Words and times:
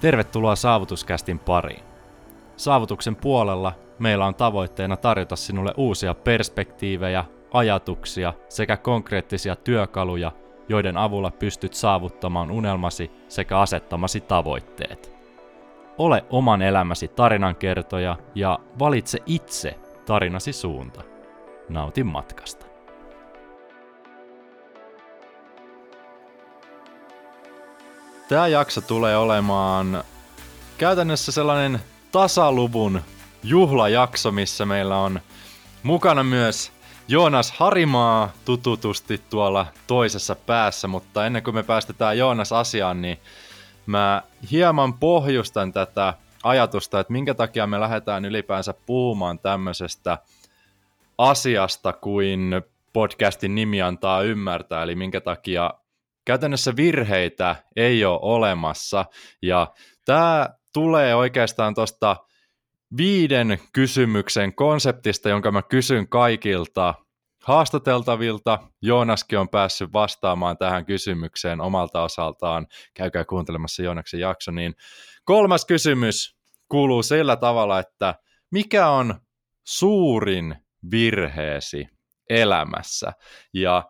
Tervetuloa 0.00 0.56
Saavutuskästin 0.56 1.38
pariin. 1.38 1.82
Saavutuksen 2.56 3.16
puolella 3.16 3.72
meillä 3.98 4.26
on 4.26 4.34
tavoitteena 4.34 4.96
tarjota 4.96 5.36
sinulle 5.36 5.74
uusia 5.76 6.14
perspektiivejä, 6.14 7.24
ajatuksia 7.52 8.32
sekä 8.48 8.76
konkreettisia 8.76 9.56
työkaluja, 9.56 10.32
joiden 10.68 10.96
avulla 10.96 11.30
pystyt 11.30 11.74
saavuttamaan 11.74 12.50
unelmasi 12.50 13.10
sekä 13.28 13.58
asettamasi 13.58 14.20
tavoitteet. 14.20 15.12
Ole 15.98 16.24
oman 16.30 16.62
elämäsi 16.62 17.08
tarinankertoja 17.08 18.16
ja 18.34 18.58
valitse 18.78 19.18
itse 19.26 19.78
tarinasi 20.06 20.52
suunta. 20.52 21.02
Nautin 21.68 22.06
matkasta. 22.06 22.69
Tämä 28.30 28.48
jakso 28.48 28.80
tulee 28.80 29.16
olemaan 29.16 30.04
käytännössä 30.78 31.32
sellainen 31.32 31.80
tasaluvun 32.12 33.00
juhlajakso, 33.42 34.32
missä 34.32 34.66
meillä 34.66 34.98
on 34.98 35.20
mukana 35.82 36.24
myös 36.24 36.72
Joonas 37.08 37.52
Harimaa 37.52 38.32
tututusti 38.44 39.20
tuolla 39.30 39.66
toisessa 39.86 40.34
päässä, 40.34 40.88
mutta 40.88 41.26
ennen 41.26 41.42
kuin 41.42 41.54
me 41.54 41.62
päästetään 41.62 42.18
Joonas 42.18 42.52
asiaan, 42.52 43.02
niin 43.02 43.18
mä 43.86 44.22
hieman 44.50 44.94
pohjustan 44.94 45.72
tätä 45.72 46.14
ajatusta, 46.42 47.00
että 47.00 47.12
minkä 47.12 47.34
takia 47.34 47.66
me 47.66 47.80
lähdetään 47.80 48.24
ylipäänsä 48.24 48.74
puhumaan 48.86 49.38
tämmöisestä 49.38 50.18
asiasta 51.18 51.92
kuin 51.92 52.62
podcastin 52.92 53.54
nimi 53.54 53.82
antaa 53.82 54.22
ymmärtää, 54.22 54.82
eli 54.82 54.94
minkä 54.94 55.20
takia 55.20 55.74
käytännössä 56.24 56.76
virheitä 56.76 57.56
ei 57.76 58.04
ole 58.04 58.18
olemassa, 58.22 59.04
ja 59.42 59.72
tämä 60.04 60.48
tulee 60.72 61.14
oikeastaan 61.14 61.74
tuosta 61.74 62.16
viiden 62.96 63.58
kysymyksen 63.72 64.54
konseptista, 64.54 65.28
jonka 65.28 65.52
mä 65.52 65.62
kysyn 65.62 66.08
kaikilta 66.08 66.94
haastateltavilta. 67.44 68.58
Joonaskin 68.82 69.38
on 69.38 69.48
päässyt 69.48 69.92
vastaamaan 69.92 70.58
tähän 70.58 70.86
kysymykseen 70.86 71.60
omalta 71.60 72.02
osaltaan. 72.02 72.66
Käykää 72.94 73.24
kuuntelemassa 73.24 73.82
Joonaksen 73.82 74.20
jakso. 74.20 74.50
Niin 74.50 74.74
kolmas 75.24 75.64
kysymys 75.64 76.36
kuuluu 76.68 77.02
sillä 77.02 77.36
tavalla, 77.36 77.78
että 77.78 78.14
mikä 78.50 78.88
on 78.88 79.14
suurin 79.64 80.56
virheesi 80.90 81.88
elämässä? 82.30 83.12
Ja 83.54 83.82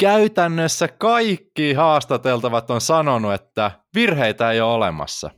käytännössä 0.00 0.88
kaikki 0.88 1.72
haastateltavat 1.72 2.70
on 2.70 2.80
sanonut, 2.80 3.32
että 3.32 3.70
virheitä 3.94 4.50
ei 4.50 4.60
ole 4.60 4.74
olemassa. 4.74 5.30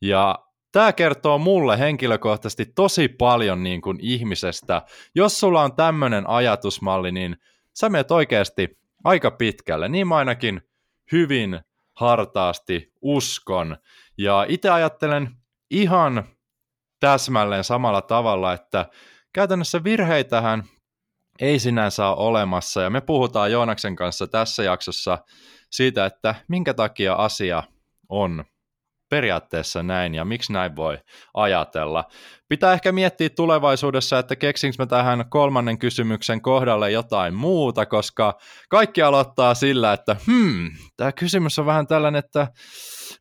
Ja 0.00 0.38
tämä 0.72 0.92
kertoo 0.92 1.38
mulle 1.38 1.78
henkilökohtaisesti 1.78 2.66
tosi 2.66 3.08
paljon 3.08 3.62
niin 3.62 3.80
kuin 3.80 3.98
ihmisestä. 4.00 4.82
Jos 5.14 5.40
sulla 5.40 5.62
on 5.62 5.76
tämmöinen 5.76 6.28
ajatusmalli, 6.28 7.12
niin 7.12 7.36
sä 7.74 7.88
menet 7.88 8.10
oikeasti 8.10 8.78
aika 9.04 9.30
pitkälle. 9.30 9.88
Niin 9.88 10.08
mä 10.08 10.16
ainakin 10.16 10.62
hyvin 11.12 11.60
hartaasti 11.96 12.92
uskon. 13.02 13.76
Ja 14.18 14.46
itse 14.48 14.70
ajattelen 14.70 15.30
ihan 15.70 16.24
täsmälleen 17.00 17.64
samalla 17.64 18.02
tavalla, 18.02 18.52
että 18.52 18.86
käytännössä 19.32 19.84
virheitähän 19.84 20.62
ei 21.40 21.58
sinänsä 21.58 22.06
ole 22.06 22.28
olemassa. 22.28 22.82
Ja 22.82 22.90
me 22.90 23.00
puhutaan 23.00 23.52
Joonaksen 23.52 23.96
kanssa 23.96 24.26
tässä 24.26 24.62
jaksossa 24.62 25.18
siitä, 25.70 26.06
että 26.06 26.34
minkä 26.48 26.74
takia 26.74 27.14
asia 27.14 27.62
on 28.08 28.44
periaatteessa 29.10 29.82
näin 29.82 30.14
ja 30.14 30.24
miksi 30.24 30.52
näin 30.52 30.76
voi 30.76 30.98
ajatella. 31.34 32.04
Pitää 32.48 32.72
ehkä 32.72 32.92
miettiä 32.92 33.28
tulevaisuudessa, 33.28 34.18
että 34.18 34.36
keksinkö 34.36 34.76
mä 34.78 34.86
tähän 34.86 35.24
kolmannen 35.30 35.78
kysymyksen 35.78 36.42
kohdalle 36.42 36.90
jotain 36.90 37.34
muuta, 37.34 37.86
koska 37.86 38.38
kaikki 38.68 39.02
aloittaa 39.02 39.54
sillä, 39.54 39.92
että 39.92 40.16
hmm, 40.26 40.70
tämä 40.96 41.12
kysymys 41.12 41.58
on 41.58 41.66
vähän 41.66 41.86
tällainen, 41.86 42.18
että 42.18 42.46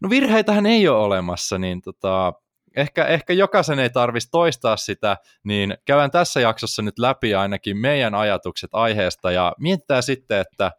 no 0.02 0.10
virheitähän 0.10 0.66
ei 0.66 0.88
ole 0.88 0.98
olemassa, 0.98 1.58
niin 1.58 1.82
tota, 1.82 2.34
ehkä, 2.76 3.06
ehkä 3.06 3.34
jokaisen 3.34 3.80
ei 3.80 3.90
tarvitsisi 3.90 4.32
toistaa 4.32 4.78
sitä, 4.78 5.18
niin 5.44 5.78
käydään 5.86 6.12
tässä 6.12 6.42
jaksossa 6.42 6.82
nyt 6.82 7.00
läpi 7.00 7.36
ainakin 7.36 7.78
meidän 7.78 8.16
ajatukset 8.16 8.70
aiheesta 8.74 9.32
ja 9.32 9.54
miettää 9.60 10.02
sitten, 10.02 10.40
että 10.40 10.72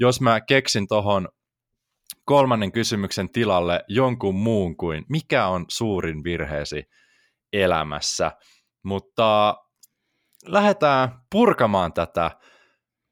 jos 0.00 0.20
mä 0.20 0.40
keksin 0.40 0.88
tuohon 0.88 1.28
kolmannen 2.24 2.72
kysymyksen 2.72 3.30
tilalle 3.30 3.84
jonkun 3.88 4.34
muun 4.34 4.76
kuin 4.76 5.04
mikä 5.08 5.46
on 5.46 5.64
suurin 5.68 6.24
virheesi 6.24 6.84
elämässä. 7.52 8.32
Mutta 8.82 9.56
lähdetään 10.46 11.08
purkamaan 11.30 11.92
tätä 11.92 12.30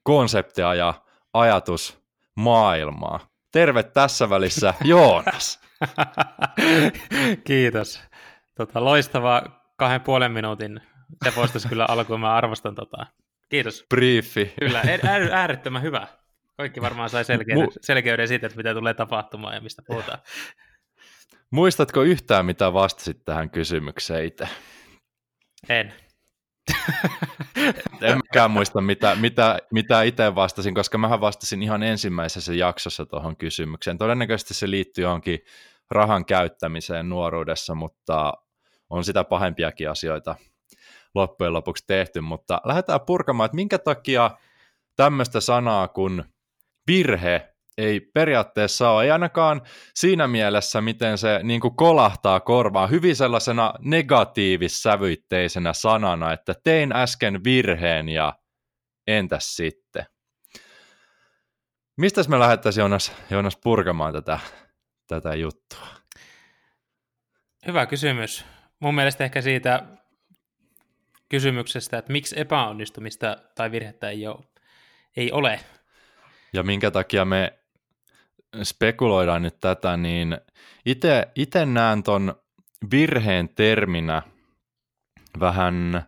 konseptia 0.03 0.75
ja 0.75 0.93
ajatusmaailmaa. 1.33 3.19
Terve 3.51 3.83
tässä 3.83 4.29
välissä, 4.29 4.73
Joonas. 4.83 5.59
Kiitos. 7.43 8.01
Tota, 8.57 8.83
loistava 8.83 9.41
kahden 9.75 10.01
puolen 10.01 10.31
minuutin. 10.31 10.81
Se 11.23 11.31
poistaisi 11.31 11.67
kyllä 11.67 11.85
alkuun, 11.89 12.19
mä 12.19 12.35
arvostan 12.35 12.75
tota. 12.75 13.05
Kiitos. 13.49 13.85
Briefi. 13.89 14.53
Kyllä, 14.59 14.81
äärettömän 15.31 15.81
hyvä. 15.81 16.07
Kaikki 16.57 16.81
varmaan 16.81 17.09
sai 17.09 17.25
selkeyden, 17.25 17.67
Mu- 17.67 17.77
selkeyden 17.81 18.27
siitä, 18.27 18.47
että 18.47 18.57
mitä 18.57 18.73
tulee 18.73 18.93
tapahtumaan 18.93 19.55
ja 19.55 19.61
mistä 19.61 19.81
puhutaan. 19.87 20.19
Muistatko 21.51 22.01
yhtään, 22.01 22.45
mitä 22.45 22.73
vastasit 22.73 23.25
tähän 23.25 23.49
kysymykseen 23.49 24.25
itse? 24.25 24.47
En. 25.69 25.93
en 28.01 28.17
mäkään 28.17 28.51
muista, 28.51 28.81
mitä, 28.81 29.15
mitä, 29.15 29.59
mitä 29.71 30.03
itse 30.03 30.35
vastasin, 30.35 30.75
koska 30.75 30.97
mä 30.97 31.21
vastasin 31.21 31.63
ihan 31.63 31.83
ensimmäisessä 31.83 32.53
jaksossa 32.53 33.05
tuohon 33.05 33.37
kysymykseen. 33.37 33.97
Todennäköisesti 33.97 34.53
se 34.53 34.69
liittyy 34.69 35.01
johonkin 35.01 35.39
rahan 35.91 36.25
käyttämiseen 36.25 37.09
nuoruudessa, 37.09 37.75
mutta 37.75 38.33
on 38.89 39.03
sitä 39.03 39.23
pahempiakin 39.23 39.89
asioita 39.89 40.35
loppujen 41.15 41.53
lopuksi 41.53 41.83
tehty. 41.87 42.21
Mutta 42.21 42.61
lähdetään 42.65 43.01
purkamaan, 43.01 43.45
että 43.45 43.55
minkä 43.55 43.77
takia 43.77 44.31
tämmöistä 44.95 45.41
sanaa 45.41 45.87
kuin 45.87 46.23
virhe 46.87 47.53
ei 47.77 47.99
periaatteessa 47.99 48.89
ole, 48.89 49.03
ei 49.03 49.11
ainakaan 49.11 49.61
siinä 49.95 50.27
mielessä, 50.27 50.81
miten 50.81 51.17
se 51.17 51.39
niin 51.43 51.61
kuin 51.61 51.75
kolahtaa 51.75 52.39
korvaan, 52.39 52.89
hyvin 52.89 53.15
sellaisena 53.15 53.73
negatiivissävyitteisenä 53.79 55.73
sanana, 55.73 56.33
että 56.33 56.53
tein 56.63 56.91
äsken 56.95 57.43
virheen 57.43 58.09
ja 58.09 58.33
entäs 59.07 59.55
sitten. 59.55 60.05
Mistä 61.97 62.21
me 62.27 62.39
lähdettäisiin 62.39 62.81
Jonas, 62.81 63.11
Jonas 63.29 63.57
purkamaan 63.63 64.13
tätä, 64.13 64.39
tätä 65.07 65.35
juttua? 65.35 65.87
Hyvä 67.67 67.85
kysymys. 67.85 68.45
Mun 68.79 68.95
mielestä 68.95 69.23
ehkä 69.23 69.41
siitä 69.41 69.83
kysymyksestä, 71.29 71.97
että 71.97 72.11
miksi 72.11 72.39
epäonnistumista 72.39 73.37
tai 73.55 73.71
virhettä 73.71 74.09
ei 74.09 74.27
ole, 74.27 74.43
ei 75.17 75.31
ole, 75.31 75.59
ja 76.53 76.63
minkä 76.63 76.91
takia 76.91 77.25
me 77.25 77.59
spekuloidaan 78.63 79.41
nyt 79.41 79.59
tätä, 79.59 79.97
niin 79.97 80.37
itse 81.35 81.65
näen 81.65 82.03
ton 82.03 82.35
virheen 82.91 83.49
terminä 83.49 84.21
vähän 85.39 86.03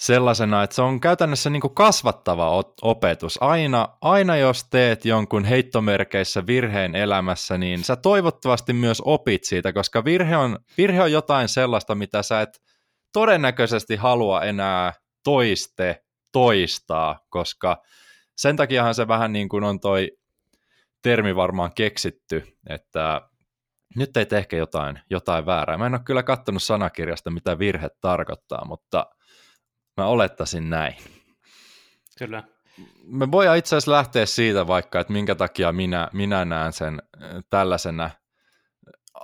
sellaisena, 0.00 0.62
että 0.62 0.76
se 0.76 0.82
on 0.82 1.00
käytännössä 1.00 1.50
niin 1.50 1.60
kuin 1.60 1.74
kasvattava 1.74 2.64
opetus. 2.82 3.42
Aina, 3.42 3.88
aina 4.00 4.36
jos 4.36 4.64
teet 4.64 5.04
jonkun 5.04 5.44
heittomerkeissä 5.44 6.46
virheen 6.46 6.94
elämässä, 6.94 7.58
niin 7.58 7.84
sä 7.84 7.96
toivottavasti 7.96 8.72
myös 8.72 9.02
opit 9.04 9.44
siitä, 9.44 9.72
koska 9.72 10.04
virhe 10.04 10.36
on, 10.36 10.58
virhe 10.78 11.02
on 11.02 11.12
jotain 11.12 11.48
sellaista, 11.48 11.94
mitä 11.94 12.22
sä 12.22 12.40
et 12.40 12.62
todennäköisesti 13.12 13.96
halua 13.96 14.42
enää 14.42 14.92
toiste 15.24 16.04
toistaa, 16.32 17.20
koska 17.30 17.82
sen 18.36 18.56
takiahan 18.56 18.94
se 18.94 19.08
vähän 19.08 19.32
niin 19.32 19.48
kuin 19.48 19.64
on 19.64 19.80
toi 19.80 20.10
termi 21.02 21.36
varmaan 21.36 21.74
keksitty, 21.74 22.56
että 22.68 23.22
nyt 23.96 24.16
ei 24.16 24.26
ehkä 24.32 24.56
jotain, 24.56 25.00
jotain 25.10 25.46
väärää. 25.46 25.78
Mä 25.78 25.86
en 25.86 25.94
ole 25.94 26.00
kyllä 26.04 26.22
katsonut 26.22 26.62
sanakirjasta, 26.62 27.30
mitä 27.30 27.58
virhe 27.58 27.88
tarkoittaa, 28.00 28.64
mutta 28.64 29.06
mä 30.00 30.06
olettaisin 30.06 30.70
näin. 30.70 30.94
Kyllä. 32.18 32.42
Me 33.04 33.30
voidaan 33.30 33.58
itse 33.58 33.76
asiassa 33.76 33.92
lähteä 33.92 34.26
siitä 34.26 34.66
vaikka, 34.66 35.00
että 35.00 35.12
minkä 35.12 35.34
takia 35.34 35.72
minä, 35.72 36.08
minä 36.12 36.44
näen 36.44 36.72
sen 36.72 37.02
äh, 37.22 37.30
tällaisena 37.50 38.10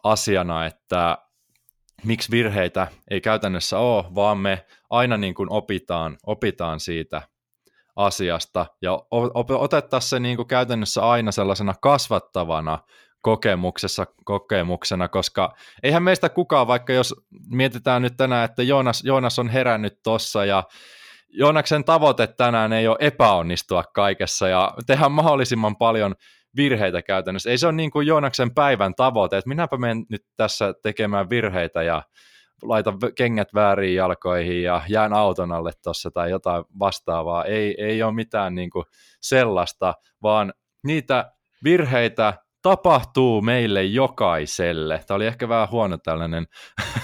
asiana, 0.04 0.66
että 0.66 1.18
miksi 2.04 2.30
virheitä 2.30 2.86
ei 3.10 3.20
käytännössä 3.20 3.78
ole, 3.78 4.14
vaan 4.14 4.38
me 4.38 4.66
aina 4.90 5.16
niin 5.16 5.34
kuin 5.34 5.52
opitaan, 5.52 6.16
opitaan 6.26 6.80
siitä 6.80 7.22
asiasta 7.96 8.66
ja 8.82 8.98
otettaisiin 9.58 10.10
se 10.10 10.20
niin 10.20 10.36
kuin 10.36 10.48
käytännössä 10.48 11.10
aina 11.10 11.32
sellaisena 11.32 11.74
kasvattavana 11.80 12.78
kokemuksessa, 13.20 14.06
kokemuksena, 14.24 15.08
koska 15.08 15.54
eihän 15.82 16.02
meistä 16.02 16.28
kukaan, 16.28 16.66
vaikka 16.66 16.92
jos 16.92 17.14
mietitään 17.50 18.02
nyt 18.02 18.16
tänään, 18.16 18.44
että 18.44 18.62
Joonas, 18.62 19.04
Joonas 19.04 19.38
on 19.38 19.48
herännyt 19.48 20.00
tossa 20.02 20.44
ja 20.44 20.64
Joonaksen 21.28 21.84
tavoite 21.84 22.26
tänään 22.26 22.72
ei 22.72 22.88
ole 22.88 22.96
epäonnistua 23.00 23.84
kaikessa 23.94 24.48
ja 24.48 24.74
tehdä 24.86 25.08
mahdollisimman 25.08 25.76
paljon 25.76 26.14
virheitä 26.56 27.02
käytännössä. 27.02 27.50
Ei 27.50 27.58
se 27.58 27.66
ole 27.66 27.74
niin 27.74 27.90
kuin 27.90 28.06
Joonaksen 28.06 28.54
päivän 28.54 28.94
tavoite, 28.94 29.36
että 29.38 29.48
minäpä 29.48 29.76
menen 29.76 30.06
nyt 30.08 30.24
tässä 30.36 30.74
tekemään 30.82 31.30
virheitä 31.30 31.82
ja 31.82 32.02
laita 32.62 32.92
kengät 33.16 33.54
väärin 33.54 33.94
jalkoihin 33.94 34.62
ja 34.62 34.82
jään 34.88 35.12
auton 35.12 35.52
alle 35.52 35.72
tuossa 35.82 36.10
tai 36.10 36.30
jotain 36.30 36.64
vastaavaa. 36.78 37.44
Ei, 37.44 37.74
ei 37.78 38.02
ole 38.02 38.14
mitään 38.14 38.54
niin 38.54 38.70
kuin 38.70 38.84
sellaista, 39.20 39.94
vaan 40.22 40.52
niitä 40.84 41.32
virheitä 41.64 42.34
tapahtuu 42.66 43.42
meille 43.42 43.84
jokaiselle. 43.84 45.04
Tämä 45.06 45.16
oli 45.16 45.26
ehkä 45.26 45.48
vähän 45.48 45.70
huono 45.70 45.98
tällainen 45.98 46.46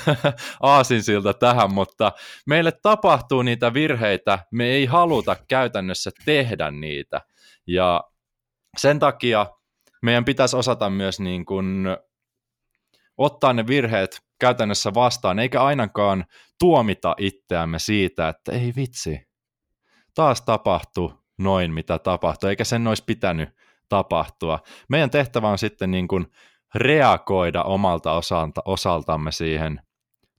aasinsilta 0.61 1.35
tähän, 1.35 1.75
mutta 1.75 2.13
meille 2.47 2.73
tapahtuu 2.83 3.43
niitä 3.43 3.75
virheitä, 3.75 4.39
me 4.53 4.65
ei 4.65 4.87
haluta 4.87 5.37
käytännössä 5.49 6.11
tehdä 6.25 6.71
niitä. 6.71 7.21
Ja 7.67 8.05
sen 8.79 8.99
takia 8.99 9.47
meidän 10.03 10.25
pitäisi 10.25 10.57
osata 10.57 10.91
myös 10.91 11.21
niin 11.21 11.45
kuin 11.45 11.87
ottaa 13.19 13.53
ne 13.53 13.67
virheet 13.67 14.21
käytännössä 14.41 14.95
vastaan, 14.95 15.39
eikä 15.39 15.63
ainakaan 15.63 16.25
tuomita 16.59 17.15
itseämme 17.19 17.79
siitä, 17.79 18.29
että 18.29 18.53
ei 18.53 18.73
vitsi, 18.77 19.21
taas 20.15 20.43
tapahtuu 20.43 21.13
noin, 21.39 21.73
mitä 21.73 21.99
tapahtuu, 21.99 22.49
eikä 22.49 22.65
sen 22.65 22.87
olisi 22.87 23.05
pitänyt 23.07 23.62
tapahtua. 23.93 24.59
Meidän 24.89 25.11
tehtävä 25.11 25.49
on 25.49 25.59
sitten 25.59 25.91
niin 25.91 26.09
kuin 26.09 26.27
reagoida 26.75 27.63
omalta 27.63 28.13
osalta, 28.13 28.63
osaltamme 28.65 29.33
siihen 29.33 29.81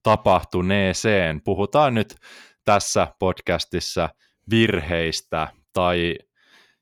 tapahtuneeseen. 0.03 1.41
Puhutaan 1.41 1.93
nyt 1.93 2.15
tässä 2.65 3.07
podcastissa 3.19 4.09
virheistä 4.49 5.47
tai 5.73 6.15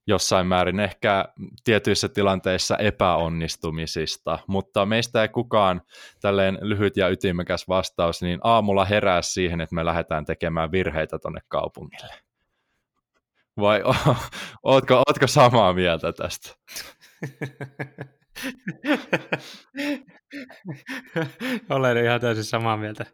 jossain 0.08 0.48
määrin 0.48 0.80
ehkä 0.80 1.26
tietyissä 1.64 2.10
tilanteissa 2.10 2.78
epäonnistumisista, 2.78 4.40
mutta 4.48 4.86
meistä 4.86 5.22
ei 5.22 5.30
kukaan 5.30 5.82
tälleen 6.22 6.58
lyhyt 6.62 6.98
ja 6.98 7.10
ytimekäs 7.10 7.68
vastaus, 7.68 8.22
niin 8.22 8.40
aamulla 8.44 8.86
herää 8.86 9.22
siihen, 9.22 9.62
että 9.62 9.76
me 9.76 9.86
lähdetään 9.86 10.26
tekemään 10.26 10.72
virheitä 10.72 11.20
tonne 11.20 11.42
kaupungille. 11.48 12.31
Vai 13.62 13.82
ootko, 14.64 15.04
ootko 15.08 15.28
samaa 15.28 15.74
mieltä 15.74 16.14
tästä? 16.14 16.56
Olen 21.70 22.06
ihan 22.06 22.22
täysin 22.22 22.44
samaa 22.44 22.78
mieltä. 22.78 23.06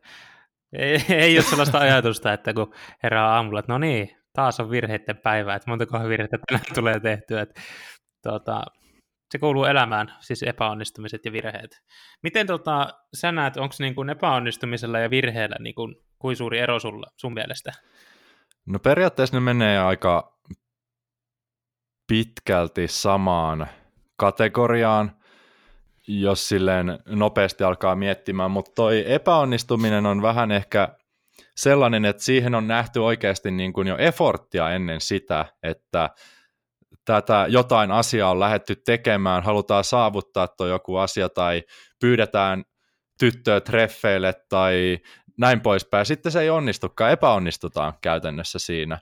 Ei, 0.73 1.05
ei 1.09 1.37
ole 1.37 1.43
sellaista 1.43 1.79
ajatusta, 1.79 2.33
että 2.33 2.53
kun 2.53 2.73
herää 3.03 3.27
aamulla, 3.27 3.59
että 3.59 3.71
no 3.71 3.77
niin, 3.77 4.17
taas 4.33 4.59
on 4.59 4.71
virheiden 4.71 5.17
päivä, 5.17 5.55
että 5.55 5.69
montako 5.69 6.09
virhettä 6.09 6.37
tänään 6.47 6.65
tulee 6.75 6.99
tehtyä. 6.99 7.41
Että, 7.41 7.61
tuota, 8.23 8.63
se 9.31 9.39
kuuluu 9.39 9.65
elämään, 9.65 10.13
siis 10.19 10.43
epäonnistumiset 10.43 11.25
ja 11.25 11.31
virheet. 11.31 11.81
Miten 12.23 12.47
tota, 12.47 12.93
sä 13.13 13.31
näet, 13.31 13.57
onko 13.57 13.75
niin 13.79 13.95
kuin 13.95 14.09
epäonnistumisella 14.09 14.99
ja 14.99 15.09
virheellä 15.09 15.55
niin 15.59 15.75
kuin, 15.75 15.95
kuin 16.19 16.35
suuri 16.35 16.59
ero 16.59 16.79
sulla, 16.79 17.07
sun 17.17 17.33
mielestä? 17.33 17.71
No 18.67 18.79
periaatteessa 18.79 19.35
ne 19.35 19.39
menee 19.39 19.79
aika 19.79 20.37
pitkälti 22.07 22.87
samaan 22.87 23.67
kategoriaan, 24.17 25.11
jos 26.07 26.49
silleen 26.49 26.99
nopeasti 27.05 27.63
alkaa 27.63 27.95
miettimään, 27.95 28.51
mutta 28.51 28.71
toi 28.75 29.13
epäonnistuminen 29.13 30.05
on 30.05 30.21
vähän 30.21 30.51
ehkä 30.51 30.89
sellainen, 31.55 32.05
että 32.05 32.23
siihen 32.23 32.55
on 32.55 32.67
nähty 32.67 32.99
oikeasti 32.99 33.51
niin 33.51 33.73
kuin 33.73 33.87
jo 33.87 33.97
efforttia 33.97 34.71
ennen 34.71 35.01
sitä, 35.01 35.45
että 35.63 36.09
tätä 37.05 37.45
jotain 37.49 37.91
asiaa 37.91 38.31
on 38.31 38.39
lähetty 38.39 38.75
tekemään, 38.75 39.43
halutaan 39.43 39.83
saavuttaa 39.83 40.47
tuo 40.47 40.67
joku 40.67 40.95
asia 40.95 41.29
tai 41.29 41.63
pyydetään 41.99 42.63
tyttöä 43.19 43.61
treffeille 43.61 44.33
tai 44.49 44.97
näin 45.37 45.61
poispäin. 45.61 46.05
Sitten 46.05 46.31
se 46.31 46.41
ei 46.41 46.49
onnistukaan, 46.49 47.11
epäonnistutaan 47.11 47.93
käytännössä 48.01 48.59
siinä. 48.59 48.99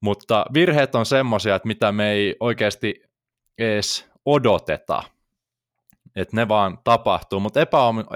Mutta 0.00 0.46
virheet 0.54 0.94
on 0.94 1.06
semmoisia, 1.06 1.54
että 1.54 1.68
mitä 1.68 1.92
me 1.92 2.12
ei 2.12 2.36
oikeasti 2.40 3.02
edes 3.58 4.10
odoteta, 4.24 5.02
että 6.16 6.36
ne 6.36 6.48
vaan 6.48 6.78
tapahtuu, 6.84 7.40
mutta 7.40 7.60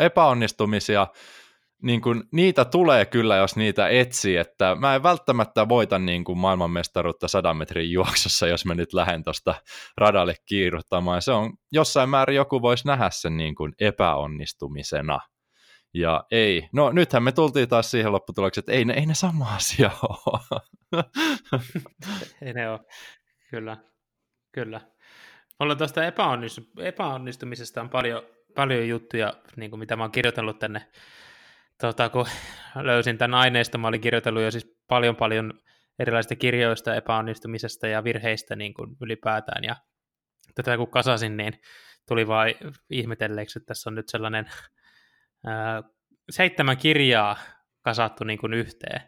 epäonnistumisia 0.00 1.06
niin 1.82 2.00
kuin, 2.00 2.22
niitä 2.32 2.64
tulee 2.64 3.06
kyllä, 3.06 3.36
jos 3.36 3.56
niitä 3.56 3.88
etsii, 3.88 4.36
että 4.36 4.74
mä 4.74 4.94
en 4.94 5.02
välttämättä 5.02 5.68
voita 5.68 5.98
niin 5.98 6.24
kuin 6.24 6.38
maailmanmestaruutta 6.38 7.28
sadan 7.28 7.56
metrin 7.56 7.92
juoksussa, 7.92 8.46
jos 8.46 8.64
mä 8.64 8.74
nyt 8.74 8.92
lähden 8.92 9.24
tuosta 9.24 9.54
radalle 9.96 10.34
kiiruttamaan. 10.46 11.22
Se 11.22 11.32
on 11.32 11.52
jossain 11.72 12.08
määrin 12.08 12.36
joku 12.36 12.62
voisi 12.62 12.86
nähdä 12.86 13.10
sen 13.10 13.36
niin 13.36 13.54
kuin 13.54 13.72
epäonnistumisena. 13.80 15.18
Ja 15.94 16.24
ei, 16.30 16.68
no 16.72 16.92
nythän 16.92 17.22
me 17.22 17.32
tultiin 17.32 17.68
taas 17.68 17.90
siihen 17.90 18.12
lopputulokseen, 18.12 18.62
että 18.62 18.72
ei 18.72 18.84
ne, 18.84 18.94
ei 18.94 19.06
ne 19.06 19.14
sama 19.14 19.54
asia 19.54 19.90
ole. 20.26 20.62
ei 22.42 22.52
ne 22.52 22.70
ole, 22.70 22.80
kyllä, 23.50 23.76
kyllä. 24.52 24.80
Mulla 25.60 25.76
tuosta 25.76 26.00
epäonnistu- 26.02 26.82
epäonnistumisesta 26.82 27.80
on 27.80 27.90
paljon, 27.90 28.22
paljon 28.54 28.88
juttuja, 28.88 29.34
niin 29.56 29.70
kuin 29.70 29.80
mitä 29.80 29.96
mä 29.96 30.02
oon 30.02 30.12
kirjoitellut 30.12 30.58
tänne. 30.58 30.88
Tota, 31.80 32.08
kun 32.08 32.26
löysin 32.74 33.18
tämän 33.18 33.40
aineiston, 33.40 33.80
mä 33.80 33.88
olin 33.88 34.00
kirjoitellut 34.00 34.42
jo 34.42 34.50
siis 34.50 34.76
paljon 34.88 35.16
paljon 35.16 35.52
erilaisista 35.98 36.36
kirjoista 36.36 36.94
epäonnistumisesta 36.94 37.86
ja 37.86 38.04
virheistä 38.04 38.56
niin 38.56 38.74
kuin 38.74 38.96
ylipäätään, 39.00 39.64
ja 39.64 39.76
tätä 40.54 40.76
kun 40.76 40.90
kasasin, 40.90 41.36
niin 41.36 41.60
tuli 42.08 42.26
vain 42.26 42.54
ihmetelleeksi, 42.90 43.58
että 43.58 43.66
tässä 43.66 43.90
on 43.90 43.94
nyt 43.94 44.08
sellainen 44.08 44.46
seitsemän 46.30 46.76
kirjaa 46.76 47.36
kasattu 47.82 48.24
niin 48.24 48.38
kuin 48.38 48.54
yhteen, 48.54 49.00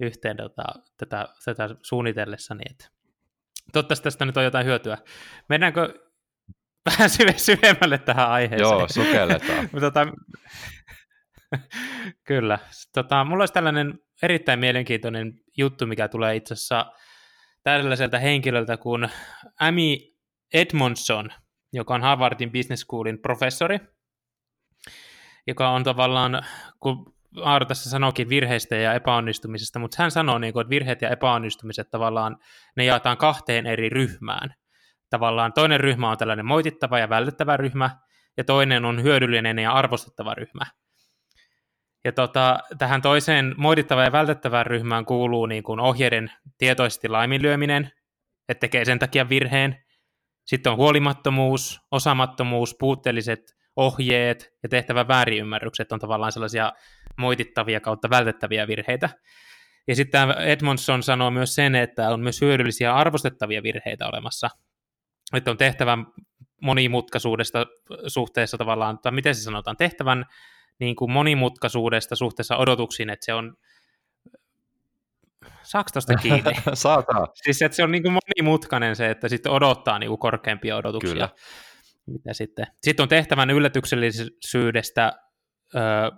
yhteen 0.00 0.36
tota, 0.36 0.64
tätä, 0.96 1.28
tätä 1.44 1.68
suunnitellessani, 1.82 2.62
että 2.70 2.88
toivottavasti 3.72 4.04
tästä 4.04 4.24
nyt 4.24 4.36
on 4.36 4.44
jotain 4.44 4.66
hyötyä. 4.66 4.98
Mennäänkö 5.48 5.94
vähän 6.90 7.10
syvemmälle 7.36 7.98
tähän 7.98 8.30
aiheeseen? 8.30 8.70
Joo, 8.70 8.88
sukelletaan. 8.88 9.68
tota, 9.80 10.06
Kyllä. 12.28 12.58
Tota, 12.94 13.24
mulla 13.24 13.42
olisi 13.42 13.54
tällainen 13.54 13.98
erittäin 14.22 14.58
mielenkiintoinen 14.58 15.32
juttu, 15.58 15.86
mikä 15.86 16.08
tulee 16.08 16.36
itse 16.36 16.54
asiassa 16.54 16.92
tällaiselta 17.62 18.18
henkilöltä 18.18 18.76
kuin 18.76 19.08
Amy 19.60 19.96
Edmondson, 20.54 21.30
joka 21.72 21.94
on 21.94 22.02
Harvardin 22.02 22.52
Business 22.52 22.82
Schoolin 22.82 23.18
professori, 23.22 23.78
joka 25.46 25.70
on 25.70 25.84
tavallaan, 25.84 26.42
kun 26.80 27.14
Aaro 27.42 27.66
tässä 27.66 27.90
sanoikin 27.90 28.28
virheistä 28.28 28.76
ja 28.76 28.94
epäonnistumisesta, 28.94 29.78
mutta 29.78 29.96
hän 29.98 30.10
sanoo, 30.10 30.38
niin 30.38 30.52
kuin, 30.52 30.60
että 30.60 30.70
virheet 30.70 31.02
ja 31.02 31.10
epäonnistumiset 31.10 31.90
tavallaan, 31.90 32.36
ne 32.76 32.84
jaetaan 32.84 33.16
kahteen 33.16 33.66
eri 33.66 33.88
ryhmään. 33.88 34.54
Tavallaan 35.10 35.52
toinen 35.52 35.80
ryhmä 35.80 36.10
on 36.10 36.18
tällainen 36.18 36.46
moitittava 36.46 36.98
ja 36.98 37.08
vältettävä 37.08 37.56
ryhmä, 37.56 37.90
ja 38.36 38.44
toinen 38.44 38.84
on 38.84 39.02
hyödyllinen 39.02 39.58
ja 39.58 39.72
arvostettava 39.72 40.34
ryhmä. 40.34 40.64
Ja 42.04 42.12
tota, 42.12 42.58
tähän 42.78 43.02
toiseen 43.02 43.54
moitittavaan 43.56 44.06
ja 44.06 44.12
vältettävään 44.12 44.66
ryhmään 44.66 45.04
kuuluu 45.04 45.46
niin 45.46 45.62
kuin 45.62 45.80
ohjeiden 45.80 46.32
tietoisesti 46.58 47.08
laiminlyöminen, 47.08 47.90
että 48.48 48.60
tekee 48.60 48.84
sen 48.84 48.98
takia 48.98 49.28
virheen. 49.28 49.84
Sitten 50.46 50.72
on 50.72 50.78
huolimattomuus, 50.78 51.80
osamattomuus, 51.90 52.76
puutteelliset 52.78 53.40
ohjeet 53.76 54.52
ja 54.62 54.68
tehtävä 54.68 55.08
väärinymmärrykset 55.08 55.92
on 55.92 56.00
tavallaan 56.00 56.32
sellaisia 56.32 56.72
moitittavia 57.16 57.80
kautta 57.80 58.10
vältettäviä 58.10 58.68
virheitä. 58.68 59.08
Ja 59.88 59.96
sitten 59.96 60.30
Edmondson 60.30 61.02
sanoo 61.02 61.30
myös 61.30 61.54
sen, 61.54 61.74
että 61.74 62.10
on 62.10 62.20
myös 62.20 62.40
hyödyllisiä 62.40 62.94
arvostettavia 62.94 63.62
virheitä 63.62 64.06
olemassa. 64.06 64.50
Että 65.34 65.50
on 65.50 65.56
tehtävän 65.56 66.06
monimutkaisuudesta 66.62 67.66
suhteessa 68.06 68.58
tavallaan, 68.58 68.98
tai 68.98 69.12
miten 69.12 69.34
se 69.34 69.42
sanotaan, 69.42 69.76
tehtävän 69.76 70.26
niin 70.78 70.96
kuin 70.96 71.10
monimutkaisuudesta 71.10 72.16
suhteessa 72.16 72.56
odotuksiin, 72.56 73.10
että 73.10 73.24
se 73.24 73.34
on 73.34 73.56
Saako 75.62 75.90
tuosta 75.92 76.14
kiinni? 76.14 76.52
Saataan. 76.74 77.28
Siis 77.34 77.62
että 77.62 77.76
se 77.76 77.84
on 77.84 77.90
niin 77.90 78.02
kuin 78.02 78.12
monimutkainen 78.12 78.96
se, 78.96 79.10
että 79.10 79.28
sitten 79.28 79.52
odottaa 79.52 79.98
niin 79.98 80.08
kuin 80.08 80.18
korkeampia 80.18 80.76
odotuksia. 80.76 81.12
Kyllä. 81.12 81.28
Mitä 82.06 82.32
sitten. 82.32 82.66
sitten 82.82 83.02
on 83.02 83.08
tehtävän 83.08 83.50
yllätyksellisyydestä 83.50 85.12
öö, 85.74 86.10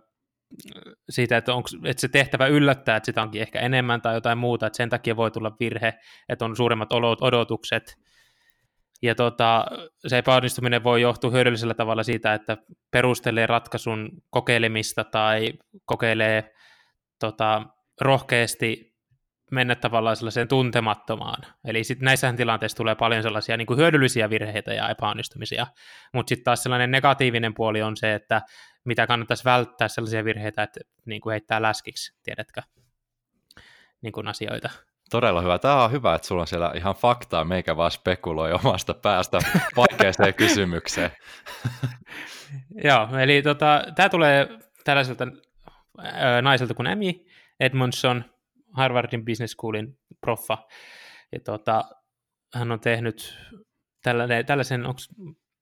siitä, 1.11 1.37
että, 1.37 1.55
onko, 1.55 1.69
että 1.85 2.01
se 2.01 2.09
tehtävä 2.09 2.47
yllättää, 2.47 2.97
että 2.97 3.07
sitä 3.07 3.23
onkin 3.23 3.43
ehkä 3.43 3.61
enemmän 3.61 4.03
tai 4.03 4.15
jotain 4.15 4.39
muuta, 4.39 4.67
että 4.67 4.77
sen 4.77 4.91
takia 4.91 5.17
voi 5.17 5.31
tulla 5.31 5.57
virhe, 5.61 5.95
että 6.29 6.45
on 6.45 6.57
suuremmat 6.57 6.93
odotukset. 7.21 7.97
Ja 9.03 9.15
tota, 9.15 9.67
se 10.07 10.19
epäonnistuminen 10.19 10.85
voi 10.85 11.03
johtua 11.03 11.31
hyödyllisellä 11.31 11.75
tavalla 11.75 12.03
siitä, 12.03 12.35
että 12.35 12.57
perustelee 12.91 13.47
ratkaisun 13.47 14.11
kokeilemista 14.31 15.05
tai 15.05 15.53
kokeilee 15.85 16.55
tota, 17.21 17.63
rohkeasti 18.01 18.94
mennä 19.51 19.75
tavallaan 19.75 20.17
sellaiseen 20.17 20.49
tuntemattomaan. 20.49 21.43
Eli 21.65 21.85
sit 21.85 22.01
näissähän 22.01 22.37
tilanteissa 22.37 22.77
tulee 22.77 22.95
paljon 22.95 23.23
sellaisia 23.23 23.57
niin 23.57 23.67
kuin 23.67 23.79
hyödyllisiä 23.79 24.31
virheitä 24.31 24.75
ja 24.75 24.89
epäonnistumisia, 24.89 25.67
mutta 26.13 26.29
sitten 26.29 26.45
taas 26.45 26.63
sellainen 26.63 26.91
negatiivinen 26.91 27.55
puoli 27.55 27.83
on 27.83 27.97
se, 27.97 28.15
että 28.15 28.43
mitä 28.85 29.07
kannattaisi 29.07 29.45
välttää 29.45 29.89
sellaisia 29.89 30.25
virheitä, 30.25 30.63
että 30.63 30.81
niin 31.07 31.21
kuin 31.21 31.31
heittää 31.31 31.63
läskiksi, 31.63 32.19
tiedätkö, 32.23 32.63
niin 34.03 34.13
kuin 34.13 34.29
asioita. 34.29 34.71
Todella 35.11 35.41
hyvä. 35.41 35.59
Tämä 35.59 35.85
on 35.85 35.93
hyvä, 35.93 36.15
että 36.15 36.29
sulla 36.29 36.41
on 36.41 36.47
siellä 36.47 36.73
ihan 36.75 36.95
faktaa, 36.95 37.45
meikä 37.45 37.77
vaan 37.77 37.91
spekuloi 37.91 38.53
omasta 38.53 38.95
päästä 38.95 39.39
vaikeaseen 39.77 40.35
kysymykseen. 40.35 41.11
Joo, 42.85 43.09
eli 43.19 43.43
tota, 43.43 43.85
tämä 43.95 44.09
tulee 44.09 44.49
tällaiselta 44.85 45.27
ää, 45.99 46.43
naiselta 46.43 46.75
kuin 46.75 46.87
Amy 46.87 47.13
Edmondson, 47.61 48.25
Harvardin 48.75 49.25
Business 49.25 49.53
Schoolin 49.53 49.99
proffa. 50.21 50.59
Ja 51.33 51.41
tota, 51.41 51.85
hän 52.55 52.73
on 52.73 52.81
tehnyt 52.81 53.39
tällainen, 54.03 54.47
tällaisen, 54.47 54.87
onks, 54.87 55.09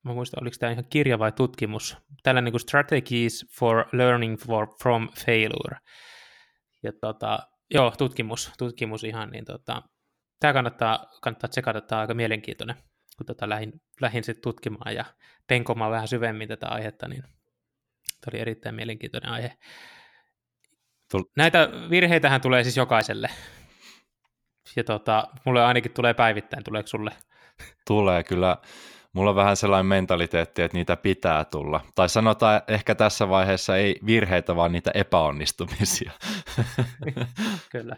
mä 0.05 0.15
muistan, 0.15 0.43
oliko 0.43 0.57
tämä 0.61 0.73
ihan 0.73 0.85
kirja 0.91 1.19
vai 1.19 1.33
tutkimus, 1.33 1.97
tällainen 2.23 2.53
kuin 2.53 2.61
Strategies 2.61 3.47
for 3.59 3.85
Learning 3.93 4.39
for, 4.39 4.67
from 4.83 5.09
Failure. 5.27 5.77
Ja 6.83 6.93
tota, 7.01 7.39
joo, 7.75 7.93
tutkimus, 7.99 8.53
tutkimus 8.59 9.05
ihan, 9.05 9.31
niin 9.31 9.45
tota, 9.45 9.83
tämä 10.41 10.53
kannattaa, 10.53 11.07
kannattaa 11.23 11.49
tsekata, 11.49 11.81
tämä 11.81 11.99
on 11.99 12.01
aika 12.01 12.15
mielenkiintoinen, 12.15 12.77
kun 13.17 13.27
tota 13.27 13.49
lähdin, 13.49 13.73
lähdin 14.01 14.25
sitten 14.25 14.43
tutkimaan 14.43 14.95
ja 14.95 15.05
penkomaan 15.47 15.91
vähän 15.91 16.09
syvemmin 16.09 16.49
tätä 16.49 16.69
aihetta, 16.69 17.09
niin 17.09 17.23
tämä 17.23 18.31
oli 18.33 18.41
erittäin 18.41 18.75
mielenkiintoinen 18.75 19.31
aihe. 19.31 19.57
Näitä 21.37 21.69
virheitähän 21.91 22.41
tulee 22.41 22.63
siis 22.63 22.77
jokaiselle. 22.77 23.31
Ja 24.77 24.85
tota, 24.85 25.29
mulle 25.45 25.65
ainakin 25.65 25.93
tulee 25.93 26.15
päivittäin, 26.15 26.65
tuleeko 26.65 26.87
sulle? 26.87 27.11
Tulee 27.87 28.25
kyllä. 28.25 28.57
Mulla 29.13 29.31
on 29.31 29.37
vähän 29.37 29.57
sellainen 29.57 29.87
mentaliteetti, 29.87 30.63
että 30.63 30.77
niitä 30.77 30.97
pitää 30.97 31.45
tulla. 31.45 31.81
Tai 31.95 32.09
sanotaan 32.09 32.63
ehkä 32.69 32.95
tässä 32.95 33.29
vaiheessa 33.29 33.77
ei 33.77 33.97
virheitä, 34.07 34.57
vaan 34.57 34.73
niitä 34.73 34.91
epäonnistumisia. 34.95 36.13
kyllä. 37.73 37.97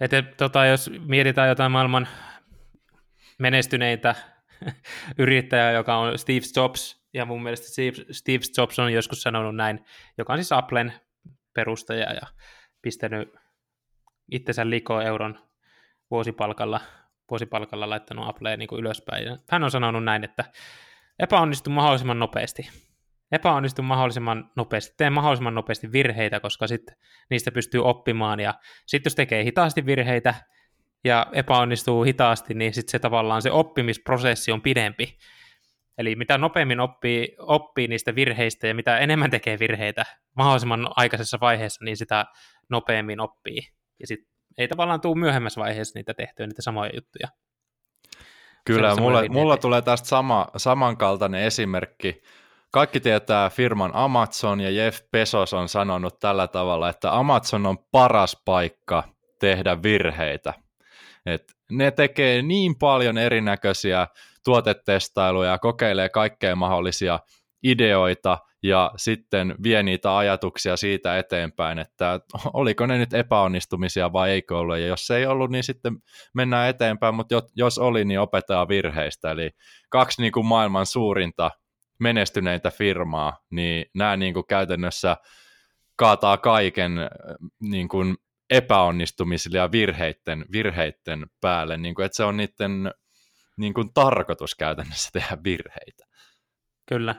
Et, 0.00 0.12
et, 0.12 0.36
tota, 0.36 0.66
jos 0.66 0.90
mietitään 1.06 1.48
jotain 1.48 1.72
maailman 1.72 2.08
menestyneitä 3.38 4.14
yrittäjää, 5.18 5.72
joka 5.72 5.96
on 5.96 6.18
Steve 6.18 6.46
Jobs, 6.56 7.04
ja 7.14 7.24
mun 7.24 7.42
mielestä 7.42 7.66
Steve, 7.68 8.12
Steve 8.12 8.44
Jobs 8.58 8.78
on 8.78 8.92
joskus 8.92 9.22
sanonut 9.22 9.56
näin, 9.56 9.84
joka 10.18 10.32
on 10.32 10.38
siis 10.38 10.52
Applen 10.52 10.92
perustaja 11.54 12.12
ja 12.12 12.26
pistänyt 12.82 13.32
itsensä 14.30 14.70
likoon 14.70 15.02
euron 15.02 15.38
vuosipalkalla, 16.10 16.80
vuosipalkalla 17.30 17.90
laittanut 17.90 18.28
Appleen 18.28 18.58
niin 18.58 18.68
ylöspäin. 18.78 19.24
Ja 19.24 19.38
hän 19.50 19.64
on 19.64 19.70
sanonut 19.70 20.04
näin, 20.04 20.24
että 20.24 20.44
epäonnistu 21.18 21.70
mahdollisimman 21.70 22.18
nopeasti. 22.18 22.70
Epäonnistu 23.32 23.82
mahdollisimman 23.82 24.50
nopeasti. 24.56 24.94
Tee 24.96 25.10
mahdollisimman 25.10 25.54
nopeasti 25.54 25.92
virheitä, 25.92 26.40
koska 26.40 26.66
sit 26.66 26.92
niistä 27.30 27.50
pystyy 27.50 27.84
oppimaan. 27.84 28.40
Ja 28.40 28.54
sitten 28.86 29.10
jos 29.10 29.14
tekee 29.14 29.44
hitaasti 29.44 29.86
virheitä 29.86 30.34
ja 31.04 31.26
epäonnistuu 31.32 32.02
hitaasti, 32.02 32.54
niin 32.54 32.74
sitten 32.74 32.90
se 32.90 32.98
tavallaan 32.98 33.42
se 33.42 33.50
oppimisprosessi 33.50 34.52
on 34.52 34.62
pidempi. 34.62 35.18
Eli 35.98 36.16
mitä 36.16 36.38
nopeammin 36.38 36.80
oppii, 36.80 37.36
oppii 37.38 37.88
niistä 37.88 38.14
virheistä 38.14 38.66
ja 38.66 38.74
mitä 38.74 38.98
enemmän 38.98 39.30
tekee 39.30 39.58
virheitä 39.58 40.04
mahdollisimman 40.36 40.88
aikaisessa 40.96 41.38
vaiheessa, 41.40 41.84
niin 41.84 41.96
sitä 41.96 42.24
nopeammin 42.70 43.20
oppii. 43.20 43.60
Ja 44.00 44.06
sitten 44.06 44.34
ei 44.58 44.68
tavallaan 44.68 45.00
tule 45.00 45.18
myöhemmässä 45.18 45.60
vaiheessa 45.60 45.98
niitä 45.98 46.14
tehtyä, 46.14 46.46
niitä 46.46 46.62
samoja 46.62 46.90
juttuja. 46.94 47.28
Kyllä, 48.64 48.96
mulla, 48.96 49.22
mulla 49.28 49.56
tulee 49.56 49.82
tästä 49.82 50.08
sama, 50.08 50.46
samankaltainen 50.56 51.42
esimerkki. 51.42 52.22
Kaikki 52.72 53.00
tietää 53.00 53.50
firman 53.50 53.90
Amazon 53.94 54.60
ja 54.60 54.70
Jeff 54.70 55.00
Bezos 55.12 55.54
on 55.54 55.68
sanonut 55.68 56.18
tällä 56.18 56.48
tavalla, 56.48 56.88
että 56.88 57.16
Amazon 57.16 57.66
on 57.66 57.78
paras 57.92 58.42
paikka 58.44 59.04
tehdä 59.40 59.82
virheitä. 59.82 60.54
Et 61.26 61.52
ne 61.70 61.90
tekee 61.90 62.42
niin 62.42 62.78
paljon 62.78 63.18
erinäköisiä 63.18 64.06
tuotetestailuja 64.44 65.50
ja 65.50 65.58
kokeilee 65.58 66.08
kaikkea 66.08 66.56
mahdollisia 66.56 67.20
ideoita 67.62 68.38
ja 68.62 68.92
sitten 68.96 69.54
vie 69.62 69.82
niitä 69.82 70.16
ajatuksia 70.16 70.76
siitä 70.76 71.18
eteenpäin, 71.18 71.78
että 71.78 72.20
oliko 72.52 72.86
ne 72.86 72.98
nyt 72.98 73.14
epäonnistumisia 73.14 74.12
vai 74.12 74.30
eikö 74.30 74.58
ollut, 74.58 74.78
ja 74.78 74.86
jos 74.86 75.10
ei 75.10 75.26
ollut, 75.26 75.50
niin 75.50 75.64
sitten 75.64 75.96
mennään 76.34 76.68
eteenpäin, 76.68 77.14
mutta 77.14 77.42
jos 77.56 77.78
oli, 77.78 78.04
niin 78.04 78.20
opetaan 78.20 78.68
virheistä, 78.68 79.30
eli 79.30 79.50
kaksi 79.88 80.22
niin 80.22 80.32
kuin 80.32 80.46
maailman 80.46 80.86
suurinta 80.86 81.50
menestyneitä 82.00 82.70
firmaa, 82.70 83.38
niin 83.50 83.86
nämä 83.94 84.16
niin 84.16 84.34
kuin 84.34 84.46
käytännössä 84.46 85.16
kaataa 85.96 86.36
kaiken 86.36 86.92
niin 87.60 87.88
kuin 87.88 88.16
epäonnistumisille 88.50 89.58
ja 89.58 89.72
virheiden, 89.72 90.44
virheiden 90.52 91.26
päälle, 91.40 91.76
niin 91.76 91.94
kuin, 91.94 92.06
että 92.06 92.16
se 92.16 92.24
on 92.24 92.36
niiden 92.36 92.90
niin 93.56 93.74
kuin 93.74 93.94
tarkoitus 93.94 94.54
käytännössä 94.54 95.10
tehdä 95.12 95.38
virheitä. 95.44 96.04
Kyllä. 96.86 97.14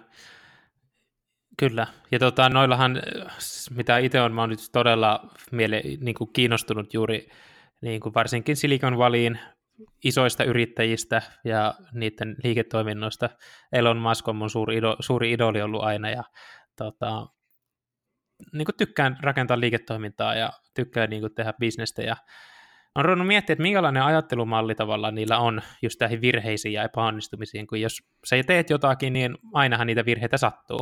Kyllä, 1.60 1.88
ja 2.12 2.20
tota, 2.20 2.50
noillahan, 2.50 3.02
mitä 3.76 3.98
itse 3.98 4.22
olen, 4.22 4.40
olen 4.40 4.50
nyt 4.50 4.60
todella 4.72 5.30
miele, 5.52 5.82
niin 6.00 6.16
kuin 6.16 6.34
kiinnostunut 6.34 6.94
juuri 6.94 7.30
niin 7.82 8.02
kuin 8.02 8.14
varsinkin 8.14 8.56
Silicon 8.56 8.98
Valleyin 8.98 9.40
isoista 10.04 10.44
yrittäjistä 10.44 11.22
ja 11.44 11.74
niiden 11.94 12.36
liiketoiminnoista. 12.44 13.30
Elon 13.72 13.98
Musk 13.98 14.28
on 14.28 14.36
mun 14.36 14.50
suuri, 14.50 14.78
ido, 14.78 14.96
suuri 15.00 15.32
idoli 15.32 15.62
ollut 15.62 15.84
aina 15.84 16.10
ja 16.10 16.24
tota, 16.76 17.28
niin 18.54 18.66
kuin 18.66 18.78
tykkään 18.78 19.18
rakentaa 19.22 19.60
liiketoimintaa 19.60 20.36
ja 20.36 20.54
tykkään 20.74 21.10
niin 21.10 21.22
kuin 21.22 21.36
tehdä 21.36 21.54
bisnestä 21.60 22.02
ja 22.02 22.16
on 22.96 23.06
ruvennut 23.06 23.28
miettiä, 23.28 23.54
että 23.54 23.62
minkälainen 23.62 24.04
ajattelumalli 24.04 24.76
tavallaan 24.76 25.16
niillä 25.16 25.38
on 25.38 25.62
just 25.82 26.00
näihin 26.00 26.22
virheisiin 26.22 26.74
ja 26.74 26.84
epäonnistumisiin, 26.84 27.68
kun 27.68 27.82
jos 27.82 28.04
sä 28.26 28.36
teet 28.48 28.70
jotakin, 28.70 29.14
niin 29.14 29.38
ainahan 29.54 29.88
niitä 29.88 30.06
virheitä 30.06 30.38
sattuu. 30.38 30.80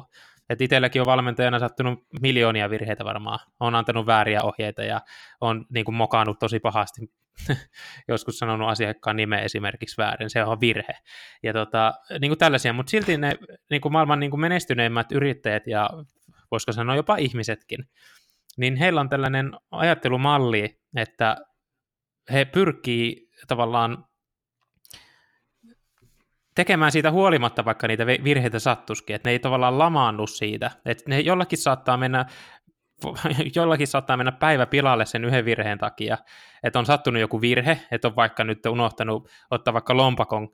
Et 0.50 0.62
itselläkin 0.62 1.02
on 1.02 1.06
valmentajana 1.06 1.60
sattunut 1.60 2.00
miljoonia 2.22 2.70
virheitä 2.70 3.06
varmaan. 3.06 3.40
On 3.60 3.76
antanut 3.76 4.06
vääriä 4.06 4.40
ohjeita 4.44 4.84
ja 4.84 5.02
on 5.42 5.66
niin 5.70 5.86
kuin 5.86 5.96
mokannut 5.96 6.40
tosi 6.40 6.60
pahasti. 6.60 7.02
Joskus 8.08 8.40
sanonut 8.40 8.70
asiakkaan 8.70 9.16
nimeä 9.16 9.40
esimerkiksi 9.40 9.98
väärin, 9.98 10.30
se 10.30 10.44
on 10.44 10.60
virhe. 10.62 10.94
Ja 11.44 11.54
tota, 11.54 11.94
niin 12.20 12.30
kuin 12.30 12.40
tällaisia, 12.40 12.74
mutta 12.74 12.90
silti 12.90 13.18
ne 13.18 13.38
niin 13.70 13.82
kuin 13.82 13.92
maailman 13.92 14.20
niin 14.20 14.30
kuin 14.30 14.42
menestyneimmät 14.42 15.12
yrittäjät 15.12 15.68
ja 15.68 15.90
voisiko 16.52 16.72
sanoa 16.72 16.96
jopa 16.96 17.16
ihmisetkin, 17.18 17.80
niin 18.58 18.76
heillä 18.76 19.02
on 19.02 19.10
tällainen 19.10 19.52
ajattelumalli, 19.72 20.80
että 20.96 21.38
he 22.32 22.46
pyrkii 22.46 23.30
tavallaan 23.48 24.06
tekemään 26.56 26.92
siitä 26.92 27.12
huolimatta, 27.12 27.66
vaikka 27.66 27.88
niitä 27.88 28.06
virheitä 28.06 28.60
sattuskin, 28.60 29.16
että 29.16 29.30
ne 29.30 29.32
ei 29.32 29.40
tavallaan 29.40 29.80
lamaannu 29.80 30.28
siitä, 30.28 30.72
että 30.86 31.04
ne 31.08 31.20
jollakin 31.20 31.58
saattaa 31.58 31.98
mennä 31.98 32.26
jollakin 33.56 33.88
saattaa 33.88 34.18
mennä 34.18 34.32
päivä 34.32 34.66
pilalle 34.66 35.06
sen 35.06 35.26
yhden 35.26 35.46
virheen 35.46 35.78
takia, 35.78 36.18
että 36.64 36.80
on 36.80 36.86
sattunut 36.86 37.22
joku 37.22 37.42
virhe, 37.42 37.82
että 37.92 38.08
on 38.08 38.16
vaikka 38.16 38.44
nyt 38.44 38.66
unohtanut 38.66 39.30
ottaa 39.52 39.74
vaikka 39.74 39.98
lompakon 39.98 40.50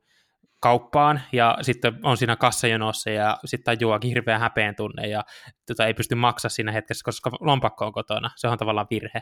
kauppaan 0.60 1.22
ja 1.32 1.58
sitten 1.62 2.00
on 2.04 2.18
siinä 2.18 2.36
kassajonossa 2.36 3.10
ja 3.10 3.38
sitten 3.46 3.78
tajuaa 3.78 4.00
hirveän 4.04 4.40
häpeen 4.40 4.76
tunne 4.76 5.08
ja 5.08 5.24
tota, 5.68 5.86
ei 5.88 5.94
pysty 5.94 6.16
maksaa 6.16 6.50
siinä 6.50 6.72
hetkessä, 6.72 7.04
koska 7.06 7.32
lompakko 7.40 7.86
on 7.86 7.94
kotona. 7.94 8.30
Se 8.36 8.48
on 8.48 8.58
tavallaan 8.58 8.88
virhe. 8.90 9.22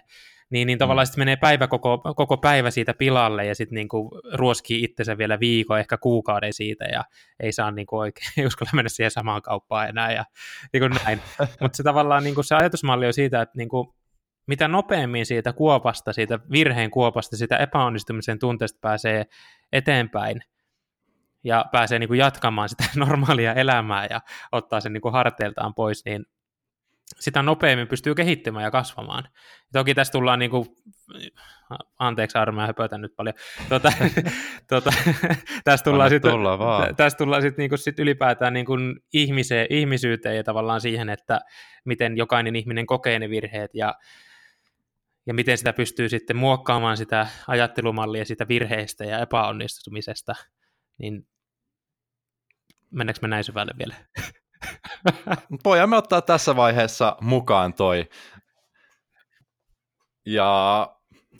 Niin, 0.50 0.66
niin 0.66 0.78
tavallaan 0.78 1.04
mm. 1.04 1.08
sitten 1.08 1.22
menee 1.22 1.36
päivä 1.36 1.68
koko, 1.68 1.98
koko 2.16 2.38
päivä 2.38 2.72
siitä 2.72 2.94
pilalle 2.94 3.46
ja 3.46 3.56
sitten 3.56 3.76
niinku 3.76 4.22
ruoskii 4.34 4.84
itsensä 4.84 5.18
vielä 5.18 5.40
viikon, 5.40 5.80
ehkä 5.80 5.98
kuukauden 5.98 6.54
siitä 6.54 6.86
ja 6.86 7.04
ei 7.40 7.52
saa 7.52 7.72
niinku 7.72 7.98
oikein 7.98 8.32
uskalla 8.48 8.72
mennä 8.74 8.90
siihen 8.90 9.12
samaan 9.12 9.42
kauppaan 9.42 9.90
enää 9.90 10.12
ja 10.12 10.26
niinku 10.74 11.00
näin. 11.06 11.22
Mutta 11.62 11.78
se 11.78 11.84
tavallaan 11.84 12.24
niinku 12.24 12.44
se 12.44 12.56
ajatusmalli 12.56 13.06
on 13.08 13.14
siitä, 13.14 13.42
että 13.42 13.58
niinku, 13.58 13.96
mitä 14.48 14.68
nopeammin 14.68 15.26
siitä 15.26 15.54
kuopasta, 15.54 16.14
siitä 16.14 16.40
virheen 16.52 16.92
kuopasta, 16.92 17.38
siitä 17.38 17.58
epäonnistumisen 17.58 18.40
tunteesta 18.40 18.80
pääsee 18.82 19.26
eteenpäin, 19.72 20.42
ja 21.44 21.66
pääsee 21.72 22.00
niin 22.00 22.08
kuin 22.08 22.18
jatkamaan 22.18 22.70
sitä 22.70 22.84
normaalia 23.06 23.54
elämää 23.54 24.08
ja 24.10 24.22
ottaa 24.52 24.82
sen 24.82 24.94
niin 24.94 25.02
kuin 25.02 25.14
harteiltaan 25.14 25.74
pois, 25.74 26.06
niin 26.06 26.26
sitä 27.20 27.42
nopeammin 27.42 27.88
pystyy 27.88 28.16
kehittymään 28.16 28.64
ja 28.64 28.72
kasvamaan. 28.72 29.24
Toki 29.74 29.96
tässä 29.96 30.12
tullaan, 30.12 30.40
niin 30.40 30.52
kuin, 30.52 30.66
anteeksi 32.00 32.38
Arma, 32.38 32.68
höpötän 32.68 33.02
nyt 33.02 33.16
paljon, 33.16 33.36
tuota, 33.70 33.92
tuota, 34.70 34.92
tässä 35.64 35.84
tullaan 35.84 36.10
sitten 36.10 36.32
tästä 36.98 37.18
tullaan 37.18 37.42
sit, 37.42 37.58
niin 37.58 37.78
sit 37.78 38.00
ylipäätään 38.00 38.54
niin 38.54 38.66
kuin 38.66 39.00
ihmiseen, 39.14 39.68
ihmisyyteen 39.70 40.36
ja 40.36 40.44
tavallaan 40.44 40.82
siihen, 40.82 41.10
että 41.10 41.40
miten 41.86 42.18
jokainen 42.18 42.56
ihminen 42.56 42.86
kokee 42.86 43.20
ne 43.20 43.30
virheet 43.30 43.72
ja, 43.74 43.96
ja 45.26 45.34
miten 45.34 45.58
sitä 45.58 45.74
pystyy 45.74 46.10
sitten 46.10 46.38
muokkaamaan 46.38 46.98
sitä 46.98 47.28
ajattelumallia 47.48 48.26
sitä 48.26 48.48
virheistä 48.48 49.06
ja 49.06 49.20
epäonnistumisesta, 49.20 50.36
niin 50.98 51.28
mennäänkö 52.92 53.20
me 53.24 53.28
näin 53.28 53.44
syvälle 53.44 53.72
vielä? 53.78 53.96
Voimme 55.66 55.98
ottaa 55.98 56.22
tässä 56.22 56.56
vaiheessa 56.56 57.18
mukaan 57.22 57.74
toi 57.74 58.10
ja 60.26 60.88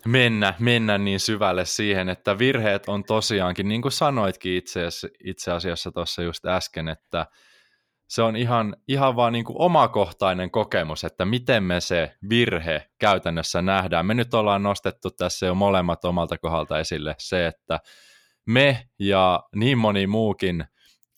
mennä, 0.06 0.54
mennä 0.60 0.98
niin 0.98 1.20
syvälle 1.20 1.66
siihen, 1.66 2.10
että 2.10 2.38
virheet 2.38 2.90
on 2.90 3.04
tosiaankin, 3.04 3.68
niin 3.68 3.82
kuin 3.82 3.92
sanoitkin 3.92 4.54
itse, 4.54 4.82
itse 5.24 5.52
asiassa 5.52 5.92
tuossa 5.92 6.22
just 6.22 6.46
äsken, 6.46 6.88
että 6.88 7.26
se 8.08 8.22
on 8.22 8.36
ihan, 8.36 8.76
ihan 8.88 9.16
vaan 9.16 9.34
niin 9.34 9.46
kuin 9.46 9.62
omakohtainen 9.62 10.52
kokemus, 10.52 11.04
että 11.04 11.26
miten 11.26 11.64
me 11.64 11.82
se 11.82 12.18
virhe 12.30 12.90
käytännössä 13.00 13.62
nähdään. 13.62 14.06
Me 14.06 14.14
nyt 14.14 14.34
ollaan 14.34 14.64
nostettu 14.64 15.12
tässä 15.12 15.46
jo 15.46 15.56
molemmat 15.56 16.06
omalta 16.06 16.38
kohdalta 16.38 16.80
esille 16.80 17.16
se, 17.18 17.48
että 17.48 17.80
me 18.48 18.88
ja 19.00 19.44
niin 19.56 19.78
moni 19.78 20.08
muukin 20.08 20.66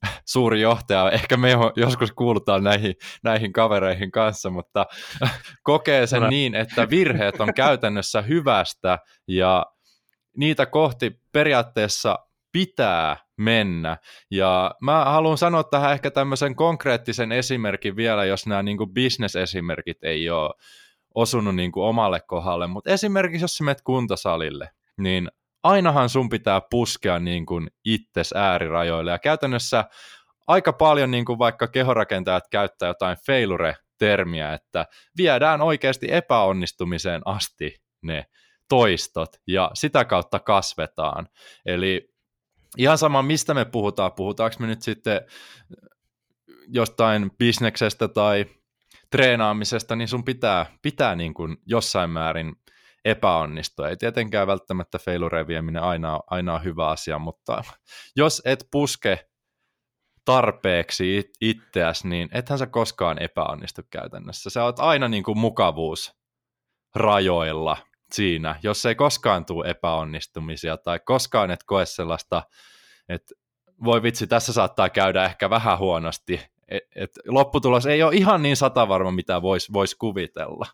suuri 0.33 0.61
johtaja, 0.61 1.11
ehkä 1.11 1.37
me 1.37 1.49
joskus 1.75 2.11
kuulutaan 2.11 2.63
näihin, 2.63 2.95
näihin 3.23 3.53
kavereihin 3.53 4.11
kanssa, 4.11 4.49
mutta 4.49 4.85
kokee 5.63 6.07
sen 6.07 6.23
niin, 6.29 6.55
että 6.55 6.89
virheet 6.89 7.41
on 7.41 7.53
käytännössä 7.53 8.21
hyvästä 8.21 8.99
ja 9.27 9.65
niitä 10.37 10.65
kohti 10.65 11.11
periaatteessa 11.31 12.19
pitää 12.51 13.17
mennä. 13.37 13.97
Ja 14.31 14.75
mä 14.81 15.05
haluan 15.05 15.37
sanoa 15.37 15.63
tähän 15.63 15.93
ehkä 15.93 16.11
tämmöisen 16.11 16.55
konkreettisen 16.55 17.31
esimerkin 17.31 17.95
vielä, 17.95 18.25
jos 18.25 18.47
nämä 18.47 18.63
niin 18.63 18.77
kuin 18.77 18.93
bisnesesimerkit 18.93 20.03
ei 20.03 20.29
ole 20.29 20.53
osunut 21.15 21.55
niin 21.55 21.71
kuin 21.71 21.85
omalle 21.85 22.19
kohdalle, 22.27 22.67
mutta 22.67 22.89
esimerkiksi 22.89 23.43
jos 23.43 23.57
sä 23.57 23.63
menet 23.63 23.81
kuntosalille, 23.81 24.69
niin 24.97 25.29
ainahan 25.63 26.09
sun 26.09 26.29
pitää 26.29 26.61
puskea 26.69 27.19
niin 27.19 27.45
kuin 27.45 27.67
itses 27.85 28.33
äärirajoille. 28.35 29.11
Ja 29.11 29.19
käytännössä 29.19 29.85
aika 30.47 30.73
paljon 30.73 31.11
niin 31.11 31.25
kuin 31.25 31.39
vaikka 31.39 31.67
kehorakentajat 31.67 32.43
käyttää 32.51 32.87
jotain 32.87 33.17
failure-termiä, 33.25 34.53
että 34.53 34.85
viedään 35.17 35.61
oikeasti 35.61 36.07
epäonnistumiseen 36.11 37.21
asti 37.25 37.75
ne 38.01 38.25
toistot 38.69 39.29
ja 39.47 39.71
sitä 39.73 40.05
kautta 40.05 40.39
kasvetaan. 40.39 41.27
Eli 41.65 42.09
ihan 42.77 42.97
sama, 42.97 43.21
mistä 43.21 43.53
me 43.53 43.65
puhutaan, 43.65 44.11
puhutaanko 44.11 44.55
me 44.59 44.67
nyt 44.67 44.81
sitten 44.81 45.21
jostain 46.67 47.31
bisneksestä 47.37 48.07
tai 48.07 48.45
treenaamisesta, 49.11 49.95
niin 49.95 50.07
sun 50.07 50.23
pitää, 50.23 50.65
pitää 50.81 51.15
niin 51.15 51.33
kuin 51.33 51.57
jossain 51.65 52.09
määrin 52.09 52.55
epäonnistua. 53.09 53.89
Ei 53.89 53.97
tietenkään 53.97 54.47
välttämättä 54.47 54.99
failureen 54.99 55.47
vieminen 55.47 55.83
aina, 55.83 56.19
aina 56.27 56.53
on 56.53 56.63
hyvä 56.63 56.87
asia, 56.87 57.19
mutta 57.19 57.63
jos 58.15 58.41
et 58.45 58.67
puske 58.71 59.29
tarpeeksi 60.25 61.31
itseäsi, 61.41 62.07
niin 62.07 62.29
ethän 62.31 62.59
sä 62.59 62.67
koskaan 62.67 63.21
epäonnistu 63.21 63.81
käytännössä. 63.89 64.49
Sä 64.49 64.63
oot 64.63 64.79
aina 64.79 65.07
niin 65.07 65.23
kuin 65.23 65.37
mukavuus 65.37 66.13
rajoilla 66.95 67.77
siinä, 68.13 68.55
jos 68.63 68.85
ei 68.85 68.95
koskaan 68.95 69.45
tule 69.45 69.69
epäonnistumisia 69.69 70.77
tai 70.77 70.99
koskaan 71.05 71.51
et 71.51 71.63
koe 71.63 71.85
sellaista, 71.85 72.43
että 73.09 73.35
voi 73.83 74.03
vitsi, 74.03 74.27
tässä 74.27 74.53
saattaa 74.53 74.89
käydä 74.89 75.25
ehkä 75.25 75.49
vähän 75.49 75.79
huonosti, 75.79 76.41
et, 76.67 76.83
et 76.95 77.11
lopputulos 77.27 77.85
ei 77.85 78.03
ole 78.03 78.15
ihan 78.15 78.41
niin 78.41 78.57
satavarma, 78.57 79.11
mitä 79.11 79.41
voisi 79.41 79.73
vois 79.73 79.95
kuvitella 79.95 80.65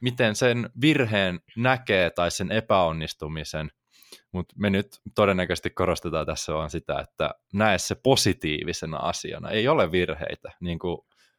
miten 0.00 0.36
sen 0.36 0.70
virheen 0.80 1.40
näkee 1.56 2.10
tai 2.10 2.30
sen 2.30 2.52
epäonnistumisen, 2.52 3.70
mutta 4.32 4.54
me 4.58 4.70
nyt 4.70 4.86
todennäköisesti 5.14 5.70
korostetaan 5.70 6.26
tässä 6.26 6.54
vaan 6.54 6.70
sitä, 6.70 7.00
että 7.00 7.30
näe 7.52 7.78
se 7.78 7.94
positiivisena 7.94 8.96
asiana. 8.96 9.50
Ei 9.50 9.68
ole 9.68 9.92
virheitä, 9.92 10.52
niin 10.60 10.78
kuin 10.78 10.98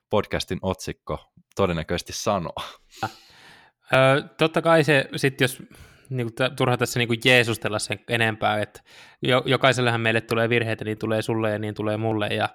podcastin 0.09 0.59
otsikko 0.61 1.31
todennäköisesti 1.55 2.13
sanoo. 2.13 2.55
Ö, 3.03 4.23
totta 4.37 4.61
kai 4.61 4.83
se 4.83 5.09
sitten, 5.15 5.43
jos 5.45 5.63
niin 6.09 6.29
turha 6.57 6.77
tässä 6.77 6.99
niin 6.99 7.19
jeesustella 7.25 7.79
sen 7.79 7.99
enempää, 8.09 8.61
että 8.61 8.81
jo, 9.21 9.43
jokaisellehan 9.45 10.01
meille 10.01 10.21
tulee 10.21 10.49
virheitä, 10.49 10.85
niin 10.85 10.97
tulee 10.97 11.21
sulle 11.21 11.51
ja 11.51 11.59
niin 11.59 11.73
tulee 11.73 11.97
mulle, 11.97 12.27
ja 12.27 12.49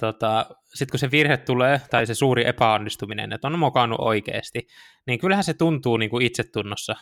tota, 0.00 0.46
sitten 0.74 0.90
kun 0.90 0.98
se 0.98 1.10
virhe 1.10 1.36
tulee, 1.36 1.80
tai 1.90 2.06
se 2.06 2.14
suuri 2.14 2.46
epäonnistuminen, 2.46 3.32
että 3.32 3.46
on 3.46 3.58
mokannut 3.58 4.00
oikeasti, 4.00 4.66
niin 5.06 5.18
kyllähän 5.18 5.44
se 5.44 5.54
tuntuu 5.54 5.96
niin 5.96 6.10
kuin 6.10 6.26
itsetunnossa 6.26 6.96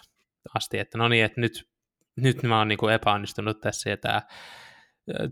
asti, 0.55 0.79
että 0.79 0.99
no 0.99 1.09
niin, 1.09 1.25
että 1.25 1.41
nyt, 1.41 1.69
nyt 2.17 2.43
mä 2.43 2.59
oon 2.59 2.69
niin 2.69 2.79
kuin 2.79 2.95
epäonnistunut 2.95 3.61
tässä, 3.61 3.91
ja 3.91 3.97
tää, 3.97 4.23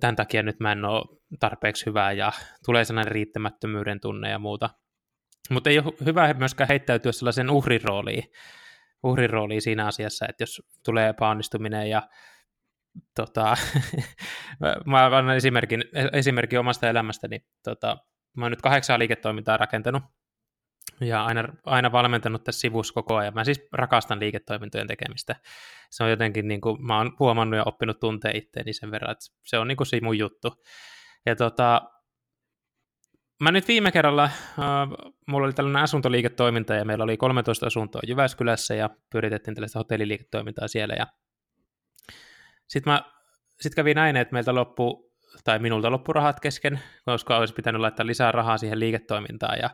tämän 0.00 0.16
takia 0.16 0.42
nyt 0.42 0.60
mä 0.60 0.72
en 0.72 0.84
ole 0.84 1.04
tarpeeksi 1.40 1.86
hyvää, 1.86 2.12
ja 2.12 2.32
tulee 2.64 2.84
sellainen 2.84 3.12
riittämättömyyden 3.12 4.00
tunne 4.00 4.30
ja 4.30 4.38
muuta. 4.38 4.70
Mutta 5.50 5.70
ei 5.70 5.78
ole 5.78 5.92
hyvä 6.04 6.34
myöskään 6.34 6.68
heittäytyä 6.68 7.12
sellaisen 7.12 7.50
uhrin 7.50 7.84
rooliin, 7.84 8.24
uhrin 9.02 9.30
rooliin 9.30 9.62
siinä 9.62 9.86
asiassa, 9.86 10.26
että 10.28 10.42
jos 10.42 10.62
tulee 10.84 11.08
epäonnistuminen 11.08 11.90
ja 11.90 12.08
tota, 13.16 13.56
mä 14.86 15.04
annan 15.04 15.36
esimerkin, 15.36 15.84
esimerkin 16.12 16.58
omasta 16.58 16.88
elämästäni. 16.88 17.40
Tota, 17.64 17.96
mä 18.36 18.44
oon 18.44 18.52
nyt 18.52 18.62
kahdeksan 18.62 18.98
liiketoimintaa 18.98 19.56
rakentanut 19.56 20.02
ja 21.00 21.24
aina, 21.24 21.44
aina 21.64 21.92
valmentanut 21.92 22.44
tässä 22.44 22.60
sivussa 22.60 22.94
koko 22.94 23.16
ajan. 23.16 23.34
Mä 23.34 23.44
siis 23.44 23.68
rakastan 23.72 24.20
liiketoimintojen 24.20 24.86
tekemistä. 24.86 25.36
Se 25.90 26.04
on 26.04 26.10
jotenkin, 26.10 26.48
niin 26.48 26.60
kuin, 26.60 26.86
mä 26.86 26.98
oon 26.98 27.16
huomannut 27.18 27.56
ja 27.56 27.64
oppinut 27.66 28.00
tuntea 28.00 28.30
itteeni 28.34 28.72
sen 28.72 28.90
verran, 28.90 29.12
että 29.12 29.24
se 29.44 29.58
on 29.58 29.68
niin 29.68 29.76
kuin 29.76 29.86
se 29.86 30.00
mun 30.02 30.18
juttu. 30.18 30.62
Ja 31.26 31.36
tota, 31.36 31.82
mä 33.42 33.52
nyt 33.52 33.68
viime 33.68 33.92
kerralla, 33.92 34.24
äh, 34.24 34.30
mulla 35.28 35.46
oli 35.46 35.52
tällainen 35.52 35.82
asuntoliiketoiminta 35.82 36.74
ja 36.74 36.84
meillä 36.84 37.04
oli 37.04 37.16
13 37.16 37.66
asuntoa 37.66 38.00
Jyväskylässä 38.06 38.74
ja 38.74 38.90
pyritettiin 39.12 39.54
tällaista 39.54 39.78
hotelliliiketoimintaa 39.78 40.68
siellä 40.68 40.94
ja 40.94 41.06
sitten 42.68 42.92
mä 42.92 43.02
sit 43.60 43.74
kävi 43.74 43.94
näin, 43.94 44.16
että 44.16 44.32
meiltä 44.32 44.54
loppu, 44.54 45.12
tai 45.44 45.58
minulta 45.58 45.90
loppu 45.90 46.12
rahat 46.12 46.40
kesken, 46.40 46.80
koska 47.04 47.36
olisi 47.36 47.54
pitänyt 47.54 47.80
laittaa 47.80 48.06
lisää 48.06 48.32
rahaa 48.32 48.58
siihen 48.58 48.80
liiketoimintaan, 48.80 49.58
ja 49.58 49.70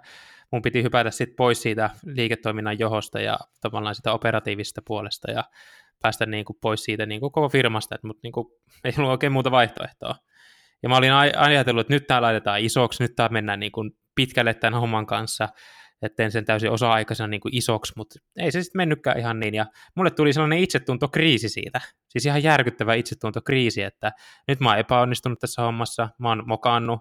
mun 0.53 0.62
piti 0.62 0.83
hypätä 0.83 1.11
sitten 1.11 1.37
pois 1.37 1.62
siitä 1.62 1.90
liiketoiminnan 2.05 2.79
johosta 2.79 3.20
ja 3.20 3.38
tavallaan 3.61 3.94
sitä 3.94 4.12
operatiivisesta 4.12 4.83
puolesta, 4.87 5.31
ja 5.31 5.44
päästä 6.03 6.26
niin 6.26 6.44
kuin 6.44 6.57
pois 6.62 6.85
siitä 6.85 7.07
niin 7.07 7.20
kuin 7.20 7.33
koko 7.33 7.48
firmasta, 7.48 7.94
että, 7.94 8.07
mutta 8.07 8.20
niin 8.22 8.33
kuin, 8.33 8.46
ei 8.85 8.92
ollut 8.98 9.11
oikein 9.11 9.33
muuta 9.33 9.50
vaihtoehtoa. 9.50 10.14
Ja 10.83 10.88
mä 10.88 10.96
olin 10.96 11.12
ajatellut, 11.37 11.81
että 11.81 11.94
nyt 11.94 12.07
tämä 12.07 12.22
laitetaan 12.22 12.61
isoksi, 12.61 13.03
nyt 13.03 13.16
tämä 13.16 13.29
mennään 13.29 13.61
niin 13.61 13.72
kuin 13.72 13.90
pitkälle 14.14 14.55
tämän 14.55 14.81
homman 14.81 15.07
kanssa, 15.07 15.48
että 16.02 16.30
sen 16.30 16.44
täysin 16.44 16.70
osa-aikaisena 16.70 17.26
niin 17.26 17.40
kuin 17.40 17.56
isoksi, 17.56 17.92
mutta 17.96 18.18
ei 18.36 18.52
se 18.52 18.62
sitten 18.62 18.78
mennytkään 18.78 19.18
ihan 19.18 19.40
niin, 19.40 19.54
ja 19.54 19.66
mulle 19.94 20.10
tuli 20.10 20.32
sellainen 20.32 20.58
itsetuntokriisi 20.58 21.48
siitä, 21.48 21.80
siis 22.08 22.26
ihan 22.26 22.42
järkyttävä 22.42 22.94
itsetuntokriisi, 22.94 23.82
että 23.82 24.12
nyt 24.48 24.60
mä 24.60 24.68
oon 24.68 24.78
epäonnistunut 24.78 25.38
tässä 25.38 25.62
hommassa, 25.62 26.08
mä 26.18 26.28
oon 26.28 26.42
mokannut, 26.46 27.00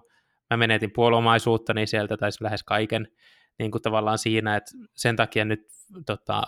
mä 0.50 0.56
menetin 0.56 0.92
puolomaisuuttani 0.94 1.86
sieltä, 1.86 2.16
tai 2.16 2.30
lähes 2.40 2.62
kaiken, 2.62 3.08
niin 3.58 3.70
kuin 3.70 3.82
tavallaan 3.82 4.18
siinä, 4.18 4.56
että 4.56 4.70
sen 4.94 5.16
takia 5.16 5.44
nyt 5.44 5.60
tota, 6.06 6.42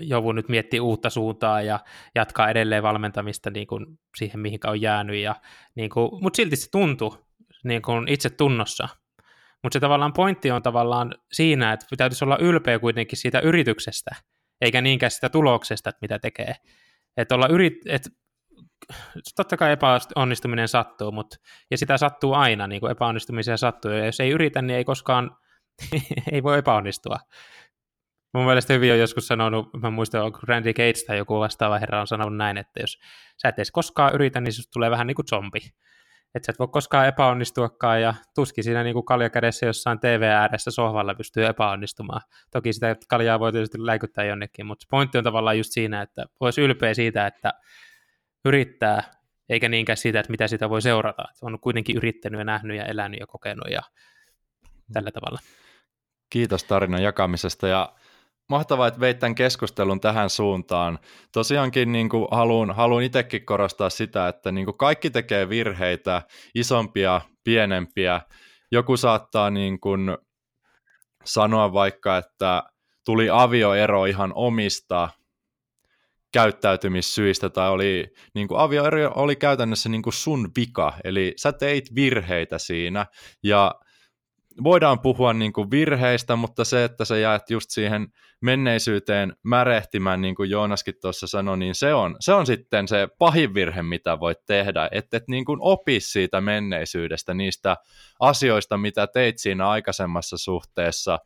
joudun 0.00 0.34
nyt 0.34 0.48
miettiä 0.48 0.82
uutta 0.82 1.10
suuntaa 1.10 1.62
ja 1.62 1.80
jatkaa 2.14 2.50
edelleen 2.50 2.82
valmentamista 2.82 3.50
niin 3.50 3.66
kuin 3.66 3.86
siihen, 4.16 4.40
mihin 4.40 4.60
on 4.64 4.80
jäänyt, 4.80 5.16
ja, 5.16 5.34
niin 5.74 5.90
kuin, 5.90 6.10
mutta 6.22 6.36
silti 6.36 6.56
se 6.56 6.70
tuntui 6.70 7.18
niin 7.64 7.82
kuin 7.82 8.08
itse 8.08 8.30
tunnossa, 8.30 8.88
mutta 9.66 9.76
se 9.76 9.80
tavallaan 9.80 10.12
pointti 10.12 10.50
on 10.50 10.62
tavallaan 10.62 11.14
siinä, 11.32 11.72
että 11.72 11.86
täytyisi 11.96 12.24
olla 12.24 12.38
ylpeä 12.40 12.78
kuitenkin 12.78 13.18
siitä 13.18 13.40
yrityksestä, 13.40 14.10
eikä 14.60 14.80
niinkään 14.80 15.10
sitä 15.10 15.28
tuloksesta, 15.28 15.90
että 15.90 15.98
mitä 16.02 16.18
tekee. 16.18 16.54
Että 17.16 17.34
olla 17.34 17.48
yrit, 17.48 17.74
et, 17.86 18.08
totta 19.36 19.56
kai 19.56 19.72
epäonnistuminen 19.72 20.68
sattuu, 20.68 21.12
mutta, 21.12 21.36
ja 21.70 21.78
sitä 21.78 21.96
sattuu 21.96 22.32
aina, 22.32 22.66
niin 22.66 22.80
kuin 22.80 22.92
epäonnistumisia 22.92 23.56
sattuu, 23.56 23.90
ja 23.90 24.06
jos 24.06 24.20
ei 24.20 24.30
yritä, 24.30 24.62
niin 24.62 24.76
ei 24.76 24.84
koskaan, 24.84 25.36
ei 26.32 26.42
voi 26.42 26.58
epäonnistua. 26.58 27.18
Mun 28.34 28.44
mielestä 28.44 28.72
hyvin 28.72 28.92
on 28.92 28.98
joskus 28.98 29.26
sanonut, 29.26 29.68
mä 29.82 29.90
muistan, 29.90 30.24
onko 30.24 30.38
Randy 30.42 30.72
Gates 30.72 31.04
tai 31.04 31.18
joku 31.18 31.40
vastaava 31.40 31.78
herra 31.78 32.00
on 32.00 32.06
sanonut 32.06 32.36
näin, 32.36 32.56
että 32.56 32.80
jos 32.80 32.98
sä 33.42 33.48
et 33.48 33.58
edes 33.58 33.70
koskaan 33.70 34.14
yritä, 34.14 34.40
niin 34.40 34.52
susta 34.52 34.72
tulee 34.72 34.90
vähän 34.90 35.06
niin 35.06 35.14
kuin 35.14 35.26
zombi 35.26 35.60
että 36.36 36.46
sä 36.46 36.52
et 36.52 36.58
voi 36.58 36.68
koskaan 36.68 37.06
epäonnistuakaan 37.06 38.02
ja 38.02 38.14
tuski 38.34 38.62
siinä 38.62 38.82
niin 38.82 38.94
kuin 38.94 39.04
kaljakädessä 39.04 39.66
jossain 39.66 40.00
TV 40.00 40.22
ääressä 40.22 40.70
sohvalla 40.70 41.14
pystyy 41.14 41.46
epäonnistumaan. 41.46 42.20
Toki 42.50 42.72
sitä 42.72 42.96
kaljaa 43.08 43.40
voi 43.40 43.52
tietysti 43.52 43.86
läikyttää 43.86 44.24
jonnekin, 44.24 44.66
mutta 44.66 44.86
pointti 44.90 45.18
on 45.18 45.24
tavallaan 45.24 45.58
just 45.58 45.72
siinä, 45.72 46.02
että 46.02 46.26
olisi 46.40 46.60
ylpeä 46.60 46.94
siitä, 46.94 47.26
että 47.26 47.52
yrittää, 48.44 49.02
eikä 49.48 49.68
niinkään 49.68 49.96
siitä, 49.96 50.20
että 50.20 50.30
mitä 50.30 50.48
sitä 50.48 50.70
voi 50.70 50.82
seurata. 50.82 51.22
Että 51.22 51.46
on 51.46 51.60
kuitenkin 51.60 51.96
yrittänyt 51.96 52.38
ja 52.38 52.44
nähnyt 52.44 52.76
ja 52.76 52.84
elänyt 52.84 53.20
ja 53.20 53.26
kokenut 53.26 53.70
ja 53.70 53.80
tällä 54.92 55.10
tavalla. 55.10 55.38
Kiitos 56.30 56.64
tarinan 56.64 57.02
jakamisesta 57.02 57.68
ja 57.68 57.92
mahtavaa, 58.48 58.86
että 58.86 59.00
veit 59.00 59.18
tämän 59.18 59.34
keskustelun 59.34 60.00
tähän 60.00 60.30
suuntaan. 60.30 60.98
Tosiaankin 61.32 61.92
niin 61.92 62.08
haluan, 62.30 62.70
haluan 62.74 63.02
itsekin 63.02 63.46
korostaa 63.46 63.90
sitä, 63.90 64.28
että 64.28 64.52
niin 64.52 64.64
kuin 64.64 64.78
kaikki 64.78 65.10
tekee 65.10 65.48
virheitä, 65.48 66.22
isompia, 66.54 67.20
pienempiä. 67.44 68.20
Joku 68.72 68.96
saattaa 68.96 69.50
niin 69.50 69.80
kuin 69.80 70.16
sanoa 71.24 71.72
vaikka, 71.72 72.16
että 72.16 72.62
tuli 73.04 73.28
avioero 73.32 74.04
ihan 74.04 74.32
omista 74.34 75.08
käyttäytymissyistä 76.32 77.50
tai 77.50 77.70
oli, 77.70 78.06
niin 78.34 78.48
kuin 78.48 78.60
avioero 78.60 79.12
oli 79.14 79.36
käytännössä 79.36 79.88
niin 79.88 80.02
kuin 80.02 80.12
sun 80.12 80.50
vika, 80.56 80.92
eli 81.04 81.32
sä 81.36 81.52
teit 81.52 81.94
virheitä 81.94 82.58
siinä 82.58 83.06
ja 83.42 83.74
voidaan 84.64 85.00
puhua 85.00 85.32
niin 85.32 85.52
kuin 85.52 85.70
virheistä, 85.70 86.36
mutta 86.36 86.64
se, 86.64 86.84
että 86.84 87.04
sä 87.04 87.18
jäät 87.18 87.50
just 87.50 87.70
siihen 87.70 88.08
menneisyyteen 88.40 89.36
märehtimään, 89.42 90.20
niin 90.20 90.34
kuin 90.34 90.50
Joonaskin 90.50 90.94
tuossa 91.00 91.26
sanoi, 91.26 91.58
niin 91.58 91.74
se 91.74 91.94
on, 91.94 92.16
se 92.20 92.32
on 92.32 92.46
sitten 92.46 92.88
se 92.88 93.08
pahin 93.18 93.54
virhe, 93.54 93.82
mitä 93.82 94.20
voit 94.20 94.38
tehdä, 94.46 94.88
että 94.92 95.16
et 95.16 95.28
niin 95.28 95.44
kuin 95.44 95.58
opi 95.62 96.00
siitä 96.00 96.40
menneisyydestä, 96.40 97.34
niistä 97.34 97.76
asioista, 98.20 98.78
mitä 98.78 99.06
teit 99.06 99.38
siinä 99.38 99.68
aikaisemmassa 99.68 100.38
suhteessa, 100.38 101.18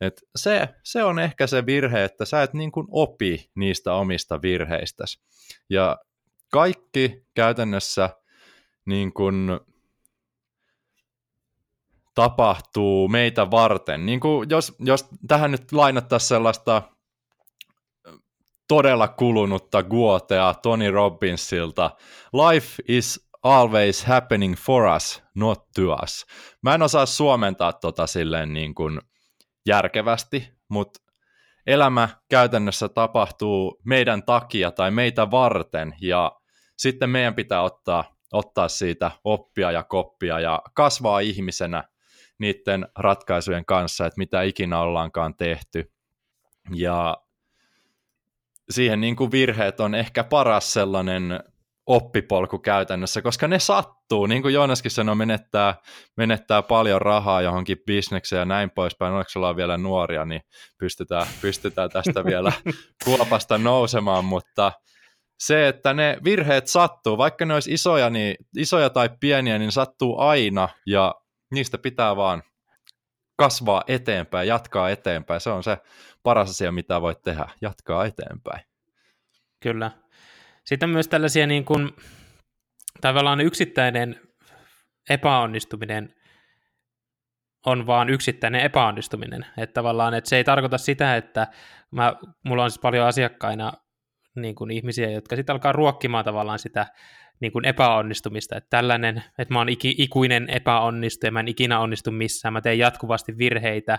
et 0.00 0.22
se, 0.36 0.68
se 0.84 1.04
on 1.04 1.18
ehkä 1.18 1.46
se 1.46 1.66
virhe, 1.66 2.04
että 2.04 2.24
sä 2.24 2.42
et 2.42 2.54
niin 2.54 2.72
kuin 2.72 2.86
opi 2.90 3.50
niistä 3.54 3.94
omista 3.94 4.42
virheistäsi. 4.42 5.20
Ja 5.70 5.98
kaikki 6.52 7.24
käytännössä 7.34 8.10
niin 8.84 9.12
kuin 9.12 9.60
tapahtuu 12.18 13.08
meitä 13.08 13.50
varten. 13.50 14.06
Niin 14.06 14.20
kuin 14.20 14.50
jos, 14.50 14.76
jos 14.78 15.08
tähän 15.28 15.50
nyt 15.50 15.72
lainattaisiin 15.72 16.28
sellaista 16.28 16.82
todella 18.68 19.08
kulunutta 19.08 19.82
guotea 19.82 20.54
Tony 20.54 20.90
Robbinsilta, 20.90 21.90
life 22.32 22.82
is 22.88 23.28
always 23.42 24.04
happening 24.04 24.56
for 24.56 24.84
us, 24.96 25.22
not 25.34 25.58
to 25.74 25.82
us. 26.02 26.26
Mä 26.62 26.74
en 26.74 26.82
osaa 26.82 27.06
suomentaa 27.06 27.72
tota 27.72 28.06
silleen 28.06 28.52
niin 28.52 28.74
kuin 28.74 29.00
järkevästi, 29.66 30.48
mutta 30.68 31.00
elämä 31.66 32.08
käytännössä 32.28 32.88
tapahtuu 32.88 33.80
meidän 33.84 34.22
takia 34.22 34.70
tai 34.70 34.90
meitä 34.90 35.30
varten, 35.30 35.94
ja 36.00 36.32
sitten 36.78 37.10
meidän 37.10 37.34
pitää 37.34 37.62
ottaa, 37.62 38.04
ottaa 38.32 38.68
siitä 38.68 39.10
oppia 39.24 39.72
ja 39.72 39.82
koppia 39.82 40.40
ja 40.40 40.62
kasvaa 40.74 41.20
ihmisenä 41.20 41.84
niiden 42.38 42.88
ratkaisujen 42.98 43.64
kanssa, 43.64 44.06
että 44.06 44.18
mitä 44.18 44.42
ikinä 44.42 44.80
ollaankaan 44.80 45.34
tehty. 45.34 45.92
Ja 46.74 47.16
siihen 48.70 49.00
niin 49.00 49.16
kuin 49.16 49.30
virheet 49.30 49.80
on 49.80 49.94
ehkä 49.94 50.24
paras 50.24 50.72
sellainen 50.72 51.40
oppipolku 51.88 52.58
käytännössä, 52.58 53.22
koska 53.22 53.48
ne 53.48 53.58
sattuu, 53.58 54.26
niin 54.26 54.42
kuin 54.42 54.54
Joonaskin 54.54 54.90
sanoi, 54.90 55.14
menettää, 55.14 55.74
menettää 56.16 56.62
paljon 56.62 57.02
rahaa 57.02 57.42
johonkin 57.42 57.78
bisnekseen 57.86 58.38
ja 58.38 58.44
näin 58.44 58.70
poispäin, 58.70 59.12
onneksi 59.12 59.38
ollaan 59.38 59.56
vielä 59.56 59.78
nuoria, 59.78 60.24
niin 60.24 60.40
pystytään, 60.78 61.26
pystytään 61.40 61.90
tästä 61.90 62.24
vielä 62.24 62.52
kuopasta 63.04 63.58
nousemaan, 63.58 64.24
mutta 64.24 64.72
se, 65.38 65.68
että 65.68 65.94
ne 65.94 66.18
virheet 66.24 66.66
sattuu, 66.66 67.18
vaikka 67.18 67.46
ne 67.46 67.54
olisi 67.54 67.72
isoja, 67.72 68.10
niin, 68.10 68.34
isoja 68.56 68.90
tai 68.90 69.10
pieniä, 69.20 69.58
niin 69.58 69.72
sattuu 69.72 70.18
aina, 70.18 70.68
ja 70.86 71.14
niistä 71.50 71.78
pitää 71.78 72.16
vaan 72.16 72.42
kasvaa 73.36 73.82
eteenpäin, 73.86 74.48
jatkaa 74.48 74.90
eteenpäin. 74.90 75.40
Se 75.40 75.50
on 75.50 75.62
se 75.62 75.78
paras 76.22 76.50
asia, 76.50 76.72
mitä 76.72 77.00
voit 77.00 77.22
tehdä, 77.22 77.48
jatkaa 77.60 78.04
eteenpäin. 78.04 78.64
Kyllä. 79.60 79.90
Sitten 80.64 80.90
myös 80.90 81.08
tällaisia 81.08 81.46
niin 81.46 81.64
kuin, 81.64 81.90
tavallaan 83.00 83.40
yksittäinen 83.40 84.20
epäonnistuminen 85.10 86.14
on 87.66 87.86
vaan 87.86 88.10
yksittäinen 88.10 88.60
epäonnistuminen. 88.60 89.46
Että 89.56 89.74
tavallaan, 89.74 90.14
että 90.14 90.30
se 90.30 90.36
ei 90.36 90.44
tarkoita 90.44 90.78
sitä, 90.78 91.16
että 91.16 91.46
mä, 91.90 92.16
mulla 92.44 92.64
on 92.64 92.70
siis 92.70 92.80
paljon 92.80 93.06
asiakkaina 93.06 93.72
niin 94.36 94.54
kuin 94.54 94.70
ihmisiä, 94.70 95.10
jotka 95.10 95.36
sitten 95.36 95.52
alkaa 95.52 95.72
ruokkimaan 95.72 96.24
tavallaan 96.24 96.58
sitä 96.58 96.86
niin 97.40 97.52
kuin 97.52 97.64
epäonnistumista, 97.64 98.56
että 98.56 98.70
tällainen, 98.70 99.24
että 99.38 99.54
mä 99.54 99.60
oon 99.60 99.68
iki, 99.68 99.94
ikuinen 99.98 100.50
epäonnistuja, 100.50 101.32
mä 101.32 101.40
en 101.40 101.48
ikinä 101.48 101.80
onnistu 101.80 102.10
missään, 102.10 102.52
mä 102.52 102.60
teen 102.60 102.78
jatkuvasti 102.78 103.38
virheitä. 103.38 103.98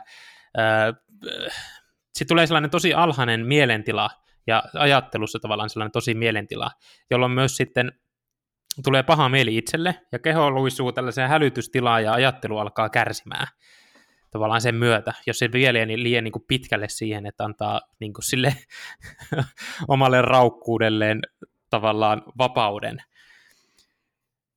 Sitten 2.13 2.28
tulee 2.28 2.47
sellainen 2.47 2.71
tosi 2.71 2.93
alhainen 2.93 3.45
mielentila, 3.45 4.10
ja 4.47 4.63
ajattelussa 4.73 5.39
tavallaan 5.39 5.69
sellainen 5.69 5.91
tosi 5.91 6.13
mielentila, 6.13 6.71
jolloin 7.12 7.32
myös 7.32 7.58
sitten 7.58 7.91
tulee 8.84 9.04
paha 9.04 9.30
mieli 9.30 9.58
itselle, 9.58 9.95
ja 10.12 10.19
keho 10.19 10.52
luisuu 10.52 10.91
tällaiseen 10.91 11.30
hälytystilaan, 11.30 12.04
ja 12.04 12.13
ajattelu 12.13 12.58
alkaa 12.58 12.89
kärsimään 12.89 13.47
tavallaan 14.32 14.62
sen 14.62 14.75
myötä, 14.75 15.13
jos 15.28 15.39
se 15.39 15.52
vie 15.52 15.86
niin 15.86 16.04
liian 16.04 16.23
niin 16.23 16.32
kuin 16.32 16.45
pitkälle 16.47 16.89
siihen, 16.89 17.25
että 17.25 17.43
antaa 17.43 17.82
niin 17.99 18.13
kuin 18.13 18.23
sille 18.23 18.56
omalle 19.88 20.21
raukkuudelleen 20.21 21.21
tavallaan 21.69 22.21
vapauden, 22.38 22.97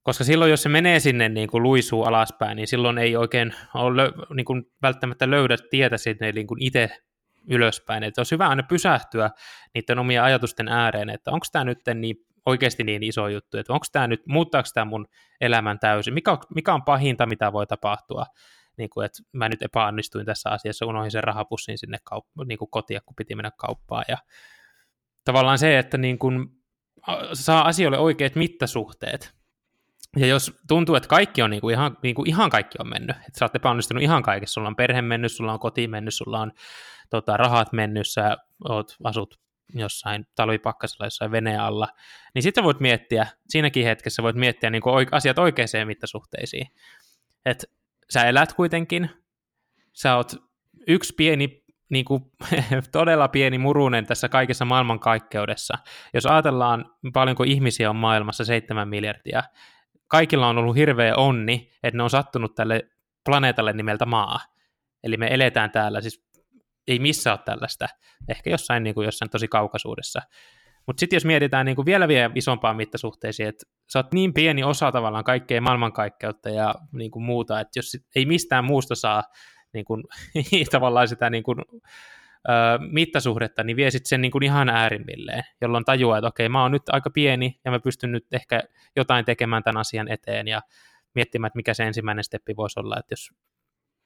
koska 0.02 0.24
silloin, 0.24 0.50
jos 0.50 0.62
se 0.62 0.68
menee 0.68 1.00
sinne 1.00 1.28
niin 1.28 1.48
kuin 1.48 1.62
luisuu 1.62 2.04
alaspäin, 2.04 2.56
niin 2.56 2.66
silloin 2.66 2.98
ei 2.98 3.16
oikein 3.16 3.54
ole 3.74 4.12
niin 4.34 4.44
kuin 4.44 4.64
välttämättä 4.82 5.30
löydä 5.30 5.56
tietä 5.70 5.96
sinne 5.96 6.32
niin 6.32 6.46
kuin 6.46 6.62
itse 6.62 6.90
ylöspäin. 7.48 8.02
Että 8.02 8.20
olisi 8.20 8.34
hyvä 8.34 8.48
aina 8.48 8.62
pysähtyä 8.62 9.30
niiden 9.74 9.98
omien 9.98 10.22
ajatusten 10.22 10.68
ääreen, 10.68 11.10
että 11.10 11.30
onko 11.30 11.46
tämä 11.52 11.64
nyt 11.64 11.78
niin 11.94 12.16
oikeasti 12.46 12.84
niin 12.84 13.02
iso 13.02 13.28
juttu, 13.28 13.58
että 13.58 13.72
onko 13.72 13.86
tämä 13.92 14.06
nyt, 14.06 14.26
muuttaako 14.26 14.68
tämä 14.74 14.84
mun 14.84 15.06
elämän 15.40 15.78
täysin, 15.78 16.14
mikä 16.14 16.32
on, 16.32 16.38
mikä 16.54 16.74
on 16.74 16.82
pahinta, 16.82 17.26
mitä 17.26 17.52
voi 17.52 17.66
tapahtua, 17.66 18.26
niin 18.76 18.90
kuin, 18.90 19.06
että 19.06 19.22
mä 19.32 19.48
nyt 19.48 19.62
epäonnistuin 19.62 20.26
tässä 20.26 20.50
asiassa, 20.50 20.86
unohdin 20.86 21.10
sen 21.10 21.24
rahapussin 21.24 21.78
sinne 21.78 21.98
kaup- 22.14 22.46
niin 22.46 22.58
kuin 22.58 22.70
kotia, 22.70 23.00
kun 23.00 23.16
piti 23.16 23.34
mennä 23.34 23.50
kauppaan, 23.56 24.04
ja 24.08 24.16
tavallaan 25.24 25.58
se, 25.58 25.78
että 25.78 25.98
niin 25.98 26.18
kuin, 26.18 26.48
saa 27.32 27.66
asioille 27.68 27.98
oikeat 27.98 28.34
mittasuhteet, 28.34 29.41
ja 30.16 30.26
jos 30.26 30.52
tuntuu, 30.68 30.94
että 30.94 31.08
kaikki 31.08 31.42
on 31.42 31.50
niin 31.50 31.60
kuin 31.60 31.72
ihan, 31.72 31.96
niin 32.02 32.14
kuin 32.14 32.28
ihan 32.28 32.50
kaikki 32.50 32.78
on 32.80 32.88
mennyt, 32.88 33.16
että 33.16 33.38
sä 33.38 33.44
oot 33.44 33.56
epäonnistunut 33.56 34.02
ihan 34.02 34.22
kaikessa, 34.22 34.52
sulla 34.52 34.68
on 34.68 34.76
perhe 34.76 35.02
mennyt, 35.02 35.32
sulla 35.32 35.52
on 35.52 35.58
koti 35.58 35.88
mennyt, 35.88 36.14
sulla 36.14 36.40
on 36.40 36.52
tota, 37.10 37.36
rahat 37.36 37.72
mennyt, 37.72 38.08
sä 38.08 38.36
oot, 38.68 38.96
asut 39.04 39.40
jossain 39.74 40.26
talvipakkasella 40.34 41.06
jossain 41.06 41.30
veneen 41.30 41.60
alla, 41.60 41.88
niin 42.34 42.42
sitten 42.42 42.64
voit 42.64 42.80
miettiä, 42.80 43.26
siinäkin 43.48 43.84
hetkessä 43.84 44.22
voit 44.22 44.36
miettiä 44.36 44.70
niin 44.70 44.82
kuin 44.82 45.08
asiat 45.10 45.38
oikeaan 45.38 45.86
mittasuhteisiin. 45.86 46.66
Että 47.46 47.66
sä 48.10 48.24
elät 48.24 48.52
kuitenkin, 48.52 49.10
sä 49.92 50.16
oot 50.16 50.32
yksi 50.86 51.14
pieni, 51.14 51.64
niin 51.88 52.04
kuin, 52.04 52.22
todella 52.92 53.28
pieni 53.28 53.58
murunen 53.58 54.06
tässä 54.06 54.28
kaikessa 54.28 54.64
maailmankaikkeudessa. 54.64 55.78
Jos 56.14 56.26
ajatellaan, 56.26 56.90
paljonko 57.12 57.42
ihmisiä 57.42 57.90
on 57.90 57.96
maailmassa, 57.96 58.44
seitsemän 58.44 58.88
miljardia, 58.88 59.42
kaikilla 60.12 60.48
on 60.48 60.58
ollut 60.58 60.76
hirveä 60.76 61.16
onni, 61.16 61.70
että 61.82 61.96
ne 61.96 62.02
on 62.02 62.10
sattunut 62.10 62.54
tälle 62.54 62.82
planeetalle 63.24 63.72
nimeltä 63.72 64.06
Maa. 64.06 64.40
Eli 65.04 65.16
me 65.16 65.26
eletään 65.30 65.70
täällä, 65.70 66.00
siis 66.00 66.24
ei 66.88 66.98
missä 66.98 67.32
ole 67.32 67.40
tällaista, 67.44 67.88
ehkä 68.28 68.50
jossain, 68.50 68.82
niin 68.82 68.94
kuin 68.94 69.04
jossain 69.04 69.30
tosi 69.30 69.48
kaukaisuudessa. 69.48 70.22
Mutta 70.86 71.00
sitten 71.00 71.16
jos 71.16 71.24
mietitään 71.24 71.66
niin 71.66 71.76
kuin 71.76 71.86
vielä 71.86 72.08
vielä 72.08 72.30
isompaan 72.34 72.76
mittasuhteisiin, 72.76 73.48
että 73.48 73.66
sä 73.92 73.98
oot 73.98 74.12
niin 74.12 74.34
pieni 74.34 74.64
osa 74.64 74.92
tavallaan 74.92 75.24
kaikkea 75.24 75.60
maailmankaikkeutta 75.60 76.50
ja 76.50 76.74
niin 76.92 77.10
kuin 77.10 77.22
muuta, 77.22 77.60
että 77.60 77.78
jos 77.78 77.96
ei 78.16 78.26
mistään 78.26 78.64
muusta 78.64 78.94
saa 78.94 79.22
niin 79.72 79.84
kuin, 79.84 80.04
tavallaan 80.70 81.08
sitä 81.08 81.30
niin 81.30 81.42
kuin, 81.42 81.56
mittasuhdetta, 82.90 83.64
niin 83.64 83.76
vie 83.76 83.90
sitten 83.90 84.08
sen 84.08 84.20
niin 84.20 84.32
kuin 84.32 84.42
ihan 84.42 84.68
äärimmilleen, 84.68 85.42
jolloin 85.60 85.84
tajuaa, 85.84 86.18
että 86.18 86.28
okei, 86.28 86.48
mä 86.48 86.62
oon 86.62 86.72
nyt 86.72 86.82
aika 86.88 87.10
pieni 87.10 87.60
ja 87.64 87.70
mä 87.70 87.80
pystyn 87.80 88.12
nyt 88.12 88.26
ehkä 88.32 88.62
jotain 88.96 89.24
tekemään 89.24 89.62
tämän 89.62 89.80
asian 89.80 90.08
eteen 90.08 90.48
ja 90.48 90.62
miettimään, 91.14 91.46
että 91.46 91.56
mikä 91.56 91.74
se 91.74 91.84
ensimmäinen 91.84 92.24
steppi 92.24 92.56
voisi 92.56 92.80
olla, 92.80 92.96
että 92.98 93.12
jos 93.12 93.30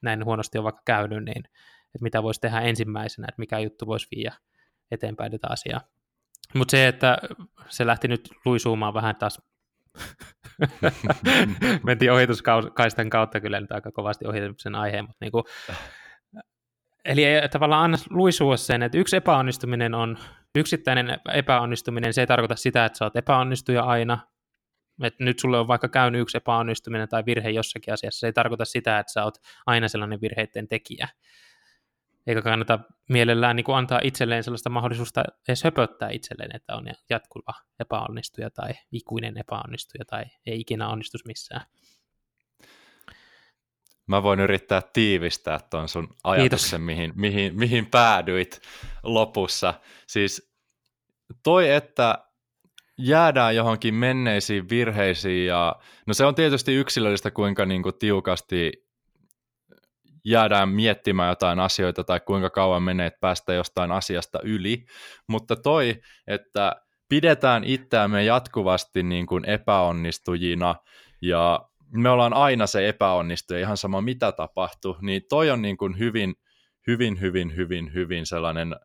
näin 0.03 0.25
huonosti 0.25 0.59
on 0.59 0.65
vaikka 0.65 0.83
käynyt, 0.85 1.25
niin 1.25 1.45
että 1.95 2.03
mitä 2.03 2.23
voisi 2.23 2.41
tehdä 2.41 2.61
ensimmäisenä, 2.61 3.27
että 3.29 3.41
mikä 3.41 3.59
juttu 3.59 3.87
voisi 3.87 4.09
viiä 4.17 4.35
eteenpäin 4.91 5.33
tätä 5.33 5.47
asiaa. 5.51 5.81
Mutta 6.55 6.71
se, 6.71 6.89
että 6.89 7.19
se 7.69 7.87
lähti 7.87 8.09
nyt 8.09 8.29
luisuumaan 8.45 8.95
vähän 8.95 9.17
taas 9.17 9.43
Mentiin 11.87 12.13
ohituskaistan 12.13 13.11
kautta 13.11 13.41
kyllä 13.41 13.61
nyt 13.61 13.73
aika 13.73 13.93
kovasti 13.93 14.27
ohituksen 14.27 14.75
aiheen, 14.75 15.05
mutta 15.05 15.19
niin 15.21 15.33
kuin, 15.33 15.45
eli 17.07 17.25
ei 17.25 17.49
tavallaan 17.49 17.85
anna 17.85 17.99
luisua 18.11 18.57
sen, 18.57 18.83
että 18.83 18.99
yksi 18.99 19.17
epäonnistuminen 19.17 19.95
on, 19.95 20.19
yksittäinen 20.55 21.21
epäonnistuminen, 21.35 22.15
se 22.15 22.21
ei 22.21 22.27
tarkoita 22.27 22.57
sitä, 22.57 22.85
että 22.85 22.99
sä 22.99 23.05
oot 23.05 23.17
epäonnistuja 23.17 23.83
aina, 23.83 24.19
että 25.03 25.25
nyt 25.25 25.39
sulle 25.39 25.59
on 25.59 25.69
vaikka 25.69 25.89
käynyt 25.89 26.21
yksi 26.21 26.37
epäonnistuminen 26.37 27.09
tai 27.09 27.25
virhe 27.27 27.51
jossakin 27.51 27.95
asiassa, 27.95 28.21
se 28.21 28.27
ei 28.27 28.33
tarkoita 28.33 28.65
sitä, 28.65 28.99
että 28.99 29.13
sä 29.13 29.25
oot 29.25 29.35
aina 29.67 29.89
sellainen 29.89 30.21
virheiden 30.21 30.69
tekijä. 30.69 31.09
Eikä 32.27 32.43
kannata 32.43 32.79
mielellään 33.09 33.57
niin 33.57 33.65
kuin 33.65 33.77
antaa 33.77 34.01
itselleen 34.03 34.45
sellaista 34.45 34.71
mahdollisuutta 34.71 35.25
edes 35.49 35.65
höpöttää 35.65 36.11
itselleen, 36.11 36.57
että 36.57 36.77
on 36.77 36.87
jatkuva 37.11 37.55
epäonnistuja 37.81 38.51
tai 38.51 38.75
ikuinen 38.93 39.39
epäonnistuja 39.39 40.05
tai 40.05 40.25
ei 40.47 40.61
ikinä 40.61 40.89
onnistus 40.89 41.25
missään. 41.25 41.67
Mä 44.07 44.23
voin 44.23 44.41
yrittää 44.41 44.83
tiivistää 44.93 45.61
tuon 45.71 45.89
sun 45.89 46.09
ajatuksen, 46.25 46.81
mihin, 46.81 47.13
mihin, 47.17 47.59
mihin 47.59 47.87
päädyit 47.87 48.61
lopussa. 49.03 49.75
Siis 50.07 50.53
toi, 51.43 51.71
että 51.71 52.19
jäädään 52.99 53.57
johonkin 53.57 53.95
menneisiin 53.95 54.69
virheisiin 54.69 55.47
ja 55.47 55.77
no 56.07 56.15
se 56.15 56.25
on 56.25 56.35
tietysti 56.35 56.75
yksilöllistä, 56.75 57.31
kuinka 57.31 57.67
niin 57.67 57.83
kuin 57.83 57.99
tiukasti 57.99 58.87
jäädään 60.25 60.69
miettimään 60.69 61.29
jotain 61.29 61.61
asioita 61.61 62.05
tai 62.05 62.21
kuinka 62.21 62.51
kauan 62.51 62.83
menee, 62.83 63.07
että 63.07 63.21
päästä 63.21 63.55
jostain 63.55 63.91
asiasta 63.91 64.41
yli, 64.43 64.85
mutta 65.27 65.57
toi, 65.57 66.01
että 66.27 66.77
pidetään 67.09 67.65
itseämme 67.65 68.25
jatkuvasti 68.25 69.03
niin 69.03 69.27
kuin 69.27 69.45
epäonnistujina 69.45 70.75
ja 71.23 71.69
me 71.97 72.11
ollaan 72.11 72.35
aina 72.35 72.67
se 72.67 72.89
epäonnistuja, 72.89 73.61
ihan 73.61 73.77
sama 73.77 74.01
mitä 74.01 74.33
tapahtuu, 74.33 74.97
niin 75.01 75.23
toi 75.29 75.51
on 75.51 75.63
niin 75.63 75.77
kuin 75.77 75.99
hyvin, 75.99 76.35
hyvin, 76.87 77.21
hyvin, 77.21 77.57
hyvin, 77.57 77.95
hyvin 77.95 78.27
sellainen 78.27 78.77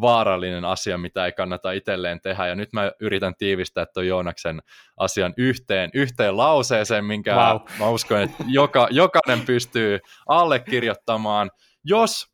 vaarallinen 0.00 0.64
asia, 0.64 0.98
mitä 0.98 1.26
ei 1.26 1.32
kannata 1.32 1.72
itselleen 1.72 2.20
tehdä. 2.20 2.46
Ja 2.46 2.54
nyt 2.54 2.72
mä 2.72 2.92
yritän 3.00 3.34
tiivistää 3.38 3.86
tuon 3.86 4.06
Joonaksen 4.06 4.60
asian 4.96 5.34
yhteen, 5.36 5.90
yhteen 5.94 6.36
lauseeseen, 6.36 7.04
minkä 7.04 7.34
wow. 7.34 7.60
mä 7.78 7.88
uskon, 7.88 8.20
että 8.20 8.44
joka, 8.48 8.88
jokainen 8.90 9.46
pystyy 9.46 9.98
allekirjoittamaan, 10.26 11.50
jos, 11.84 12.26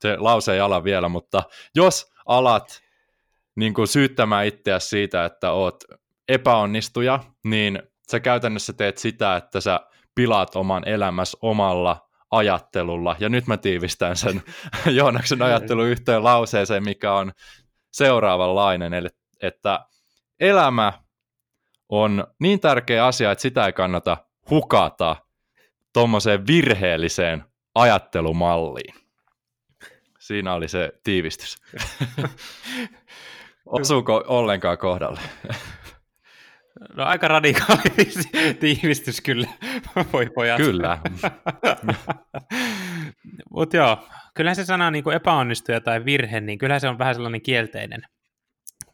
se 0.00 0.16
lause 0.16 0.52
ei 0.52 0.60
ala 0.60 0.84
vielä, 0.84 1.08
mutta 1.08 1.42
jos 1.74 2.12
alat 2.26 2.82
niin 3.56 3.74
kuin 3.74 3.88
syyttämään 3.88 4.46
itseäsi 4.46 4.88
siitä, 4.88 5.24
että 5.24 5.52
oot 5.52 5.84
epäonnistuja, 6.28 7.20
niin 7.44 7.82
sä 8.10 8.20
käytännössä 8.20 8.72
teet 8.72 8.98
sitä, 8.98 9.36
että 9.36 9.60
sä 9.60 9.80
pilaat 10.14 10.56
oman 10.56 10.88
elämässä 10.88 11.38
omalla 11.42 12.08
ajattelulla. 12.30 13.16
Ja 13.20 13.28
nyt 13.28 13.46
mä 13.46 13.56
tiivistän 13.56 14.16
sen 14.16 14.42
Joonaksen 14.96 15.42
ajattelu 15.42 15.84
yhteen 15.84 16.24
lauseeseen, 16.24 16.84
mikä 16.84 17.12
on 17.12 17.32
seuraavanlainen, 17.92 18.94
eli 18.94 19.08
että 19.42 19.86
elämä 20.40 20.92
on 21.88 22.26
niin 22.40 22.60
tärkeä 22.60 23.06
asia, 23.06 23.30
että 23.30 23.42
sitä 23.42 23.66
ei 23.66 23.72
kannata 23.72 24.16
hukata 24.50 25.16
tuommoiseen 25.92 26.46
virheelliseen 26.46 27.44
ajattelumalliin. 27.74 28.94
Siinä 30.18 30.54
oli 30.54 30.68
se 30.68 30.92
tiivistys. 31.04 31.56
Osuuko 33.66 34.24
ollenkaan 34.26 34.78
kohdalle? 34.78 35.20
No 36.96 37.04
aika 37.04 37.28
radikaali 37.28 37.82
tiivistys 38.60 39.20
kyllä, 39.20 39.48
voi 40.12 40.30
pojat. 40.34 40.56
Kyllä. 40.56 40.98
Mutta 43.50 43.76
joo, 43.76 44.08
kyllähän 44.34 44.56
se 44.56 44.64
sana 44.64 44.90
niin 44.90 45.12
epäonnistuja 45.14 45.80
tai 45.80 46.04
virhe, 46.04 46.40
niin 46.40 46.58
kyllähän 46.58 46.80
se 46.80 46.88
on 46.88 46.98
vähän 46.98 47.14
sellainen 47.14 47.42
kielteinen. 47.42 48.02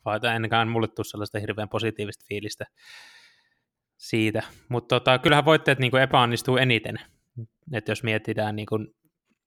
Vaikka 0.05 0.33
ennenkaan 0.33 0.69
mulle 0.69 0.89
tule 0.89 1.05
sellaista 1.05 1.39
hirveän 1.39 1.69
positiivista 1.69 2.25
fiilistä 2.29 2.65
siitä. 3.97 4.43
Mutta 4.69 5.01
tota, 5.01 5.19
kyllähän 5.19 5.45
voitteet 5.45 5.79
niin 5.79 5.97
epäonnistuu 5.97 6.57
eniten. 6.57 6.97
Että 7.73 7.93
jos 7.93 8.03
mietitään 8.03 8.57
niin 8.57 8.67
kuin 8.67 8.89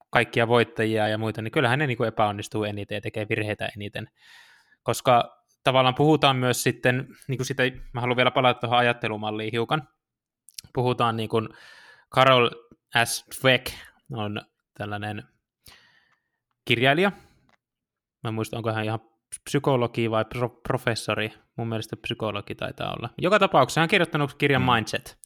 kaikkia 0.09 0.47
voittajia 0.47 1.07
ja 1.07 1.17
muita, 1.17 1.41
niin 1.41 1.51
kyllähän 1.51 1.79
ne 1.79 1.87
niin 1.87 2.05
epäonnistuu 2.07 2.63
eniten 2.63 2.95
ja 2.95 3.01
tekee 3.01 3.25
virheitä 3.29 3.69
eniten. 3.75 4.09
Koska 4.83 5.36
tavallaan 5.67 5.95
puhutaan 5.95 6.35
myös 6.35 6.63
sitten, 6.63 7.07
niin 7.27 7.37
kuin 7.37 7.45
sitä, 7.45 7.63
mä 7.93 8.01
haluan 8.01 8.17
vielä 8.17 8.31
palata 8.31 8.59
tuohon 8.59 8.77
ajattelumalliin 8.77 9.51
hiukan, 9.51 9.87
puhutaan 10.73 11.17
niin 11.17 11.29
kuin 11.29 11.49
Carol 12.15 12.49
S. 13.05 13.25
Dweck 13.41 13.73
on 14.11 14.41
tällainen 14.77 15.23
kirjailija, 16.65 17.11
mä 18.23 18.31
muistan, 18.31 18.57
onko 18.57 18.71
hän 18.71 18.85
ihan 18.85 18.99
psykologi 19.43 20.11
vai 20.11 20.25
pro- 20.25 20.61
professori, 20.67 21.33
mun 21.57 21.69
mielestä 21.69 21.97
psykologi 21.97 22.55
taitaa 22.55 22.93
olla. 22.97 23.09
Joka 23.17 23.39
tapauksessa 23.39 23.81
hän 23.81 23.85
on 23.85 23.89
kirjoittanut 23.89 24.33
kirjan 24.33 24.61
mm. 24.61 24.71
Mindset, 24.71 25.17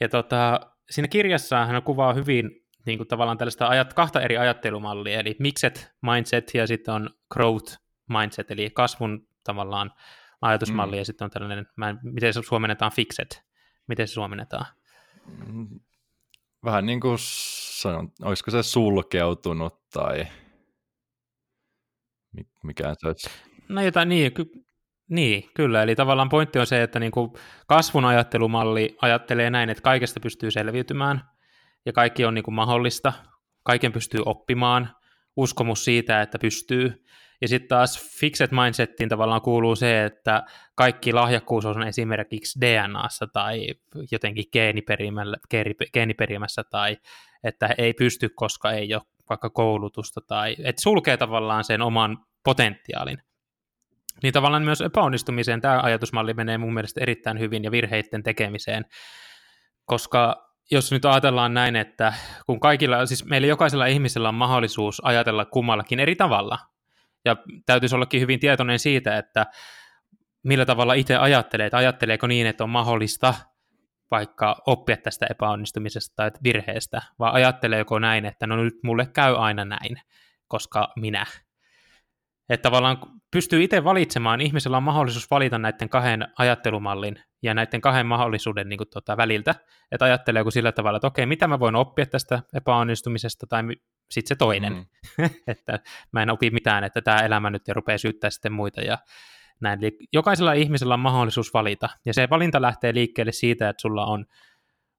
ja 0.00 0.08
tota, 0.08 0.60
siinä 0.90 1.08
kirjassa 1.08 1.66
hän 1.66 1.82
kuvaa 1.82 2.12
hyvin 2.12 2.50
niin 2.86 2.98
kuin 2.98 3.08
tavallaan 3.08 3.38
tällaista 3.38 3.68
ajat, 3.68 3.94
kahta 3.94 4.20
eri 4.20 4.36
ajattelumallia, 4.36 5.20
eli 5.20 5.36
mixed 5.38 5.76
mindset 6.02 6.54
ja 6.54 6.66
sitten 6.66 6.94
on 6.94 7.10
growth 7.32 7.78
mindset, 8.08 8.50
eli 8.50 8.70
kasvun 8.70 9.26
tavallaan 9.46 9.92
ajatusmalli, 10.40 10.96
mm. 10.96 10.98
ja 10.98 11.04
sitten 11.04 11.24
on 11.24 11.30
tällainen, 11.30 11.66
mä 11.76 11.88
en, 11.88 11.98
miten 12.02 12.34
se 12.34 12.42
suomennetaan 12.42 12.92
fixed, 12.92 13.42
miten 13.86 14.08
se 14.08 14.12
suomennetaan? 14.12 14.66
Mm, 15.46 15.80
vähän 16.64 16.86
niin 16.86 17.00
kuin 17.00 17.16
sanon, 17.18 18.12
olisiko 18.22 18.50
se 18.50 18.62
sulkeutunut 18.62 19.90
tai 19.90 20.26
mikä 22.62 22.94
se 22.98 23.06
olisi? 23.06 23.30
No 23.68 23.82
jotain 23.82 24.08
niin, 24.08 24.32
ky- 24.32 24.64
niin, 25.08 25.50
kyllä. 25.54 25.82
Eli 25.82 25.94
tavallaan 25.94 26.28
pointti 26.28 26.58
on 26.58 26.66
se, 26.66 26.82
että 26.82 27.00
niin 27.00 27.12
kuin 27.12 27.30
kasvun 27.66 28.04
ajattelumalli 28.04 28.96
ajattelee 29.02 29.50
näin, 29.50 29.70
että 29.70 29.82
kaikesta 29.82 30.20
pystyy 30.20 30.50
selviytymään 30.50 31.20
ja 31.86 31.92
kaikki 31.92 32.24
on 32.24 32.34
niin 32.34 32.42
kuin 32.42 32.54
mahdollista, 32.54 33.12
kaiken 33.62 33.92
pystyy 33.92 34.20
oppimaan, 34.24 34.96
uskomus 35.36 35.84
siitä, 35.84 36.22
että 36.22 36.38
pystyy, 36.38 37.04
ja 37.40 37.48
sitten 37.48 37.68
taas 37.68 38.18
fixed 38.20 38.48
mindsettiin 38.50 39.08
tavallaan 39.08 39.42
kuuluu 39.42 39.76
se, 39.76 40.04
että 40.04 40.42
kaikki 40.74 41.12
lahjakkuus 41.12 41.66
on 41.66 41.82
esimerkiksi 41.82 42.60
DNAssa 42.60 43.26
tai 43.26 43.66
jotenkin 44.12 44.44
geeniperimässä 45.92 46.64
tai 46.70 46.96
että 47.44 47.74
ei 47.78 47.94
pysty, 47.94 48.28
koska 48.28 48.72
ei 48.72 48.94
ole 48.94 49.02
vaikka 49.28 49.50
koulutusta 49.50 50.20
tai 50.20 50.56
että 50.64 50.82
sulkee 50.82 51.16
tavallaan 51.16 51.64
sen 51.64 51.82
oman 51.82 52.18
potentiaalin. 52.44 53.18
Niin 54.22 54.32
tavallaan 54.32 54.62
myös 54.62 54.80
epäonnistumiseen 54.80 55.60
tämä 55.60 55.80
ajatusmalli 55.82 56.34
menee 56.34 56.58
mun 56.58 56.74
mielestä 56.74 57.00
erittäin 57.00 57.38
hyvin 57.38 57.64
ja 57.64 57.70
virheiden 57.70 58.22
tekemiseen, 58.22 58.84
koska 59.84 60.46
jos 60.70 60.92
nyt 60.92 61.04
ajatellaan 61.04 61.54
näin, 61.54 61.76
että 61.76 62.14
kun 62.46 62.60
kaikilla, 62.60 63.06
siis 63.06 63.24
meillä 63.24 63.46
jokaisella 63.46 63.86
ihmisellä 63.86 64.28
on 64.28 64.34
mahdollisuus 64.34 65.02
ajatella 65.04 65.44
kummallakin 65.44 66.00
eri 66.00 66.16
tavalla, 66.16 66.58
ja 67.26 67.36
täytyisi 67.66 67.94
ollakin 67.94 68.20
hyvin 68.20 68.40
tietoinen 68.40 68.78
siitä, 68.78 69.18
että 69.18 69.46
millä 70.42 70.66
tavalla 70.66 70.94
itse 70.94 71.16
ajattelee, 71.16 71.66
että 71.66 71.76
ajatteleeko 71.76 72.26
niin, 72.26 72.46
että 72.46 72.64
on 72.64 72.70
mahdollista 72.70 73.34
vaikka 74.10 74.62
oppia 74.66 74.96
tästä 74.96 75.26
epäonnistumisesta 75.30 76.16
tai 76.16 76.30
virheestä, 76.42 77.02
vai 77.18 77.30
ajatteleeko 77.32 77.98
näin, 77.98 78.24
että 78.24 78.46
no 78.46 78.56
nyt 78.56 78.74
mulle 78.82 79.06
käy 79.06 79.34
aina 79.38 79.64
näin, 79.64 79.96
koska 80.48 80.92
minä. 80.96 81.26
Että 82.48 82.62
tavallaan 82.62 82.98
pystyy 83.30 83.62
itse 83.62 83.84
valitsemaan, 83.84 84.40
ihmisellä 84.40 84.76
on 84.76 84.82
mahdollisuus 84.82 85.30
valita 85.30 85.58
näiden 85.58 85.88
kahden 85.88 86.28
ajattelumallin 86.38 87.20
ja 87.42 87.54
näiden 87.54 87.80
kahden 87.80 88.06
mahdollisuuden 88.06 88.68
niin 88.68 88.78
kuin, 88.78 88.88
tuota, 88.92 89.16
väliltä, 89.16 89.54
että 89.92 90.04
ajatteleeko 90.04 90.50
sillä 90.50 90.72
tavalla, 90.72 90.96
että 90.96 91.06
okei, 91.06 91.26
mitä 91.26 91.46
mä 91.46 91.58
voin 91.60 91.74
oppia 91.74 92.06
tästä 92.06 92.42
epäonnistumisesta, 92.54 93.46
tai 93.46 93.62
sitten 94.10 94.28
se 94.28 94.38
toinen, 94.38 94.72
mm. 94.72 94.84
että 95.46 95.78
mä 96.12 96.22
en 96.22 96.30
opi 96.30 96.50
mitään, 96.50 96.84
että 96.84 97.00
tämä 97.02 97.18
elämä 97.18 97.50
nyt 97.50 97.68
ja 97.68 97.74
rupeaa 97.74 97.98
syyttää 97.98 98.30
sitten 98.30 98.52
muita 98.52 98.80
ja 98.80 98.98
näin. 99.60 99.78
Eli 99.84 99.98
jokaisella 100.12 100.52
ihmisellä 100.52 100.94
on 100.94 101.00
mahdollisuus 101.00 101.54
valita, 101.54 101.88
ja 102.04 102.14
se 102.14 102.30
valinta 102.30 102.62
lähtee 102.62 102.94
liikkeelle 102.94 103.32
siitä, 103.32 103.68
että 103.68 103.80
sulla 103.80 104.06
on 104.06 104.26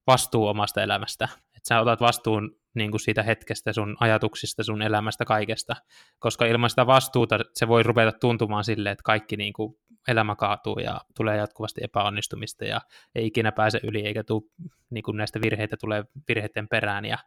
vastuu 0.08 0.48
omasta 0.48 0.84
elämästä, 0.84 1.28
että 1.34 1.68
sä 1.68 1.82
otat 1.82 2.02
vastuun 2.02 2.56
niin 2.76 2.92
kuin 2.92 3.02
siitä 3.02 3.24
hetkestä, 3.24 3.74
sun 3.74 3.98
ajatuksista, 4.00 4.64
sun 4.64 4.82
elämästä, 4.82 5.26
kaikesta, 5.26 5.76
koska 6.20 6.46
ilman 6.46 6.70
sitä 6.70 6.88
vastuuta 6.88 7.40
se 7.54 7.68
voi 7.68 7.84
ruveta 7.84 8.12
tuntumaan 8.12 8.64
silleen, 8.64 8.94
että 8.94 9.04
kaikki 9.04 9.38
niin 9.38 9.54
kuin 9.54 9.76
elämä 10.08 10.36
kaatuu 10.36 10.80
ja 10.80 11.02
tulee 11.16 11.38
jatkuvasti 11.38 11.82
epäonnistumista 11.84 12.66
ja 12.66 12.82
ei 13.16 13.26
ikinä 13.28 13.52
pääse 13.52 13.80
yli 13.84 14.06
eikä 14.06 14.24
tule 14.24 14.44
niin 14.90 15.04
kuin 15.04 15.18
näistä 15.18 15.42
virheitä 15.42 15.78
tulee 15.78 16.04
virheiden 16.28 16.68
perään. 16.68 17.06
Ja 17.06 17.18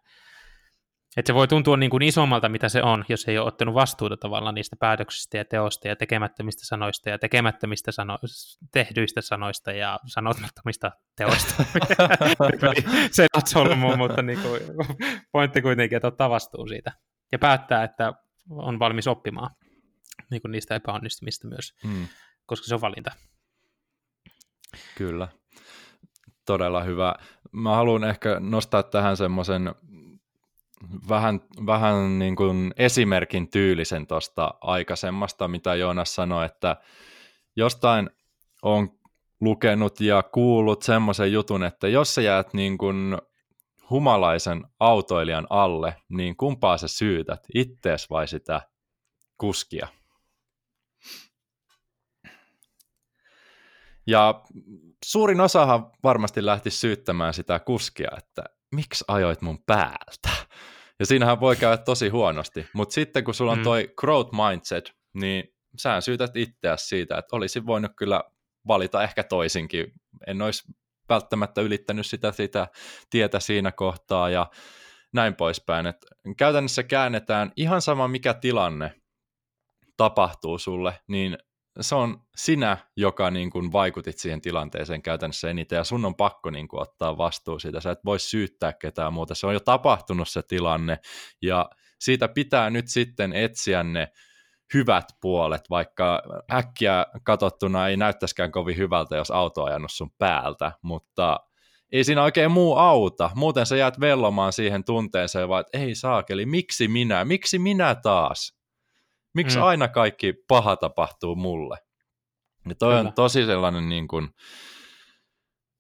Että 1.17 1.31
se 1.31 1.35
voi 1.35 1.49
tuntua 1.49 1.77
niin 1.77 1.91
kuin 1.91 2.03
isommalta, 2.03 2.49
mitä 2.49 2.69
se 2.69 2.83
on, 2.83 3.05
jos 3.09 3.29
ei 3.29 3.39
ole 3.39 3.47
ottanut 3.47 3.75
vastuuta 3.75 4.17
tavallaan 4.17 4.55
niistä 4.55 4.77
päätöksistä 4.77 5.39
ja 5.39 5.45
teosta 5.45 5.89
ja 5.89 5.97
tekemättömistä 5.97 6.67
sanoista 6.67 7.11
ja 7.11 7.19
tekemättömistä 7.19 7.93
sano- 7.93 8.19
tehdyistä 8.73 9.21
sanoista 9.21 9.73
ja 9.73 10.01
sanomattomista 10.07 10.91
teoista. 11.17 11.65
se 13.13 13.27
on 13.37 13.43
solmu, 13.47 13.97
mutta 13.97 14.23
niin 14.23 14.39
kuin, 14.43 14.61
pointti 15.33 15.63
kuitenkin, 15.63 15.97
että 15.97 16.09
ottaa 16.09 16.31
vastuun 16.31 16.69
siitä 16.69 16.93
ja 17.33 17.39
päättää, 17.39 17.85
että 17.85 18.13
on 18.51 18.79
valmis 18.79 19.07
oppimaan 19.07 19.51
niin 20.31 20.43
kuin 20.43 20.53
niistä 20.53 20.75
epäonnistumista 20.75 21.49
myös, 21.49 21.75
mm. 21.85 22.07
koska 22.47 22.67
se 22.67 22.75
on 22.75 22.81
valinta. 22.81 23.11
Kyllä, 24.95 25.29
todella 26.47 26.83
hyvä. 26.83 27.15
Mä 27.53 27.77
haluan 27.77 28.05
ehkä 28.05 28.37
nostaa 28.41 28.83
tähän 28.83 29.17
semmoisen 29.17 29.75
vähän, 31.09 31.41
vähän 31.67 32.19
niin 32.19 32.37
kuin 32.37 32.75
esimerkin 32.77 33.51
tyylisen 33.51 34.07
tuosta 34.07 34.55
aikaisemmasta, 34.61 35.49
mitä 35.49 35.75
Joonas 35.75 36.15
sanoi, 36.15 36.47
että 36.47 36.77
jostain 37.57 38.11
on 38.63 39.01
lukenut 39.41 40.01
ja 40.01 40.23
kuullut 40.23 40.83
semmoisen 40.83 41.33
jutun, 41.33 41.65
että 41.65 41.89
jos 41.89 42.15
sä 42.15 42.23
jäät 42.23 42.55
niin 42.55 42.79
kuin 42.79 43.19
humalaisen 43.91 44.65
autoilijan 44.81 45.47
alle, 45.51 45.97
niin 46.09 46.37
kumpaa 46.37 46.79
sä 46.79 46.89
syytät, 46.89 47.47
ittees 47.55 48.11
vai 48.11 48.29
sitä 48.29 48.61
kuskia? 49.39 49.89
Ja 54.07 54.43
suurin 55.05 55.41
osahan 55.41 55.91
varmasti 56.03 56.47
lähti 56.47 56.71
syyttämään 56.71 57.35
sitä 57.35 57.59
kuskia, 57.59 58.11
että 58.19 58.45
miksi 58.75 59.05
ajoit 59.09 59.43
mun 59.43 59.63
päältä? 59.67 60.31
Ja 60.99 61.07
siinähän 61.07 61.41
voi 61.41 61.57
käydä 61.57 61.77
tosi 61.77 62.09
huonosti, 62.09 62.67
mutta 62.73 62.93
sitten 62.93 63.25
kun 63.25 63.35
sulla 63.35 63.53
on 63.53 63.59
mm. 63.59 63.65
toi 63.65 63.83
mm. 63.83 63.93
growth 63.97 64.31
mindset, 64.33 64.93
niin 65.15 65.45
sä 65.79 66.01
syytät 66.01 66.37
itseäsi 66.37 66.87
siitä, 66.87 67.19
että 67.19 67.37
olisin 67.37 67.67
voinut 67.67 67.93
kyllä 67.97 68.25
valita 68.67 69.03
ehkä 69.03 69.25
toisinkin. 69.25 69.93
En 70.27 70.43
olisi 70.43 70.65
välttämättä 71.09 71.61
ylittänyt 71.61 72.07
sitä, 72.07 72.33
sitä 72.33 72.69
tietä 73.11 73.41
siinä 73.41 73.73
kohtaa 73.73 74.31
ja 74.31 74.51
näin 75.13 75.35
poispäin. 75.35 75.87
Et 75.87 75.97
käytännössä 76.37 76.83
käännetään 76.83 77.53
ihan 77.57 77.83
sama 77.83 78.09
mikä 78.09 78.35
tilanne 78.35 78.95
tapahtuu 79.97 80.59
sulle, 80.59 81.01
niin 81.09 81.39
se 81.81 81.95
on 81.95 82.21
sinä, 82.37 82.77
joka 82.97 83.31
niin 83.31 83.51
kuin 83.51 83.73
vaikutit 83.73 84.19
siihen 84.19 84.41
tilanteeseen 84.41 85.03
käytännössä 85.03 85.51
eniten, 85.51 85.77
ja 85.77 85.85
sun 85.85 86.05
on 86.05 86.15
pakko 86.15 86.51
niin 86.51 86.69
kuin 86.69 86.83
ottaa 86.83 87.19
vastuu 87.19 87.59
siitä. 87.59 87.81
Sä 87.81 87.91
et 87.91 88.05
voi 88.05 88.19
syyttää 88.19 88.73
ketään 88.73 89.13
muuta. 89.13 89.35
Se 89.35 89.47
on 89.47 89.55
jo 89.55 89.61
tapahtunut 89.61 90.29
se 90.29 90.43
tilanne, 90.43 90.99
ja 91.43 91.71
siitä 92.01 92.29
pitää 92.29 92.71
nyt 92.71 92.89
sitten 92.89 93.33
etsiä 93.33 93.83
ne 93.83 94.09
hyvät 94.75 95.05
puolet, 95.21 95.71
vaikka 95.71 96.23
äkkiä 96.53 97.07
katsottuna 97.25 97.89
ei 97.89 97.97
näyttäskään 97.97 98.53
kovin 98.53 98.77
hyvältä, 98.77 99.17
jos 99.17 99.31
auto 99.31 99.63
on 99.63 99.69
ajanut 99.69 99.93
sun 99.93 100.11
päältä, 100.19 100.73
mutta 100.83 101.41
ei 101.93 102.05
siinä 102.05 102.23
oikein 102.23 102.51
muu 102.51 102.77
auta. 102.77 103.31
Muuten 103.35 103.67
sä 103.67 103.77
jäät 103.77 104.01
vellomaan 104.01 104.53
siihen 104.53 104.85
tunteeseen, 104.85 105.49
vaan 105.49 105.61
että 105.61 105.79
ei 105.79 105.95
saakeli, 105.95 106.47
miksi 106.47 106.89
minä, 106.89 107.25
miksi 107.25 107.59
minä 107.59 107.95
taas? 107.95 108.60
Miksi 109.35 109.57
mm. 109.57 109.63
aina 109.63 109.89
kaikki 109.89 110.35
paha 110.49 110.77
tapahtuu 110.77 111.37
mulle? 111.37 111.77
Ja 112.69 112.75
toi 112.75 112.95
Kyllä. 112.95 113.09
on 113.09 113.13
tosi 113.13 113.47
sellainen 113.47 113.89
niin 113.89 114.09
kuin 114.09 114.29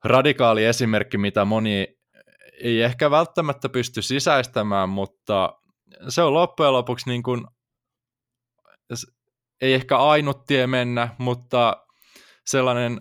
radikaali 0.04 0.64
esimerkki, 0.64 1.18
mitä 1.18 1.44
moni 1.44 1.86
ei 2.62 2.82
ehkä 2.82 3.10
välttämättä 3.10 3.68
pysty 3.68 4.02
sisäistämään, 4.02 4.88
mutta 4.88 5.58
se 6.08 6.22
on 6.22 6.34
loppujen 6.34 6.72
lopuksi 6.72 7.10
niin 7.10 7.22
kuin, 7.22 7.46
ei 9.60 9.74
ehkä 9.74 9.98
ainut 9.98 10.46
tie 10.46 10.66
mennä, 10.66 11.14
mutta 11.18 11.86
sellainen 12.46 13.00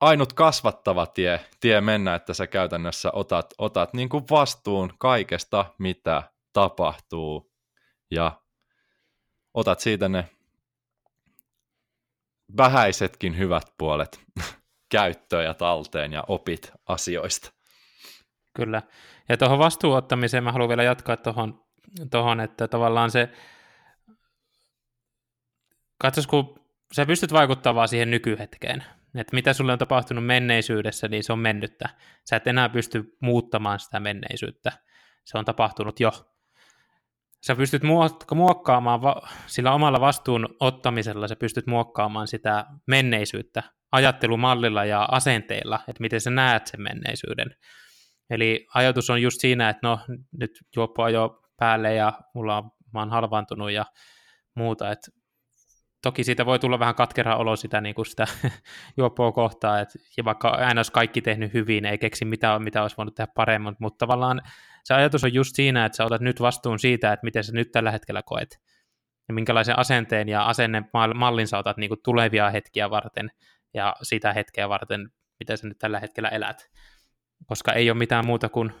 ainut 0.00 0.32
kasvattava 0.32 1.06
tie, 1.06 1.40
tie 1.60 1.80
mennä, 1.80 2.14
että 2.14 2.34
sä 2.34 2.46
käytännössä 2.46 3.10
otat, 3.12 3.46
otat 3.58 3.94
niin 3.94 4.08
kuin 4.08 4.24
vastuun 4.30 4.92
kaikesta, 4.98 5.64
mitä 5.78 6.22
tapahtuu 6.52 7.52
ja 8.10 8.41
otat 9.54 9.80
siitä 9.80 10.08
ne 10.08 10.28
vähäisetkin 12.56 13.38
hyvät 13.38 13.72
puolet 13.78 14.20
käyttöön 14.92 15.44
ja 15.44 15.54
talteen 15.54 16.12
ja 16.12 16.24
opit 16.28 16.72
asioista. 16.86 17.52
Kyllä. 18.54 18.82
Ja 19.28 19.36
tuohon 19.36 19.58
vastuuottamiseen 19.58 20.44
mä 20.44 20.52
haluan 20.52 20.68
vielä 20.68 20.82
jatkaa 20.82 21.16
tuohon, 21.16 21.64
tohon, 22.10 22.40
että 22.40 22.68
tavallaan 22.68 23.10
se, 23.10 23.28
katsos 25.98 26.26
kun 26.26 26.58
sä 26.92 27.06
pystyt 27.06 27.32
vaikuttamaan 27.32 27.88
siihen 27.88 28.10
nykyhetkeen, 28.10 28.84
että 29.14 29.34
mitä 29.34 29.52
sulle 29.52 29.72
on 29.72 29.78
tapahtunut 29.78 30.26
menneisyydessä, 30.26 31.08
niin 31.08 31.24
se 31.24 31.32
on 31.32 31.38
mennyttä. 31.38 31.88
Sä 32.30 32.36
et 32.36 32.46
enää 32.46 32.68
pysty 32.68 33.16
muuttamaan 33.20 33.80
sitä 33.80 34.00
menneisyyttä. 34.00 34.72
Se 35.24 35.38
on 35.38 35.44
tapahtunut 35.44 36.00
jo 36.00 36.31
sä 37.46 37.56
pystyt 37.56 37.82
muokkaamaan 38.34 39.00
sillä 39.46 39.72
omalla 39.72 40.00
vastuun 40.00 40.48
ottamisella, 40.60 41.28
sä 41.28 41.36
pystyt 41.36 41.66
muokkaamaan 41.66 42.28
sitä 42.28 42.66
menneisyyttä 42.86 43.62
ajattelumallilla 43.92 44.84
ja 44.84 45.08
asenteilla, 45.10 45.80
että 45.88 46.00
miten 46.00 46.20
sä 46.20 46.30
näet 46.30 46.66
sen 46.66 46.82
menneisyyden. 46.82 47.56
Eli 48.30 48.66
ajatus 48.74 49.10
on 49.10 49.22
just 49.22 49.40
siinä, 49.40 49.68
että 49.68 49.88
no 49.88 50.00
nyt 50.38 50.50
juoppo 50.76 51.08
jo 51.08 51.42
päälle 51.56 51.94
ja 51.94 52.12
mulla 52.34 52.58
on, 52.58 52.70
mä 52.94 53.00
oon 53.00 53.10
halvaantunut 53.10 53.70
ja 53.70 53.84
muuta, 54.54 54.90
että 54.90 55.10
toki 56.02 56.24
siitä 56.24 56.46
voi 56.46 56.58
tulla 56.58 56.78
vähän 56.78 56.94
katkera 56.94 57.36
olo 57.36 57.56
sitä, 57.56 57.80
niin 57.80 57.94
kuin 57.94 58.06
sitä 58.06 58.26
juoppoa 58.98 59.32
kohtaa, 59.32 59.80
että 59.80 59.98
ja 60.16 60.24
vaikka 60.24 60.48
aina 60.48 60.78
olisi 60.78 60.92
kaikki 60.92 61.22
tehnyt 61.22 61.54
hyvin, 61.54 61.84
ei 61.84 61.98
keksi 61.98 62.24
mitä, 62.24 62.58
mitä 62.58 62.82
olisi 62.82 62.96
voinut 62.96 63.14
tehdä 63.14 63.32
paremmin, 63.36 63.76
mutta 63.78 64.06
tavallaan 64.06 64.42
se 64.84 64.94
ajatus 64.94 65.24
on 65.24 65.34
just 65.34 65.50
siinä, 65.54 65.84
että 65.84 65.96
sä 65.96 66.04
otat 66.04 66.20
nyt 66.20 66.40
vastuun 66.40 66.78
siitä, 66.78 67.12
että 67.12 67.24
miten 67.24 67.44
sä 67.44 67.52
nyt 67.52 67.72
tällä 67.72 67.90
hetkellä 67.90 68.22
koet, 68.22 68.60
ja 69.28 69.34
minkälaisen 69.34 69.78
asenteen 69.78 70.28
ja 70.28 70.46
mallin 71.14 71.48
sä 71.48 71.58
otat 71.58 71.76
niin 71.76 71.90
kuin 71.90 72.00
tulevia 72.04 72.50
hetkiä 72.50 72.90
varten, 72.90 73.30
ja 73.74 73.96
sitä 74.02 74.32
hetkeä 74.32 74.68
varten, 74.68 75.10
miten 75.40 75.58
sä 75.58 75.68
nyt 75.68 75.78
tällä 75.78 76.00
hetkellä 76.00 76.28
elät. 76.28 76.70
Koska 77.46 77.72
ei 77.72 77.90
ole 77.90 77.98
mitään 77.98 78.26
muuta 78.26 78.48
kuin 78.48 78.72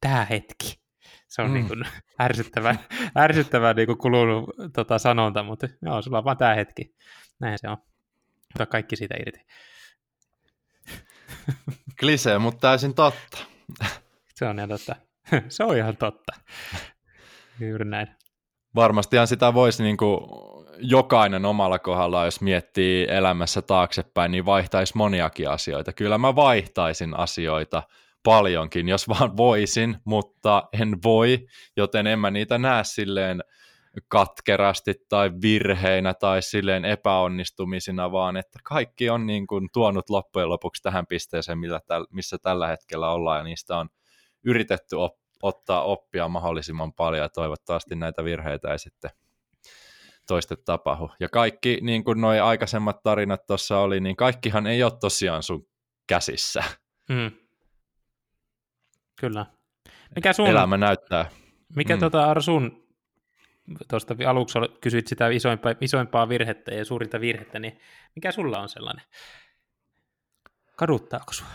tämä 0.00 0.24
hetki. 0.24 0.80
Se 1.28 1.42
on 1.42 1.48
mm. 1.48 1.54
niin 1.54 1.68
kuin 1.68 1.84
ärsyttävä, 2.22 2.76
ärsyttävä 3.18 3.74
niin 3.74 3.86
kuin 3.86 3.98
kulunut 3.98 4.50
tota, 4.74 4.98
sanonta, 4.98 5.42
mutta 5.42 5.68
joo, 5.82 6.02
sulla 6.02 6.18
on 6.18 6.24
vaan 6.24 6.36
tämä 6.36 6.54
hetki. 6.54 6.94
Näin 7.40 7.58
se 7.58 7.68
on. 7.68 7.76
Ota 8.54 8.66
kaikki 8.66 8.96
siitä 8.96 9.14
irti. 9.26 9.46
Klisee, 12.00 12.38
mutta 12.38 12.60
täysin 12.60 12.94
totta. 12.94 13.38
Se 14.34 14.46
on 14.46 14.58
ihan 14.58 14.68
totta. 14.68 14.96
se 15.48 15.64
on 15.64 15.76
ihan 15.76 15.96
totta. 15.96 16.32
Juuri 17.60 17.84
näin. 17.84 18.08
Varmastihan 18.74 19.26
sitä 19.26 19.54
voisi 19.54 19.82
niin 19.82 19.96
kuin 19.96 20.20
jokainen 20.78 21.44
omalla 21.44 21.78
kohdalla, 21.78 22.24
jos 22.24 22.40
miettii 22.40 23.06
elämässä 23.10 23.62
taaksepäin, 23.62 24.32
niin 24.32 24.44
vaihtaisi 24.44 24.96
moniakin 24.96 25.50
asioita. 25.50 25.92
Kyllä 25.92 26.18
mä 26.18 26.36
vaihtaisin 26.36 27.18
asioita 27.18 27.82
paljonkin, 28.22 28.88
jos 28.88 29.08
vaan 29.08 29.36
voisin, 29.36 29.96
mutta 30.04 30.68
en 30.80 30.98
voi, 31.04 31.46
joten 31.76 32.06
en 32.06 32.18
mä 32.18 32.30
niitä 32.30 32.58
näe 32.58 32.84
silleen 32.84 33.42
katkerasti 34.08 34.94
tai 35.08 35.30
virheinä 35.42 36.14
tai 36.14 36.42
silleen 36.42 36.84
epäonnistumisina, 36.84 38.12
vaan 38.12 38.36
että 38.36 38.58
kaikki 38.64 39.10
on 39.10 39.26
niin 39.26 39.46
kuin 39.46 39.68
tuonut 39.72 40.10
loppujen 40.10 40.48
lopuksi 40.48 40.82
tähän 40.82 41.06
pisteeseen, 41.06 41.58
missä 42.10 42.38
tällä 42.42 42.68
hetkellä 42.68 43.10
ollaan, 43.10 43.38
ja 43.38 43.44
niistä 43.44 43.76
on 43.76 43.88
yritetty 44.46 44.96
op- 44.96 45.20
ottaa 45.42 45.82
oppia 45.82 46.28
mahdollisimman 46.28 46.92
paljon, 46.92 47.22
ja 47.22 47.28
toivottavasti 47.28 47.94
näitä 47.94 48.24
virheitä 48.24 48.72
ei 48.72 48.78
sitten 48.78 49.10
toiste 50.26 50.56
tapahdu. 50.56 51.10
Ja 51.20 51.28
kaikki, 51.28 51.78
niin 51.82 52.04
kuin 52.04 52.20
nuo 52.20 52.30
aikaisemmat 52.30 53.02
tarinat 53.02 53.46
tuossa 53.46 53.78
oli, 53.78 54.00
niin 54.00 54.16
kaikkihan 54.16 54.66
ei 54.66 54.82
ole 54.82 54.92
tosiaan 55.00 55.42
sun 55.42 55.68
käsissä. 56.06 56.64
Mm. 57.08 57.30
Kyllä. 59.20 59.46
Mikä 60.14 60.32
sun... 60.32 60.46
Elämä 60.46 60.76
näyttää. 60.76 61.30
Mikä 61.76 61.96
mm. 61.96 62.00
tota, 62.00 62.24
Ar, 62.24 62.42
sun, 62.42 62.86
tuosta 63.88 64.14
aluksi 64.26 64.58
kysyit 64.80 65.06
sitä 65.06 65.28
isoimpaa, 65.28 65.74
isoimpaa 65.80 66.28
virhettä 66.28 66.74
ja 66.74 66.84
suurinta 66.84 67.20
virhettä, 67.20 67.58
niin 67.58 67.80
mikä 68.14 68.32
sulla 68.32 68.58
on 68.58 68.68
sellainen? 68.68 69.04
Kaduttaako 70.76 71.32
sua? 71.32 71.46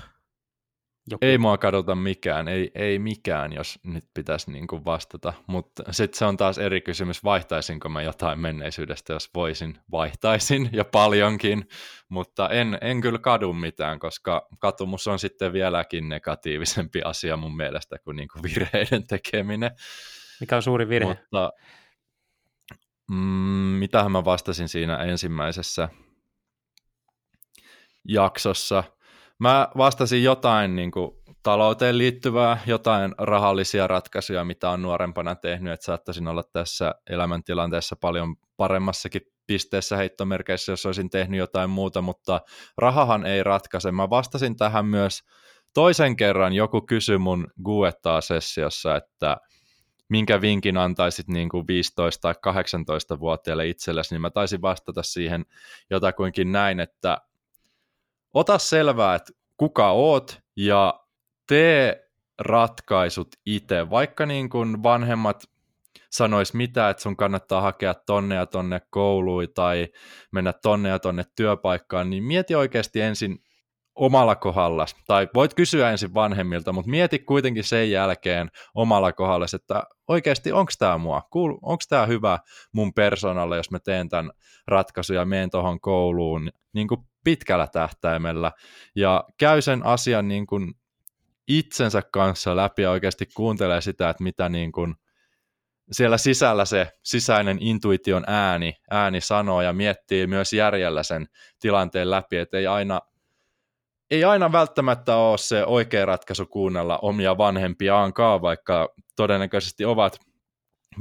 Joku. 1.12 1.26
Ei 1.26 1.38
mua 1.38 1.58
kadota 1.58 1.96
mikään, 1.96 2.48
ei, 2.48 2.72
ei 2.76 3.00
mikään, 3.00 3.54
jos 3.54 3.80
nyt 3.84 4.06
pitäisi 4.14 4.52
niin 4.52 4.68
kuin 4.68 4.86
vastata, 4.86 5.34
mutta 5.48 5.84
sitten 5.92 6.18
se 6.18 6.26
on 6.26 6.38
taas 6.38 6.58
eri 6.58 6.82
kysymys, 6.82 7.24
vaihtaisinko 7.24 7.90
mä 7.90 8.02
jotain 8.02 8.40
menneisyydestä, 8.40 9.14
jos 9.14 9.30
voisin, 9.34 9.78
vaihtaisin 9.92 10.70
ja 10.74 10.86
paljonkin, 10.86 11.68
mutta 12.10 12.50
en, 12.50 12.78
en 12.82 13.02
kyllä 13.02 13.20
kadu 13.20 13.54
mitään, 13.54 14.00
koska 14.00 14.48
katumus 14.60 15.08
on 15.08 15.20
sitten 15.20 15.54
vieläkin 15.54 16.10
negatiivisempi 16.10 17.02
asia 17.02 17.38
mun 17.38 17.58
mielestä 17.58 17.98
kuin, 18.04 18.18
niin 18.18 18.28
kuin 18.34 18.44
virheiden 18.44 19.08
tekeminen. 19.08 19.72
Mikä 20.40 20.56
on 20.56 20.62
suuri 20.62 20.90
virhe? 20.90 21.08
Mutta 21.08 21.52
mm, 23.12 23.18
mitähän 23.80 24.12
mä 24.12 24.26
vastasin 24.26 24.70
siinä 24.70 24.98
ensimmäisessä 24.98 25.90
jaksossa? 28.08 28.84
Mä 29.42 29.68
vastasin 29.78 30.24
jotain 30.24 30.76
niin 30.76 30.92
kuin, 30.92 31.12
talouteen 31.44 31.98
liittyvää, 31.98 32.58
jotain 32.66 33.16
rahallisia 33.18 33.88
ratkaisuja, 33.88 34.46
mitä 34.46 34.70
on 34.70 34.82
nuorempana 34.82 35.36
tehnyt, 35.36 35.74
että 35.74 35.86
saattaisin 35.86 36.28
olla 36.28 36.44
tässä 36.44 36.96
elämäntilanteessa 37.10 37.96
paljon 37.96 38.36
paremmassakin 38.58 39.22
pisteessä 39.48 39.98
heittomerkeissä, 39.98 40.72
jos 40.72 40.86
olisin 40.86 41.10
tehnyt 41.10 41.38
jotain 41.38 41.70
muuta, 41.70 42.02
mutta 42.02 42.42
rahahan 42.78 43.26
ei 43.26 43.44
ratkaise. 43.44 43.92
Mä 43.92 44.10
vastasin 44.10 44.56
tähän 44.56 44.86
myös 44.86 45.20
toisen 45.74 46.16
kerran, 46.16 46.54
joku 46.54 46.82
kysyi 46.82 47.18
mun 47.18 47.48
Guettaa-sessiossa, 47.64 48.96
että 48.96 49.38
minkä 50.10 50.42
vinkin 50.42 50.78
antaisit 50.78 51.28
niin 51.28 51.50
kuin 51.50 51.64
15- 51.64 51.66
tai 52.22 52.34
18-vuotiaille 52.34 53.68
itsellesi, 53.68 54.14
niin 54.14 54.22
mä 54.22 54.30
taisin 54.30 54.62
vastata 54.62 55.04
siihen 55.04 55.46
jotakuinkin 55.90 56.52
näin, 56.52 56.80
että 56.80 57.18
ota 58.34 58.58
selvää, 58.58 59.16
että 59.16 59.34
kuka 59.58 59.92
oot 59.92 60.42
ja 60.56 61.00
tee 61.48 62.10
ratkaisut 62.40 63.28
itse, 63.46 63.90
vaikka 63.90 64.26
niin 64.26 64.50
kuin 64.50 64.84
vanhemmat 64.84 65.44
sanois 66.10 66.54
mitä, 66.54 66.90
että 66.90 67.04
sun 67.04 67.18
kannattaa 67.18 67.62
hakea 67.62 67.94
tonne 67.94 68.36
ja 68.36 68.46
tonne 68.46 68.82
kouluun 68.90 69.48
tai 69.56 69.88
mennä 70.32 70.54
tonne 70.54 70.90
ja 70.90 71.00
tonne 71.00 71.24
työpaikkaan, 71.36 72.10
niin 72.10 72.24
mieti 72.24 72.56
oikeasti 72.56 73.02
ensin 73.02 73.40
omalla 73.96 74.36
kohdalla, 74.36 74.86
tai 75.08 75.28
voit 75.34 75.54
kysyä 75.54 75.92
ensin 75.92 76.14
vanhemmilta, 76.14 76.74
mutta 76.74 76.92
mieti 76.92 77.20
kuitenkin 77.20 77.64
sen 77.64 77.92
jälkeen 77.92 78.52
omalla 78.76 79.14
kohdalla, 79.14 79.46
että 79.56 79.84
oikeasti 80.08 80.52
onko 80.52 80.72
tämä 80.80 80.98
mua, 80.98 81.22
onko 81.62 81.84
tämä 81.90 82.06
hyvä 82.06 82.40
mun 82.72 82.94
persoonalle, 82.94 83.58
jos 83.58 83.72
mä 83.72 83.80
teen 83.80 84.10
tämän 84.10 84.32
ratkaisun 84.68 85.16
ja 85.16 85.26
menen 85.26 85.50
tuohon 85.50 85.82
kouluun? 85.82 86.50
Niin 86.74 86.88
kuin 86.88 87.02
pitkällä 87.24 87.68
tähtäimellä, 87.68 88.52
ja 88.96 89.24
käy 89.38 89.62
sen 89.62 89.86
asian 89.86 90.28
niin 90.28 90.48
kuin 90.48 90.74
itsensä 91.48 92.02
kanssa 92.12 92.56
läpi 92.56 92.82
ja 92.82 92.92
oikeasti 92.92 93.26
kuuntelee 93.36 93.82
sitä, 93.82 94.10
että 94.10 94.24
mitä 94.24 94.50
niin 94.50 94.72
kuin 94.72 94.96
siellä 95.92 96.18
sisällä 96.18 96.66
se 96.66 96.92
sisäinen 97.04 97.58
intuition 97.62 98.24
ääni, 98.28 98.76
ääni 98.92 99.22
sanoo 99.22 99.62
ja 99.62 99.74
miettii 99.74 100.28
myös 100.28 100.54
järjellä 100.54 101.04
sen 101.04 101.28
tilanteen 101.60 102.12
läpi, 102.12 102.38
että 102.38 102.58
ei 102.58 102.68
aina, 102.68 103.02
ei 104.12 104.24
aina 104.24 104.52
välttämättä 104.52 105.16
ole 105.16 105.38
se 105.38 105.66
oikea 105.66 106.06
ratkaisu 106.06 106.46
kuunnella 106.46 107.00
omia 107.02 107.38
vanhempiaankaan, 107.38 108.42
vaikka 108.42 108.90
todennäköisesti 109.16 109.86
ovat 109.86 110.31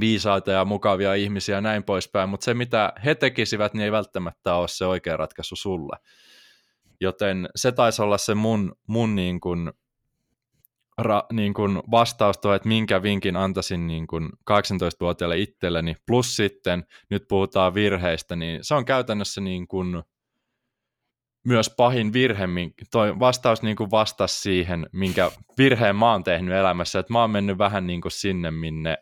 viisaita 0.00 0.50
ja 0.50 0.64
mukavia 0.64 1.14
ihmisiä 1.14 1.54
ja 1.54 1.60
näin 1.60 1.82
poispäin, 1.82 2.28
mutta 2.28 2.44
se 2.44 2.54
mitä 2.54 2.92
he 3.04 3.14
tekisivät, 3.14 3.74
niin 3.74 3.84
ei 3.84 3.92
välttämättä 3.92 4.54
ole 4.54 4.68
se 4.68 4.86
oikea 4.86 5.16
ratkaisu 5.16 5.56
sulle. 5.56 5.96
Joten 7.00 7.48
se 7.56 7.72
taisi 7.72 8.02
olla 8.02 8.18
se 8.18 8.34
mun, 8.34 8.72
mun 8.86 9.14
niin 9.14 9.40
kuin 9.40 9.72
ra, 10.98 11.22
niin 11.32 11.54
kuin 11.54 11.82
vastaus 11.90 12.38
tuo, 12.38 12.54
että 12.54 12.68
minkä 12.68 13.02
vinkin 13.02 13.36
antaisin 13.36 13.86
niin 13.86 14.06
kuin 14.06 14.28
18-vuotiaille 14.50 15.38
itselleni, 15.38 15.96
plus 16.06 16.36
sitten 16.36 16.84
nyt 17.10 17.24
puhutaan 17.28 17.74
virheistä, 17.74 18.36
niin 18.36 18.58
se 18.64 18.74
on 18.74 18.84
käytännössä 18.84 19.40
niin 19.40 19.68
kuin 19.68 20.02
myös 21.44 21.70
pahin 21.76 22.12
virhe, 22.12 22.48
toi 22.90 23.18
vastaus 23.18 23.62
niin 23.62 23.76
kuin 23.76 23.90
vastasi 23.90 24.40
siihen, 24.40 24.86
minkä 24.92 25.30
virheen 25.58 25.96
mä 25.96 26.12
oon 26.12 26.24
tehnyt 26.24 26.54
elämässä, 26.54 26.98
että 26.98 27.12
mä 27.12 27.20
oon 27.20 27.30
mennyt 27.30 27.58
vähän 27.58 27.86
niin 27.86 28.00
kuin 28.00 28.12
sinne, 28.12 28.50
minne 28.50 28.98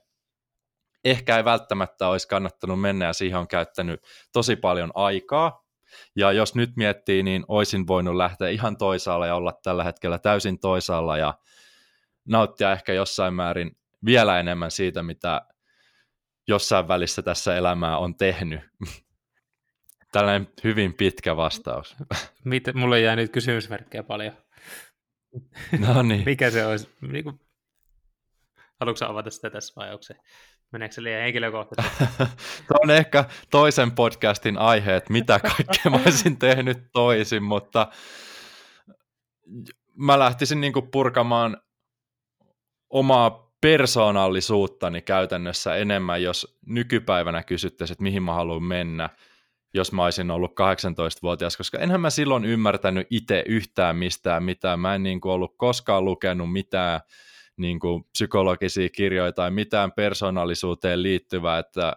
ehkä 1.11 1.37
ei 1.37 1.45
välttämättä 1.45 2.09
olisi 2.09 2.29
kannattanut 2.29 2.81
mennä 2.81 3.05
ja 3.05 3.13
siihen 3.13 3.39
on 3.39 3.49
käyttänyt 3.49 4.01
tosi 4.33 4.57
paljon 4.57 4.91
aikaa, 4.95 5.69
ja 6.17 6.33
jos 6.33 6.55
nyt 6.55 6.71
miettii, 6.77 7.23
niin 7.23 7.45
olisin 7.49 7.87
voinut 7.87 8.17
lähteä 8.17 8.49
ihan 8.49 8.77
toisaalla 8.77 9.27
ja 9.27 9.35
olla 9.35 9.53
tällä 9.63 9.85
hetkellä 9.85 10.19
täysin 10.19 10.59
toisaalla 10.61 11.19
ja 11.19 11.35
nauttia 12.29 12.73
ehkä 12.73 12.93
jossain 12.93 13.35
määrin 13.35 13.77
vielä 14.05 14.41
enemmän 14.41 14.71
siitä, 14.71 15.03
mitä 15.03 15.43
jossain 16.49 16.89
välissä 16.89 17.23
tässä 17.23 17.57
elämää 17.57 17.99
on 17.99 18.17
tehnyt. 18.17 18.61
Tällainen 20.13 20.49
hyvin 20.65 20.95
pitkä 20.95 21.37
vastaus. 21.37 21.97
Miten, 22.45 22.79
mulle 22.79 23.01
jää 23.01 23.17
nyt 23.17 23.33
kysymysmerkkejä 23.33 24.03
paljon. 24.03 24.37
No 25.79 26.03
niin. 26.03 26.25
Mikä 26.31 26.51
se 26.51 26.67
olisi? 26.67 26.91
Niin 27.01 27.25
kuin... 27.25 27.41
Haluatko 28.81 29.05
avata 29.05 29.31
sitä 29.31 29.51
tässä 29.51 29.73
vai 29.77 29.93
onko 29.93 30.03
se, 30.03 30.15
meneekö 30.73 30.95
se 30.95 31.03
liian 31.03 31.23
henkilökohtaisesti? 31.23 32.05
Tämä 32.69 32.79
on 32.83 32.91
ehkä 32.91 33.25
toisen 33.51 33.91
podcastin 33.91 34.59
aihe, 34.59 34.97
että 34.97 35.13
mitä 35.13 35.41
kaikkea 35.41 35.91
mä 35.91 36.01
olisin 36.07 36.39
tehnyt 36.39 36.79
toisin, 36.93 37.43
mutta 37.43 37.89
mä 39.97 40.19
lähtisin 40.19 40.61
niin 40.61 40.73
purkamaan 40.93 41.57
omaa 42.91 43.49
persoonallisuuttani 43.61 45.03
käytännössä 45.03 45.77
enemmän, 45.77 46.23
jos 46.23 46.59
nykypäivänä 46.67 47.43
kysyttäisiin, 47.43 47.95
että 47.95 48.03
mihin 48.03 48.23
mä 48.23 48.35
haluan 48.35 48.63
mennä, 48.63 49.11
jos 49.75 49.93
mä 49.93 50.05
olisin 50.05 50.31
ollut 50.31 50.51
18-vuotias, 50.51 51.57
koska 51.57 51.79
enhän 51.79 52.01
mä 52.01 52.11
silloin 52.11 52.45
ymmärtänyt 52.45 53.07
itse 53.11 53.45
yhtään 53.47 53.97
mistään 53.97 54.43
mitään. 54.43 54.81
Mä 54.81 54.95
en 54.95 55.03
niin 55.03 55.21
ollut 55.25 55.55
koskaan 55.57 56.05
lukenut 56.05 56.53
mitään 56.53 57.01
niin 57.59 57.81
kuin 57.81 58.05
psykologisia 58.05 58.89
kirjoja 58.89 59.33
tai 59.33 59.51
mitään 59.51 59.93
persoonallisuuteen 59.93 61.03
liittyvää, 61.03 61.59
että 61.59 61.97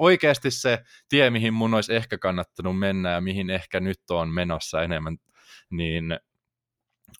oikeasti 0.00 0.50
se 0.50 0.78
tie, 1.08 1.30
mihin 1.30 1.54
mun 1.54 1.74
olisi 1.74 1.94
ehkä 1.94 2.18
kannattanut 2.18 2.78
mennä 2.78 3.10
ja 3.10 3.20
mihin 3.20 3.50
ehkä 3.50 3.80
nyt 3.80 4.00
on 4.10 4.28
menossa 4.28 4.82
enemmän, 4.82 5.16
niin 5.70 6.20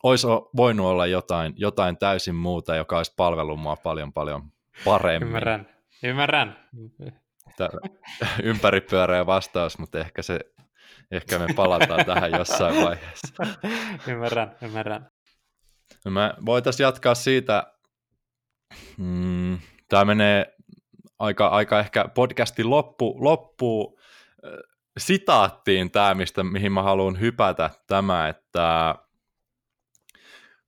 olisi 0.02 0.26
voinut 0.56 0.86
olla 0.86 1.06
jotain, 1.06 1.54
jotain 1.56 1.98
täysin 1.98 2.34
muuta, 2.34 2.76
joka 2.76 2.96
olisi 2.96 3.14
palvellut 3.16 3.60
mua 3.60 3.76
paljon 3.76 4.12
paljon 4.12 4.52
paremmin. 4.84 5.26
Ymmärrän, 5.26 5.68
ymmärrän. 6.02 6.56
ympäripyöreä 8.42 9.26
vastaus, 9.26 9.78
mutta 9.78 9.98
ehkä, 9.98 10.22
se, 10.22 10.40
ehkä 11.10 11.38
me 11.38 11.46
palataan 11.56 12.04
tähän 12.06 12.30
jossain 12.32 12.84
vaiheessa. 12.84 13.46
ymmärrän, 14.12 14.56
ymmärrän. 14.62 15.10
Me 16.04 16.34
voitaisiin 16.46 16.84
jatkaa 16.84 17.14
siitä, 17.14 17.72
mm, 18.98 19.58
tämä 19.88 20.04
menee 20.04 20.56
aika, 21.18 21.46
aika 21.46 21.80
ehkä 21.80 22.08
podcastin 22.14 22.70
loppu, 22.70 23.24
loppu 23.24 23.98
sitaattiin 24.98 25.90
tämä, 25.90 26.14
mistä, 26.14 26.44
mihin 26.44 26.72
mä 26.72 26.82
haluan 26.82 27.20
hypätä 27.20 27.70
tämä, 27.86 28.28
että 28.28 28.94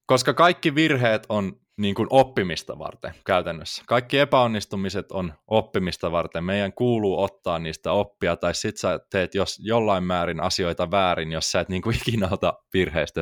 koska 0.07 0.35
kaikki 0.35 0.74
virheet 0.74 1.26
on 1.28 1.62
niin 1.76 1.95
kuin 1.95 2.07
oppimista 2.11 2.78
varten 2.78 3.14
käytännössä. 3.26 3.83
Kaikki 3.87 4.18
epäonnistumiset 4.18 5.12
on 5.12 5.35
oppimista 5.47 6.12
varten. 6.12 6.45
Meidän 6.45 6.72
kuuluu 6.72 7.22
ottaa 7.22 7.59
niistä 7.59 7.93
oppia, 7.93 8.37
tai 8.37 8.55
sit 8.55 8.76
sä 8.76 9.01
teet 9.11 9.35
jos 9.35 9.59
jollain 9.62 10.05
määrin 10.05 10.41
asioita 10.41 10.91
väärin, 10.91 11.33
jos 11.33 11.51
sä 11.53 11.61
et 11.61 11.68
niin 11.68 11.83
kuin 11.83 11.97
ikinä 11.97 12.28
ota 12.30 12.55
virheistä 12.74 13.20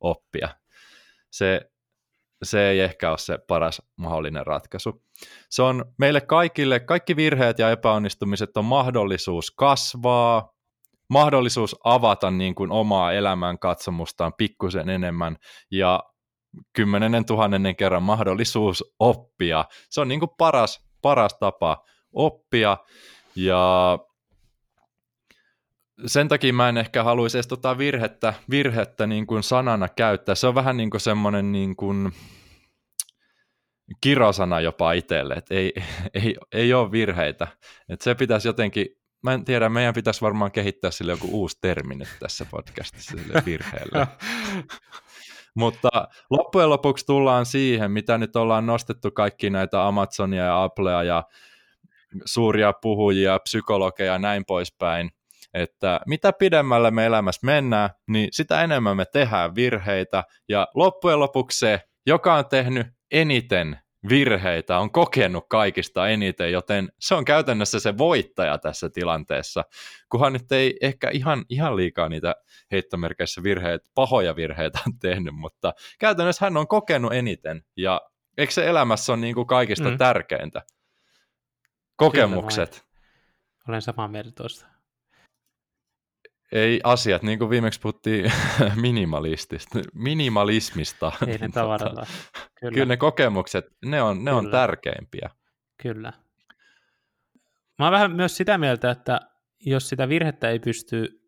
oppia. 0.00 0.48
Se, 1.32 1.60
se 2.42 2.68
ei 2.68 2.80
ehkä 2.80 3.10
ole 3.10 3.18
se 3.18 3.38
paras 3.48 3.82
mahdollinen 3.96 4.46
ratkaisu. 4.46 5.02
Se 5.50 5.62
on 5.62 5.84
meille 5.98 6.20
kaikille, 6.20 6.80
kaikki 6.80 7.16
virheet 7.16 7.58
ja 7.58 7.70
epäonnistumiset 7.70 8.56
on 8.56 8.64
mahdollisuus 8.64 9.50
kasvaa, 9.50 10.52
mahdollisuus 11.10 11.76
avata 11.84 12.30
niin 12.30 12.54
kuin 12.54 12.70
omaa 12.72 13.12
elämän 13.12 13.58
katsomustaan 13.58 14.32
pikkusen 14.38 14.88
enemmän 14.88 15.36
ja 15.70 16.02
kymmenennen 16.72 17.26
tuhannennen 17.26 17.76
kerran 17.76 18.02
mahdollisuus 18.02 18.84
oppia. 18.98 19.64
Se 19.90 20.00
on 20.00 20.08
niin 20.08 20.20
kuin 20.20 20.30
paras, 20.38 20.80
paras 21.02 21.36
tapa 21.40 21.84
oppia 22.12 22.76
ja 23.36 23.98
sen 26.06 26.28
takia 26.28 26.52
mä 26.52 26.68
en 26.68 26.76
ehkä 26.76 27.04
haluaisi 27.04 27.36
edes 27.36 27.46
tota 27.46 27.78
virhettä, 27.78 28.34
virhettä 28.50 29.06
niin 29.06 29.26
kuin 29.26 29.42
sanana 29.42 29.88
käyttää. 29.88 30.34
Se 30.34 30.46
on 30.46 30.54
vähän 30.54 30.76
niin 30.76 30.90
kuin 30.90 31.00
semmoinen 31.00 31.52
niin 31.52 31.76
kuin 31.76 32.12
kirosana 34.00 34.60
jopa 34.60 34.92
itselle, 34.92 35.34
että 35.34 35.54
ei, 35.58 35.72
ei, 36.14 36.36
ei 36.52 36.74
ole 36.74 36.92
virheitä. 36.92 37.48
Että 37.88 38.04
se 38.04 38.14
pitäisi 38.14 38.48
jotenkin, 38.48 38.86
mä 39.22 39.32
en 39.32 39.44
tiedä, 39.44 39.68
meidän 39.68 39.94
pitäisi 39.94 40.20
varmaan 40.20 40.52
kehittää 40.52 40.90
sille 40.90 41.12
joku 41.12 41.28
uusi 41.30 41.58
termi 41.60 41.94
nyt 41.94 42.08
tässä 42.20 42.46
podcastissa 42.50 43.16
sille 43.16 43.42
virheelle. 43.46 44.06
Mutta 45.54 45.88
loppujen 46.30 46.70
lopuksi 46.70 47.06
tullaan 47.06 47.46
siihen, 47.46 47.90
mitä 47.90 48.18
nyt 48.18 48.36
ollaan 48.36 48.66
nostettu 48.66 49.10
kaikki 49.10 49.50
näitä 49.50 49.86
Amazonia 49.86 50.44
ja 50.44 50.62
Applea 50.62 51.02
ja 51.02 51.24
suuria 52.24 52.72
puhujia, 52.72 53.38
psykologeja 53.38 54.12
ja 54.12 54.18
näin 54.18 54.44
poispäin, 54.44 55.10
että 55.54 56.00
mitä 56.06 56.32
pidemmälle 56.32 56.90
me 56.90 57.06
elämässä 57.06 57.46
mennään, 57.46 57.90
niin 58.08 58.28
sitä 58.32 58.62
enemmän 58.62 58.96
me 58.96 59.04
tehdään 59.04 59.54
virheitä, 59.54 60.24
ja 60.48 60.68
loppujen 60.74 61.20
lopuksi 61.20 61.58
se, 61.58 61.80
joka 62.06 62.34
on 62.34 62.48
tehnyt 62.48 62.86
eniten 63.10 63.78
virheitä 64.08 64.78
on 64.78 64.92
kokenut 64.92 65.44
kaikista 65.48 66.08
eniten, 66.08 66.52
joten 66.52 66.88
se 67.00 67.14
on 67.14 67.24
käytännössä 67.24 67.80
se 67.80 67.98
voittaja 67.98 68.58
tässä 68.58 68.90
tilanteessa, 68.90 69.64
kunhan 70.08 70.32
nyt 70.32 70.52
ei 70.52 70.76
ehkä 70.80 71.10
ihan, 71.10 71.44
ihan 71.48 71.76
liikaa 71.76 72.08
niitä 72.08 72.34
heittomerkeissä 72.70 73.42
virheitä, 73.42 73.90
pahoja 73.94 74.36
virheitä 74.36 74.78
on 74.86 74.98
tehnyt, 74.98 75.34
mutta 75.34 75.72
käytännössä 75.98 76.46
hän 76.46 76.56
on 76.56 76.68
kokenut 76.68 77.12
eniten, 77.12 77.62
ja 77.76 78.00
eikö 78.38 78.52
se 78.52 78.66
elämässä 78.66 79.12
on 79.12 79.20
niin 79.20 79.34
kuin 79.34 79.46
kaikista 79.46 79.90
mm. 79.90 79.98
tärkeintä? 79.98 80.62
Kokemukset. 81.96 82.84
Olen 83.68 83.82
samaa 83.82 84.08
mieltä 84.08 84.30
tuosta 84.30 84.71
ei 86.52 86.80
asiat, 86.84 87.22
niin 87.22 87.38
kuin 87.38 87.50
viimeksi 87.50 87.80
puhuttiin 87.80 88.32
minimalistista, 88.82 89.78
minimalismista. 89.94 91.12
Ei 91.26 91.38
ne 91.38 91.48
tavaralla. 91.48 92.06
Kyllä. 92.60 92.74
kyllä 92.74 92.86
ne 92.86 92.96
kokemukset, 92.96 93.64
ne 93.84 94.02
on, 94.02 94.24
ne 94.24 94.32
on 94.32 94.50
tärkeimpiä. 94.50 95.30
Kyllä. 95.82 96.12
Mä 97.78 97.86
oon 97.86 97.92
vähän 97.92 98.12
myös 98.12 98.36
sitä 98.36 98.58
mieltä, 98.58 98.90
että 98.90 99.20
jos 99.60 99.88
sitä 99.88 100.08
virhettä 100.08 100.50
ei 100.50 100.58
pysty 100.58 101.22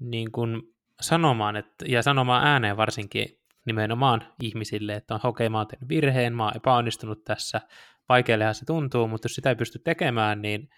niin 0.00 0.32
kuin 0.32 0.62
sanomaan, 1.00 1.56
että, 1.56 1.84
ja 1.88 2.02
sanomaan 2.02 2.46
ääneen 2.46 2.76
varsinkin 2.76 3.26
nimenomaan 3.66 4.32
ihmisille, 4.42 4.94
että 4.94 5.14
on 5.14 5.20
okei, 5.24 5.48
mä 5.48 5.58
oon 5.58 5.66
tehnyt 5.66 5.88
virheen, 5.88 6.36
mä 6.36 6.44
oon 6.44 6.56
epäonnistunut 6.56 7.24
tässä, 7.24 7.60
vaikeallehan 8.08 8.54
se 8.54 8.64
tuntuu, 8.64 9.08
mutta 9.08 9.26
jos 9.26 9.34
sitä 9.34 9.48
ei 9.48 9.56
pysty 9.56 9.78
tekemään, 9.78 10.42
niin 10.42 10.68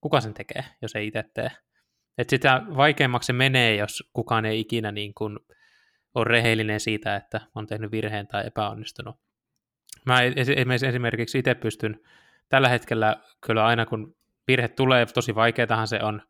kuka 0.00 0.20
sen 0.20 0.34
tekee, 0.34 0.64
jos 0.82 0.96
ei 0.96 1.06
itse 1.06 1.24
tee? 1.34 1.50
Että 2.18 2.30
sitä 2.30 2.62
vaikeammaksi 2.76 3.26
se 3.26 3.32
menee, 3.32 3.76
jos 3.76 4.10
kukaan 4.12 4.44
ei 4.44 4.60
ikinä 4.60 4.92
niin 4.92 5.14
kuin 5.14 5.38
ole 6.14 6.24
rehellinen 6.24 6.80
siitä, 6.80 7.16
että 7.16 7.40
on 7.54 7.66
tehnyt 7.66 7.90
virheen 7.90 8.26
tai 8.26 8.46
epäonnistunut. 8.46 9.16
Mä 10.06 10.22
esimerkiksi 10.88 11.38
itse 11.38 11.54
pystyn 11.54 12.00
tällä 12.48 12.68
hetkellä 12.68 13.16
kyllä 13.46 13.66
aina 13.66 13.86
kun 13.86 14.16
virhe 14.48 14.68
tulee, 14.68 15.06
tosi 15.06 15.34
vaikeatahan 15.34 15.88
se 15.88 16.00
on, 16.02 16.22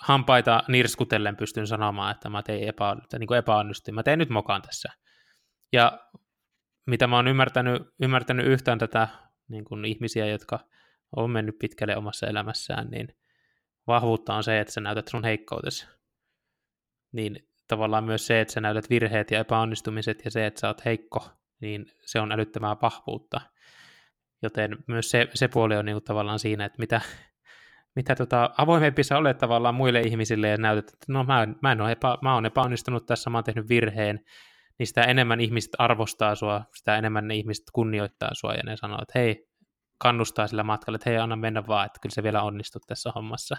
hampaita 0.00 0.62
nirskutellen 0.68 1.36
pystyn 1.36 1.66
sanomaan, 1.66 2.10
että 2.10 2.28
mä 2.28 2.42
tein 2.42 2.68
epä, 2.68 2.96
niin 3.18 3.26
kuin 3.26 3.38
epäonnistuin. 3.38 3.94
Mä 3.94 4.02
teen 4.02 4.18
nyt 4.18 4.28
mokaan 4.28 4.62
tässä. 4.62 4.88
Ja 5.72 5.98
mitä 6.86 7.06
mä 7.06 7.16
oon 7.16 7.28
ymmärtänyt, 7.28 7.82
ymmärtänyt 8.02 8.46
yhtään 8.46 8.78
tätä 8.78 9.08
niin 9.48 9.64
kuin 9.64 9.84
ihmisiä, 9.84 10.26
jotka 10.26 10.58
on 11.16 11.30
mennyt 11.30 11.58
pitkälle 11.58 11.96
omassa 11.96 12.26
elämässään, 12.26 12.88
niin 12.90 13.08
vahvuutta 13.86 14.34
on 14.34 14.44
se, 14.44 14.60
että 14.60 14.72
sä 14.72 14.80
näytät 14.80 15.08
sun 15.08 15.24
heikkoutesi. 15.24 15.86
Niin 17.12 17.48
tavallaan 17.68 18.04
myös 18.04 18.26
se, 18.26 18.40
että 18.40 18.54
sä 18.54 18.60
näytät 18.60 18.90
virheet 18.90 19.30
ja 19.30 19.38
epäonnistumiset 19.38 20.24
ja 20.24 20.30
se, 20.30 20.46
että 20.46 20.60
sä 20.60 20.68
oot 20.68 20.84
heikko, 20.84 21.28
niin 21.60 21.86
se 22.06 22.20
on 22.20 22.32
älyttömää 22.32 22.76
vahvuutta. 22.82 23.40
Joten 24.42 24.76
myös 24.86 25.10
se, 25.10 25.28
se 25.34 25.48
puoli 25.48 25.76
on 25.76 25.84
niin 25.84 25.94
kuin 25.94 26.04
tavallaan 26.04 26.38
siinä, 26.38 26.64
että 26.64 26.78
mitä, 26.78 27.00
mitä 27.96 28.14
tota, 28.14 28.50
avoimempi 28.58 29.04
sä 29.04 29.18
olet 29.18 29.38
tavallaan 29.38 29.74
muille 29.74 30.00
ihmisille 30.00 30.48
ja 30.48 30.56
näytät, 30.56 30.88
että 30.88 31.06
no 31.08 31.24
mä, 31.24 31.48
mä, 31.62 31.72
en 31.72 31.80
ole 31.80 31.92
epä, 31.92 32.18
mä 32.22 32.34
oon 32.34 32.46
epäonnistunut 32.46 33.06
tässä, 33.06 33.30
mä 33.30 33.38
oon 33.38 33.44
tehnyt 33.44 33.68
virheen, 33.68 34.20
niin 34.78 34.86
sitä 34.86 35.02
enemmän 35.02 35.40
ihmiset 35.40 35.70
arvostaa 35.78 36.34
sua, 36.34 36.64
sitä 36.74 36.96
enemmän 36.96 37.28
ne 37.28 37.34
ihmiset 37.34 37.64
kunnioittaa 37.72 38.30
sua 38.32 38.54
ja 38.54 38.62
ne 38.64 38.76
sanoo, 38.76 38.98
että 39.02 39.18
hei, 39.18 39.51
kannustaa 40.02 40.46
sillä 40.46 40.62
matkalla, 40.62 40.96
että 40.96 41.10
hei, 41.10 41.18
anna 41.18 41.36
mennä 41.36 41.66
vaan, 41.66 41.86
että 41.86 41.98
kyllä 42.02 42.14
se 42.14 42.22
vielä 42.22 42.42
onnistut 42.42 42.82
tässä 42.86 43.12
hommassa. 43.14 43.56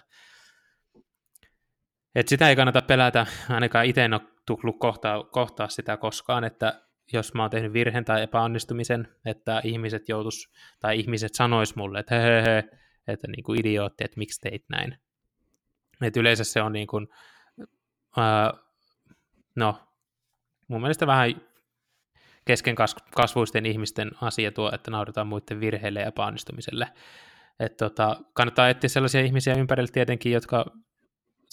Et 2.16 2.28
sitä 2.28 2.50
ei 2.50 2.56
kannata 2.56 2.82
pelätä, 2.82 3.26
ainakaan 3.50 3.86
itse 3.86 4.06
en 4.06 4.14
ole 4.14 4.22
tullut 4.46 4.80
kohtaa, 4.80 5.24
kohtaa 5.24 5.68
sitä 5.68 5.98
koskaan, 5.98 6.44
että 6.44 6.82
jos 7.14 7.34
mä 7.34 7.42
oon 7.42 7.52
tehnyt 7.52 7.74
virheen 7.74 8.06
tai 8.06 8.22
epäonnistumisen, 8.22 9.08
että 9.26 9.62
ihmiset 9.64 10.10
joutus, 10.10 10.54
tai 10.80 11.00
ihmiset 11.00 11.36
sanois 11.36 11.76
mulle, 11.76 12.00
että 12.00 12.16
he, 12.16 12.42
he, 12.42 12.64
he 13.08 13.14
että 13.14 13.28
niin 13.28 13.44
kuin 13.44 13.60
idiootti, 13.60 14.04
että 14.04 14.18
miksi 14.18 14.42
teit 14.42 14.66
näin. 14.70 14.98
Et 16.02 16.18
yleensä 16.18 16.44
se 16.44 16.62
on 16.62 16.74
niin 16.74 16.88
kuin, 16.88 17.08
uh, 18.18 18.60
no, 19.56 19.76
mun 20.68 20.82
mielestä 20.82 21.08
vähän 21.08 21.42
kesken 22.46 22.76
kasvuisten 23.16 23.66
ihmisten 23.66 24.12
asia 24.22 24.52
tuo, 24.52 24.72
että 24.74 24.92
nauretaan 24.92 25.28
muiden 25.28 25.60
virheille 25.60 26.00
ja 26.00 26.08
epäonnistumiselle. 26.08 26.88
Et 27.60 27.78
tota, 27.78 28.18
kannattaa 28.34 28.70
etsiä 28.70 28.88
sellaisia 28.88 29.22
ihmisiä 29.22 29.56
ympärillä 29.56 29.92
tietenkin, 29.94 30.32
jotka 30.32 30.66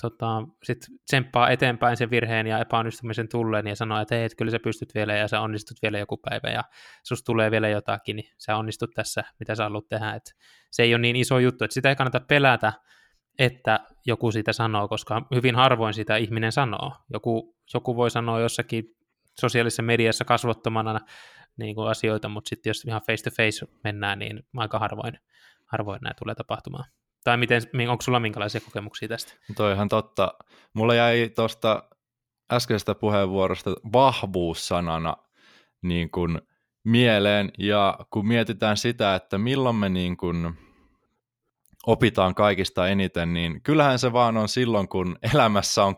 tota, 0.03 0.43
sit 0.63 0.79
tsemppaa 1.07 1.51
eteenpäin 1.51 1.97
sen 1.97 2.11
virheen 2.11 2.47
ja 2.47 2.59
epäonnistumisen 2.59 3.29
tulleen 3.29 3.67
ja 3.67 3.77
sanoo, 3.77 4.01
että 4.01 4.15
hei, 4.15 4.25
et 4.25 4.35
kyllä 4.39 4.51
sä 4.51 4.59
pystyt 4.59 4.95
vielä 4.95 5.17
ja 5.17 5.29
sä 5.29 5.41
onnistut 5.41 5.79
vielä 5.83 5.99
joku 5.99 6.17
päivä 6.17 6.51
ja 6.51 6.65
sus 7.03 7.23
tulee 7.25 7.51
vielä 7.51 7.69
jotakin, 7.69 8.17
niin 8.17 8.29
sä 8.39 8.57
onnistut 8.57 8.91
tässä, 8.95 9.25
mitä 9.41 9.55
sä 9.55 9.63
haluat 9.63 9.89
tehdä. 9.89 10.15
Et 10.15 10.35
se 10.71 10.83
ei 10.83 10.95
ole 10.95 11.03
niin 11.03 11.17
iso 11.17 11.39
juttu, 11.39 11.65
että 11.65 11.75
sitä 11.75 11.89
ei 11.89 11.97
kannata 11.97 12.21
pelätä, 12.21 12.73
että 13.39 13.81
joku 14.07 14.33
sitä 14.33 14.53
sanoo, 14.53 14.89
koska 14.89 15.27
hyvin 15.35 15.57
harvoin 15.57 15.95
sitä 15.95 16.17
ihminen 16.17 16.53
sanoo. 16.53 16.93
Joku, 17.13 17.57
joku 17.75 17.97
voi 17.97 18.11
sanoa 18.11 18.41
jossakin 18.41 18.85
sosiaalisessa 19.41 19.83
mediassa 19.83 20.25
kasvottomana 20.25 21.01
niin 21.57 21.75
kuin 21.75 21.89
asioita, 21.89 22.29
mutta 22.29 22.49
sitten 22.49 22.71
jos 22.71 22.85
ihan 22.85 23.03
face 23.07 23.31
to 23.31 23.31
face 23.37 23.67
mennään, 23.85 24.19
niin 24.19 24.47
aika 24.57 24.79
harvoin, 24.79 25.19
harvoin 25.67 26.01
näin 26.03 26.17
tulee 26.19 26.35
tapahtumaan. 26.35 26.85
Tai 27.25 27.37
miten, 27.37 27.63
onko 27.89 28.03
sulla 28.03 28.21
minkälaisia 28.21 28.61
kokemuksia 28.61 29.09
tästä? 29.09 29.33
Toi 29.57 29.73
ihan 29.73 29.89
totta. 29.89 30.35
Mulla 30.75 30.95
jäi 30.95 31.31
tuosta 31.37 31.83
äskeisestä 32.53 32.95
puheenvuorosta 32.95 33.71
vahvuussanana 33.93 35.17
niin 35.83 36.11
kuin 36.11 36.41
mieleen, 36.85 37.51
ja 37.59 37.99
kun 38.11 38.29
mietitään 38.29 38.77
sitä, 38.77 39.15
että 39.15 39.39
milloin 39.39 39.77
me 39.77 39.89
niin 39.89 40.17
kuin 40.17 40.55
opitaan 41.87 42.35
kaikista 42.35 42.89
eniten, 42.89 43.35
niin 43.35 43.63
kyllähän 43.63 43.99
se 43.99 44.13
vaan 44.13 44.37
on 44.37 44.49
silloin, 44.49 44.89
kun 44.89 45.17
elämässä 45.35 45.85
on 45.85 45.97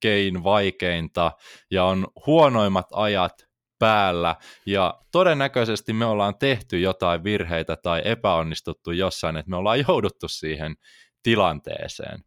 kaikkein 0.00 0.44
vaikeinta 0.44 1.32
ja 1.70 1.84
on 1.84 2.06
huonoimmat 2.26 2.86
ajat 2.92 3.32
päällä. 3.78 4.36
Ja 4.66 5.00
todennäköisesti 5.12 5.92
me 5.92 6.04
ollaan 6.04 6.38
tehty 6.38 6.80
jotain 6.80 7.24
virheitä 7.24 7.76
tai 7.76 8.02
epäonnistuttu 8.04 8.90
jossain, 8.90 9.36
että 9.36 9.50
me 9.50 9.56
ollaan 9.56 9.84
jouduttu 9.88 10.28
siihen 10.28 10.76
tilanteeseen, 11.22 12.24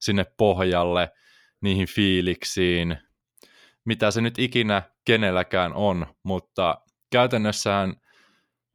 sinne 0.00 0.26
pohjalle, 0.36 1.10
niihin 1.60 1.86
fiiliksiin, 1.86 2.96
mitä 3.84 4.10
se 4.10 4.20
nyt 4.20 4.38
ikinä 4.38 4.82
kenelläkään 5.04 5.72
on, 5.72 6.06
mutta 6.22 6.78
käytännössähän 7.12 7.94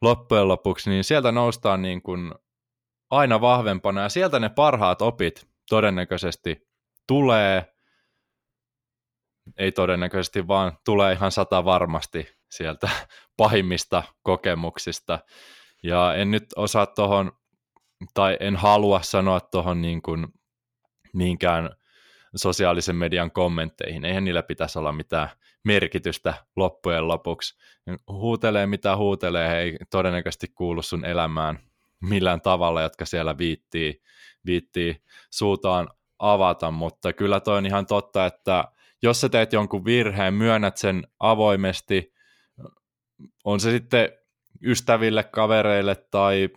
loppujen 0.01 0.47
lopuksi, 0.47 0.89
niin 0.89 1.03
sieltä 1.03 1.31
noustaan 1.31 1.81
niin 1.81 2.01
kuin 2.01 2.31
aina 3.09 3.41
vahvempana 3.41 4.01
ja 4.01 4.09
sieltä 4.09 4.39
ne 4.39 4.49
parhaat 4.49 5.01
opit 5.01 5.47
todennäköisesti 5.69 6.67
tulee, 7.07 7.78
ei 9.57 9.71
todennäköisesti 9.71 10.47
vaan 10.47 10.77
tulee 10.85 11.13
ihan 11.13 11.31
sata 11.31 11.65
varmasti 11.65 12.27
sieltä 12.49 12.89
pahimmista 13.37 14.03
kokemuksista. 14.23 15.19
Ja 15.83 16.15
en 16.15 16.31
nyt 16.31 16.43
osaa 16.55 16.85
tuohon, 16.85 17.31
tai 18.13 18.37
en 18.39 18.55
halua 18.55 19.01
sanoa 19.01 19.39
tuohon 19.39 19.81
niin 19.81 20.01
kuin 20.01 20.27
sosiaalisen 22.35 22.95
median 22.95 23.31
kommentteihin. 23.31 24.05
Eihän 24.05 24.23
niillä 24.23 24.43
pitäisi 24.43 24.79
olla 24.79 24.91
mitään 24.91 25.29
merkitystä 25.63 26.33
loppujen 26.55 27.07
lopuksi. 27.07 27.57
Huutelee 28.07 28.67
mitä 28.67 28.97
huutelee, 28.97 29.59
ei 29.59 29.77
todennäköisesti 29.91 30.47
kuulu 30.47 30.81
sun 30.81 31.05
elämään 31.05 31.59
millään 32.01 32.41
tavalla, 32.41 32.81
jotka 32.81 33.05
siellä 33.05 33.37
viittii, 33.37 34.01
viittii 34.45 35.01
suutaan 35.29 35.87
avata, 36.19 36.71
mutta 36.71 37.13
kyllä 37.13 37.39
toi 37.39 37.57
on 37.57 37.65
ihan 37.65 37.85
totta, 37.85 38.25
että 38.25 38.63
jos 39.01 39.21
sä 39.21 39.29
teet 39.29 39.53
jonkun 39.53 39.85
virheen, 39.85 40.33
myönnät 40.33 40.77
sen 40.77 41.07
avoimesti, 41.19 42.13
on 43.43 43.59
se 43.59 43.71
sitten 43.71 44.09
ystäville, 44.63 45.23
kavereille 45.23 45.95
tai 45.95 46.49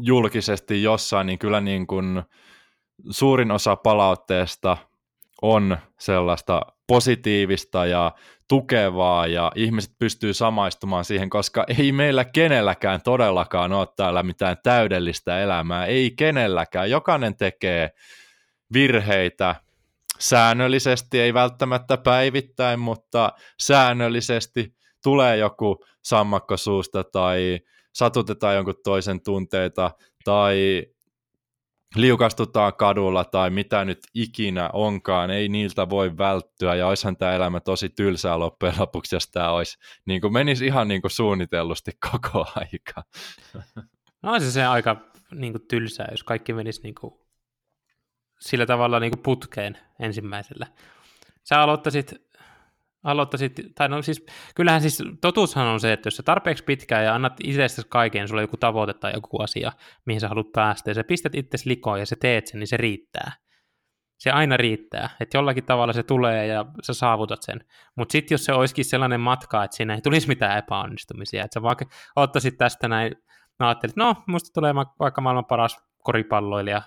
julkisesti 0.00 0.82
jossain, 0.82 1.26
niin 1.26 1.38
kyllä 1.38 1.60
niin 1.60 1.86
kuin 1.86 2.22
suurin 3.10 3.50
osa 3.50 3.76
palautteesta 3.76 4.76
on 5.42 5.78
sellaista 5.98 6.60
positiivista 6.86 7.86
ja 7.86 8.12
tukevaa 8.48 9.26
ja 9.26 9.52
ihmiset 9.54 9.92
pystyy 9.98 10.34
samaistumaan 10.34 11.04
siihen, 11.04 11.30
koska 11.30 11.64
ei 11.78 11.92
meillä 11.92 12.24
kenelläkään 12.24 13.02
todellakaan 13.02 13.72
ole 13.72 13.88
täällä 13.96 14.22
mitään 14.22 14.56
täydellistä 14.62 15.40
elämää, 15.40 15.86
ei 15.86 16.10
kenelläkään. 16.10 16.90
Jokainen 16.90 17.36
tekee 17.36 17.90
virheitä 18.72 19.54
säännöllisesti, 20.18 21.20
ei 21.20 21.34
välttämättä 21.34 21.96
päivittäin, 21.96 22.80
mutta 22.80 23.32
säännöllisesti 23.60 24.76
tulee 25.02 25.36
joku 25.36 25.84
sammakko 26.04 26.56
suusta 26.56 27.04
tai 27.04 27.60
satutetaan 27.94 28.54
jonkun 28.54 28.74
toisen 28.84 29.22
tunteita 29.22 29.90
tai 30.24 30.86
liukastutaan 31.96 32.74
kadulla 32.74 33.24
tai 33.24 33.50
mitä 33.50 33.84
nyt 33.84 33.98
ikinä 34.14 34.70
onkaan, 34.72 35.30
ei 35.30 35.48
niiltä 35.48 35.90
voi 35.90 36.18
välttyä 36.18 36.74
ja 36.74 36.86
olisihan 36.86 37.16
tämä 37.16 37.32
elämä 37.32 37.60
tosi 37.60 37.88
tylsää 37.88 38.38
loppujen 38.38 38.74
lopuksi, 38.78 39.16
jos 39.16 39.30
tämä 39.30 39.50
olisi, 39.50 39.78
niin 40.06 40.20
kuin 40.20 40.32
menisi 40.32 40.66
ihan 40.66 40.88
niin 40.88 41.00
kuin 41.00 41.10
suunnitellusti 41.10 41.90
koko 42.10 42.46
aika. 42.54 43.02
No 44.22 44.40
se, 44.40 44.50
se 44.50 44.64
aika 44.64 44.96
niin 45.34 45.52
kuin 45.52 45.66
tylsää, 45.68 46.08
jos 46.10 46.24
kaikki 46.24 46.52
menisi 46.52 46.82
niin 46.82 46.94
kuin, 47.00 47.14
sillä 48.40 48.66
tavalla 48.66 49.00
niin 49.00 49.10
kuin 49.10 49.22
putkeen 49.22 49.78
ensimmäisellä. 50.00 50.66
Sä 51.44 51.60
aloittaisit, 51.60 52.14
aloittaisit, 53.04 53.52
tai 53.74 53.88
no 53.88 54.02
siis, 54.02 54.26
kyllähän 54.54 54.80
siis 54.80 55.02
totuushan 55.20 55.66
on 55.66 55.80
se, 55.80 55.92
että 55.92 56.06
jos 56.06 56.16
sä 56.16 56.22
tarpeeksi 56.22 56.64
pitkään 56.64 57.04
ja 57.04 57.14
annat 57.14 57.32
itsestäsi 57.44 57.88
kaiken, 57.90 58.28
sulla 58.28 58.40
on 58.40 58.44
joku 58.44 58.56
tavoite 58.56 58.94
tai 58.94 59.12
joku 59.14 59.42
asia, 59.42 59.72
mihin 60.04 60.20
sä 60.20 60.28
haluat 60.28 60.52
päästä, 60.52 60.90
ja 60.90 60.94
sä 60.94 61.04
pistät 61.04 61.34
itse 61.34 61.58
likoon 61.64 62.00
ja 62.00 62.06
sä 62.06 62.16
teet 62.20 62.46
sen, 62.46 62.60
niin 62.60 62.68
se 62.68 62.76
riittää. 62.76 63.32
Se 64.18 64.30
aina 64.30 64.56
riittää, 64.56 65.10
että 65.20 65.38
jollakin 65.38 65.64
tavalla 65.64 65.92
se 65.92 66.02
tulee 66.02 66.46
ja 66.46 66.64
sä 66.82 66.94
saavutat 66.94 67.42
sen. 67.42 67.64
Mutta 67.96 68.12
sitten 68.12 68.34
jos 68.34 68.44
se 68.44 68.52
olisikin 68.52 68.84
sellainen 68.84 69.20
matka, 69.20 69.64
että 69.64 69.76
siinä 69.76 69.94
ei 69.94 70.00
tulisi 70.00 70.28
mitään 70.28 70.58
epäonnistumisia, 70.58 71.44
että 71.44 71.54
sä 71.54 71.62
vaikka 71.62 71.84
ottaisit 72.16 72.58
tästä 72.58 72.88
näin 72.88 73.12
mä 73.58 73.68
ajattelin, 73.68 73.90
että 73.90 74.04
no, 74.04 74.16
musta 74.26 74.50
tulee 74.54 74.74
vaikka 74.74 75.20
maailman 75.20 75.44
paras 75.44 75.78
koripalloilija. 76.02 76.82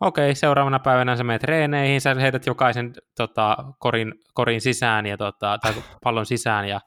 Okei, 0.00 0.34
seuraavana 0.34 0.78
päivänä 0.78 1.16
sä 1.16 1.24
menet 1.24 1.42
treeneihin, 1.42 2.00
sä 2.00 2.14
heität 2.14 2.46
jokaisen 2.46 2.92
tota, 3.16 3.56
korin, 3.78 4.14
korin 4.34 4.60
sisään 4.60 5.06
ja, 5.06 5.16
tota, 5.16 5.58
tai 5.58 5.74
pallon 6.04 6.26
sisään 6.26 6.68
ja 6.68 6.80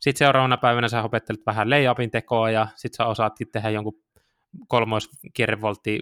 sitten 0.00 0.18
seuraavana 0.18 0.56
päivänä 0.56 0.88
sä 0.88 1.02
opettelet 1.02 1.40
vähän 1.46 1.70
layupin 1.70 2.10
tekoa 2.10 2.50
ja 2.50 2.66
sitten 2.76 2.96
sä 2.96 3.06
osaatkin 3.06 3.48
tehdä 3.52 3.70
jonkun 3.70 3.94
kolmoiskierrevoltti 4.68 6.00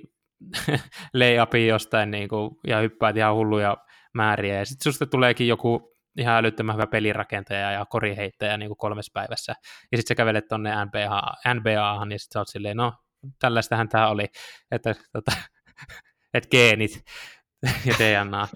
layupin 1.15 1.69
jostain 1.69 2.11
niin 2.11 2.29
kuin, 2.29 2.51
ja 2.67 2.79
hyppäät 2.79 3.17
ihan 3.17 3.35
hulluja 3.35 3.77
määriä 4.15 4.59
ja 4.59 4.67
sitten 4.67 4.93
susta 4.93 5.07
tuleekin 5.07 5.49
joku 5.49 5.97
ihan 6.19 6.37
älyttömän 6.37 6.75
hyvä 6.75 6.87
pelirakentaja 6.87 7.73
ja 7.73 7.87
koriheittäjä 7.87 8.57
niin 8.57 8.69
kuin 8.69 8.79
kolmessa 8.79 9.11
päivässä. 9.15 9.55
Ja 9.93 9.99
sitten 9.99 10.09
sä 10.09 10.15
kävelet 10.15 10.49
tonne 10.49 10.71
NBA, 10.85 11.55
NBAhan 11.55 12.13
ja 12.13 12.19
sitten 12.19 12.33
sä 12.33 12.39
oot 12.39 12.49
silleen, 12.49 12.77
no 12.77 12.93
tällaistähän 13.39 13.89
tämä 13.89 14.09
oli, 14.09 14.27
että 14.71 14.95
tota, 15.13 15.33
et 16.35 16.51
geenit 16.51 17.05
ja 17.87 17.95
DNA. 17.99 18.49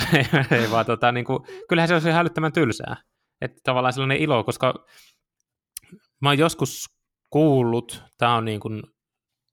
ei 0.58 0.70
vaan, 0.70 0.86
tota, 0.86 1.12
niin 1.12 1.24
kuin, 1.24 1.38
kyllähän 1.68 1.88
se 1.88 1.94
olisi 1.94 2.08
ihan 2.08 2.20
älyttömän 2.20 2.52
tylsää. 2.52 2.96
Että 3.40 3.60
tavallaan 3.64 3.92
sellainen 3.92 4.18
ilo, 4.18 4.44
koska 4.44 4.86
mä 6.20 6.28
oon 6.28 6.38
joskus 6.38 6.84
kuullut, 7.30 8.02
tämä 8.18 8.34
on 8.34 8.44
niin 8.44 8.60
kuin, 8.60 8.82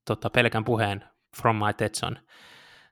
tota, 0.04 0.30
pelkän 0.30 0.64
puheen 0.64 1.04
From 1.40 1.56
My 1.56 1.72
Tetson, 1.76 2.16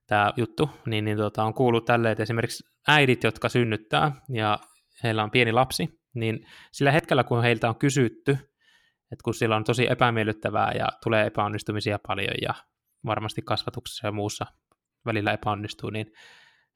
tämä 0.06 0.32
juttu, 0.36 0.70
niin, 0.86 1.04
niin 1.04 1.16
tota, 1.16 1.44
on 1.44 1.54
kuullut 1.54 1.84
tälle, 1.84 2.10
että 2.10 2.22
esimerkiksi 2.22 2.64
äidit, 2.88 3.24
jotka 3.24 3.48
synnyttää 3.48 4.12
ja 4.28 4.58
heillä 5.02 5.22
on 5.22 5.30
pieni 5.30 5.52
lapsi, 5.52 6.00
niin 6.14 6.46
sillä 6.72 6.92
hetkellä, 6.92 7.24
kun 7.24 7.42
heiltä 7.42 7.68
on 7.68 7.76
kysytty, 7.76 8.32
että 9.12 9.22
kun 9.24 9.34
sillä 9.34 9.56
on 9.56 9.64
tosi 9.64 9.90
epämiellyttävää 9.90 10.72
ja 10.72 10.88
tulee 11.02 11.26
epäonnistumisia 11.26 11.98
paljon 12.06 12.34
ja 12.42 12.54
varmasti 13.06 13.42
kasvatuksessa 13.42 14.06
ja 14.06 14.12
muussa 14.12 14.46
välillä 15.06 15.32
epäonnistuu, 15.32 15.90
niin 15.90 16.06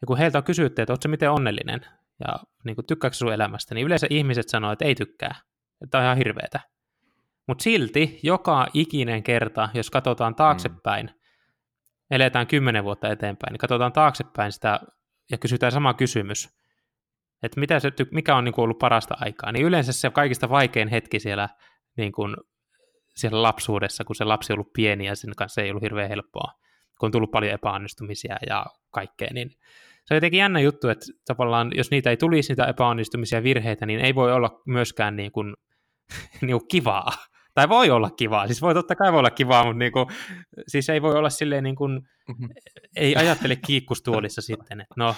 ja 0.01 0.07
kun 0.07 0.19
heiltä 0.19 0.39
on 0.39 0.45
kysytty, 0.45 0.83
että 0.83 0.93
oletko 0.93 1.09
miten 1.09 1.31
onnellinen 1.31 1.81
ja 2.21 2.35
niin 2.65 2.75
kuin, 2.75 2.87
tykkääkö 2.87 3.17
sun 3.17 3.33
elämästä, 3.33 3.75
niin 3.75 3.87
yleensä 3.87 4.07
ihmiset 4.11 4.49
sanoo, 4.49 4.73
että 4.73 4.85
ei 4.85 4.95
tykkää, 4.95 5.35
että 5.83 5.99
on 5.99 6.05
ihan 6.05 6.17
hirveetä. 6.17 6.61
Mutta 7.47 7.63
silti 7.63 8.21
joka 8.23 8.67
ikinen 8.75 9.23
kerta, 9.23 9.69
jos 9.75 9.91
katsotaan 9.91 10.35
taaksepäin, 10.35 11.07
mm. 11.07 11.15
eletään 12.11 12.47
kymmenen 12.47 12.85
vuotta 12.85 13.09
eteenpäin, 13.09 13.53
niin 13.53 13.59
katsotaan 13.59 13.93
taaksepäin 13.93 14.53
sitä 14.53 14.81
ja 15.31 15.39
kysytään 15.39 15.73
sama 15.73 15.95
kysymys, 15.95 16.49
että 17.43 17.61
mitä 17.61 17.81
se, 17.81 17.93
mikä 18.11 18.37
on 18.37 18.45
niin 18.45 18.53
kuin 18.53 18.63
ollut 18.63 18.79
parasta 18.79 19.17
aikaa, 19.21 19.53
niin 19.53 19.67
yleensä 19.67 19.93
se 19.93 20.11
kaikista 20.11 20.51
vaikein 20.51 20.89
hetki 20.89 21.21
siellä, 21.21 21.49
niin 21.97 22.13
kuin, 22.13 22.37
siellä 23.17 23.43
lapsuudessa, 23.43 24.05
kun 24.05 24.17
se 24.17 24.25
lapsi 24.25 24.53
on 24.53 24.55
ollut 24.59 24.73
pieni 24.73 25.07
ja 25.07 25.17
sen 25.17 25.37
kanssa 25.37 25.63
ei 25.63 25.71
ollut 25.71 25.83
hirveän 25.83 26.09
helppoa, 26.09 26.53
kun 27.01 27.07
on 27.07 27.13
tullut 27.13 27.31
paljon 27.31 27.53
epäonnistumisia 27.53 28.37
ja 28.47 28.67
kaikkea, 28.91 29.29
niin 29.35 29.51
se 30.05 30.15
on 30.15 30.17
jotenkin 30.17 30.39
jännä 30.39 30.61
juttu, 30.61 30.89
että 30.89 31.07
tavallaan 31.27 31.71
jos 31.75 31.91
niitä 31.91 32.11
ei 32.11 32.17
tulisi 32.17 32.53
niitä 32.53 32.67
epäonnistumisia 32.67 33.39
ja 33.39 33.43
virheitä, 33.43 33.87
niin 33.87 34.01
ei 34.01 34.15
voi 34.15 34.33
olla 34.33 34.63
myöskään 34.67 35.17
niin 35.17 35.33
kuin, 35.33 35.55
niin 36.41 36.59
kuin 36.59 36.69
kivaa. 36.69 37.13
Tai 37.55 37.69
voi 37.69 37.91
olla 37.91 38.11
kivaa, 38.11 38.47
siis 38.47 38.63
voi 38.63 38.75
totta 38.75 38.97
kai 38.97 39.13
voi 39.13 39.19
olla 39.19 39.31
kivaa, 39.31 39.65
mutta 39.65 39.79
niin 39.79 39.93
kuin, 39.93 40.07
siis 40.69 40.89
ei 40.89 41.03
voi 41.03 41.15
olla 41.15 41.31
silleen 41.31 41.65
niin 41.65 41.77
kuin, 41.77 41.93
mm-hmm. 42.29 42.49
ei 42.97 43.17
ajattele 43.17 43.57
kiikkustuolissa 43.57 44.43
sitten, 44.43 44.81
että 44.81 44.95
no 44.97 45.15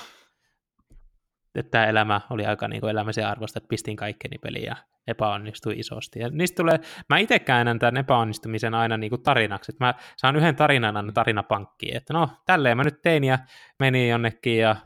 että 1.54 1.70
tämä 1.70 1.86
elämä 1.86 2.20
oli 2.30 2.46
aika 2.46 2.68
niin 2.68 2.88
elämäisen 2.88 3.26
arvosta, 3.26 3.58
että 3.58 3.68
pistin 3.68 3.96
kaikkeni 3.96 4.38
peliin 4.38 4.64
ja 4.64 4.76
epäonnistui 5.06 5.78
isosti. 5.78 6.18
Ja 6.18 6.28
niistä 6.28 6.56
tulee, 6.56 6.78
mä 7.08 7.18
itse 7.18 7.38
käännän 7.38 7.78
tämän 7.78 7.96
epäonnistumisen 7.96 8.74
aina 8.74 8.96
niin 8.96 9.10
kuin 9.10 9.22
tarinaksi, 9.22 9.72
että 9.72 9.84
mä 9.84 9.94
saan 10.16 10.36
yhden 10.36 10.56
tarinan 10.56 10.96
aina 10.96 11.12
tarinapankkiin, 11.12 11.96
että 11.96 12.12
no 12.12 12.28
tälleen 12.46 12.76
mä 12.76 12.84
nyt 12.84 13.02
tein 13.02 13.24
ja 13.24 13.38
menin 13.78 14.08
jonnekin 14.08 14.58
ja 14.58 14.76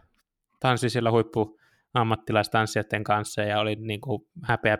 tanssin 0.60 0.90
siellä 0.90 1.10
huippu 1.10 1.60
ammattilaistanssijoiden 1.94 3.04
kanssa 3.04 3.42
ja 3.42 3.60
oli 3.60 3.76
niin 3.76 4.00
kuin 4.00 4.22
häpeä 4.44 4.78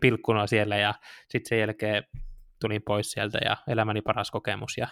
pilkkuna 0.00 0.46
siellä 0.46 0.76
ja 0.76 0.94
sitten 1.28 1.48
sen 1.48 1.58
jälkeen 1.58 2.04
tulin 2.60 2.82
pois 2.82 3.10
sieltä 3.10 3.38
ja 3.44 3.56
elämäni 3.68 4.02
paras 4.02 4.30
kokemus 4.30 4.78
ja 4.78 4.88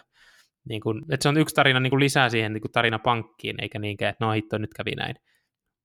niin 0.68 0.80
kuin, 0.80 1.02
että 1.10 1.22
se 1.22 1.28
on 1.28 1.36
yksi 1.36 1.54
tarina 1.54 1.80
niin 1.80 1.90
kuin 1.90 2.00
lisää 2.00 2.28
siihen 2.28 2.52
niin 2.52 2.60
kuin 2.60 2.72
tarinapankkiin, 2.72 3.56
eikä 3.62 3.78
niinkään, 3.78 4.10
että 4.10 4.24
no 4.24 4.32
hitto, 4.32 4.58
nyt 4.58 4.74
kävi 4.74 4.90
näin 4.90 5.16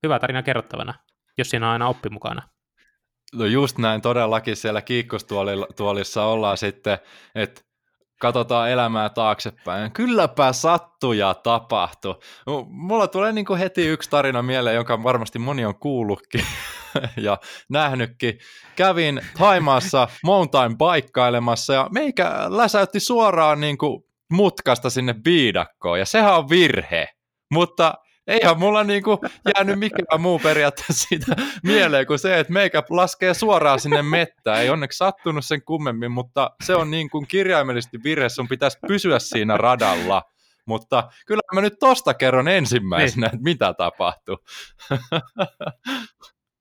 hyvä 0.04 0.20
tarina 0.20 0.44
kerrottavana, 0.44 0.94
jos 1.38 1.50
siinä 1.50 1.68
on 1.68 1.74
aina 1.74 1.88
oppi 1.88 2.10
mukana. 2.10 2.42
No 3.34 3.46
just 3.46 3.78
näin, 3.78 4.02
todellakin 4.02 4.56
siellä 4.56 4.82
kiikkostuolissa 4.82 6.24
ollaan 6.24 6.58
sitten, 6.58 6.98
että 7.36 7.62
katsotaan 8.20 8.70
elämää 8.70 9.10
taaksepäin. 9.10 9.92
Kylläpä 9.92 10.54
sattuu 10.54 11.14
ja 11.14 11.34
tapahtui. 11.34 12.20
Mulla 12.68 13.08
tulee 13.08 13.32
niin 13.32 13.46
kuin 13.46 13.60
heti 13.60 13.88
yksi 13.88 14.10
tarina 14.10 14.42
mieleen, 14.42 14.76
jonka 14.76 15.04
varmasti 15.04 15.40
moni 15.40 15.66
on 15.66 15.80
kuullutkin 15.80 16.44
ja 17.18 17.38
nähnytkin. 17.70 18.40
Kävin 18.76 19.22
Taimaassa 19.38 20.08
mountain 20.24 20.78
baikkailemassa 20.78 21.74
ja 21.74 21.88
meikä 21.92 22.32
läsäytti 22.48 23.00
suoraan 23.00 23.62
niin 23.62 23.78
kuin 23.78 24.04
mutkasta 24.32 24.90
sinne 24.90 25.16
viidakkoon 25.26 26.00
ja 26.00 26.06
sehän 26.06 26.38
on 26.38 26.50
virhe. 26.50 27.08
Mutta 27.52 27.94
eihän 28.30 28.60
mulla 28.60 28.84
niinku 28.84 29.20
jäänyt 29.56 29.80
mikään 29.80 30.22
muu 30.22 30.40
periaatteessa 30.40 31.08
siitä 31.08 31.36
mieleen 31.64 32.08
kuin 32.08 32.20
se, 32.20 32.40
että 32.40 32.54
meikä 32.54 32.84
laskee 32.90 33.34
suoraan 33.34 33.80
sinne 33.80 34.02
mettään. 34.02 34.62
Ei 34.62 34.70
onneksi 34.70 34.98
sattunut 34.98 35.46
sen 35.46 35.62
kummemmin, 35.62 36.12
mutta 36.12 36.52
se 36.64 36.76
on 36.76 36.92
niin 36.92 37.10
kuin 37.10 37.28
kirjaimellisesti 37.28 38.04
virhe, 38.04 38.30
sun 38.30 38.48
pitäisi 38.48 38.78
pysyä 38.88 39.20
siinä 39.20 39.58
radalla. 39.58 40.22
Mutta 40.66 41.10
kyllä 41.26 41.42
mä 41.54 41.62
nyt 41.62 41.80
tosta 41.80 42.14
kerron 42.14 42.48
ensimmäisenä, 42.48 43.28
niin. 43.28 43.36
että 43.36 43.44
mitä 43.44 43.74
tapahtui. 43.74 44.38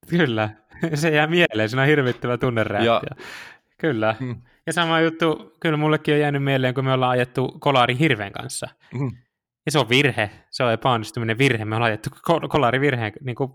Kyllä, 0.09 0.49
se 0.93 1.09
jää 1.09 1.27
mieleen, 1.27 1.69
se 1.69 1.79
on 1.79 1.85
hirvittävä 1.85 2.37
tunnereaktio. 2.37 2.93
Ja, 2.93 3.25
kyllä. 3.77 4.15
Hmm. 4.19 4.41
Ja 4.67 4.73
sama 4.73 5.01
juttu, 5.01 5.55
kyllä 5.59 5.77
mullekin 5.77 6.13
on 6.13 6.19
jäänyt 6.19 6.43
mieleen, 6.43 6.73
kun 6.73 6.85
me 6.85 6.93
ollaan 6.93 7.11
ajettu 7.11 7.57
kolari 7.59 7.99
hirven 7.99 8.31
kanssa. 8.31 8.67
Hmm. 8.97 9.11
Ja 9.69 9.71
se 9.71 9.79
on 9.79 9.89
virhe, 9.89 10.29
se 10.49 10.63
on 10.63 10.73
epäonnistuminen 10.73 11.37
virhe, 11.37 11.65
me 11.65 11.75
ollaan 11.75 11.91
ajettu 11.91 12.09
kolari 12.49 12.81
virheen 12.81 13.13
niin 13.21 13.35
kuin 13.35 13.51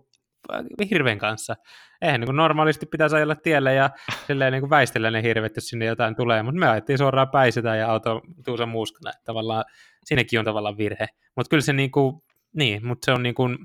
hirven 0.90 1.18
kanssa. 1.18 1.56
Eihän 2.02 2.20
niin 2.20 2.26
kuin 2.26 2.36
normaalisti 2.36 2.86
pitäisi 2.86 3.16
ajella 3.16 3.34
tielle 3.34 3.74
ja 3.74 3.90
silleen 4.26 4.52
niin 4.52 4.60
kuin 4.60 4.70
väistellä 4.70 5.10
ne 5.10 5.22
hirvet, 5.22 5.56
jos 5.56 5.68
sinne 5.68 5.84
jotain 5.84 6.16
tulee, 6.16 6.42
mutta 6.42 6.60
me 6.60 6.68
ajettiin 6.68 6.98
suoraan 6.98 7.30
päisetä 7.30 7.76
ja 7.76 7.90
auto 7.90 8.20
tuusa 8.44 8.66
muuskana, 8.66 9.10
että 9.10 9.24
tavallaan 9.24 9.64
siinäkin 10.04 10.38
on 10.38 10.44
tavallaan 10.44 10.78
virhe. 10.78 11.06
Mutta 11.36 11.50
kyllä 11.50 11.60
se 11.60 11.72
niin 11.72 11.90
kuin, 11.90 12.22
niin, 12.56 12.86
mutta 12.86 13.04
se 13.04 13.12
on 13.12 13.22
niin 13.22 13.34
kuin, 13.34 13.58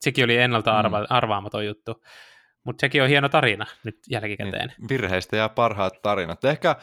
sekin 0.00 0.24
oli 0.24 0.36
ennalta 0.36 0.78
arva, 0.78 1.00
mm. 1.00 1.06
arvaamaton 1.10 1.66
juttu. 1.66 2.02
Mutta 2.64 2.80
sekin 2.80 3.02
on 3.02 3.08
hieno 3.08 3.28
tarina 3.28 3.66
nyt 3.84 3.98
jälkikäteen. 4.10 4.72
Niin, 4.78 4.88
virheistä 4.88 5.36
ja 5.36 5.48
parhaat 5.48 6.02
tarinat. 6.02 6.44
Ehkä 6.44 6.76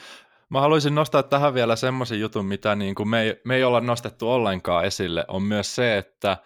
Mä 0.49 0.61
haluaisin 0.61 0.95
nostaa 0.95 1.23
tähän 1.23 1.53
vielä 1.53 1.75
semmoisen 1.75 2.19
jutun, 2.19 2.45
mitä 2.45 2.75
niin 2.75 2.95
kuin 2.95 3.09
me, 3.09 3.21
ei, 3.21 3.41
me 3.45 3.55
ei 3.55 3.63
olla 3.63 3.81
nostettu 3.81 4.31
ollenkaan 4.31 4.85
esille, 4.85 5.25
on 5.27 5.43
myös 5.43 5.75
se, 5.75 5.97
että 5.97 6.37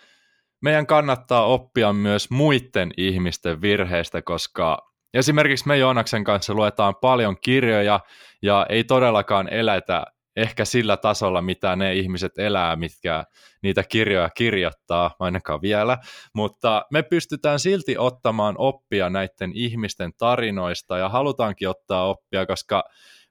meidän 0.62 0.88
kannattaa 0.88 1.45
oppia 1.45 1.93
myös 1.93 2.30
muiden 2.30 2.91
ihmisten 2.97 3.62
virheistä, 3.62 4.22
koska 4.22 4.91
esimerkiksi 5.14 5.68
me 5.68 5.78
Joonaksen 5.78 6.24
kanssa 6.24 6.54
luetaan 6.54 6.95
paljon 7.01 7.38
kirjoja 7.41 7.99
ja 8.41 8.66
ei 8.70 8.84
todellakaan 8.84 9.54
elätä 9.54 10.04
ehkä 10.36 10.66
sillä 10.66 10.97
tasolla, 10.97 11.41
mitä 11.41 11.76
ne 11.76 11.93
ihmiset 11.93 12.38
elää, 12.38 12.76
mitkä 12.76 13.24
niitä 13.62 13.84
kirjoja 13.84 14.30
kirjoittaa, 14.30 15.16
ainakaan 15.20 15.62
vielä, 15.62 15.97
mutta 16.36 16.86
me 16.91 17.04
pystytään 17.04 17.60
silti 17.60 17.97
ottamaan 17.97 18.56
oppia 18.58 19.10
näiden 19.10 19.51
ihmisten 19.54 20.12
tarinoista 20.18 20.97
ja 20.97 21.10
halutaankin 21.10 21.70
ottaa 21.70 22.10
oppia, 22.10 22.45
koska 22.45 22.84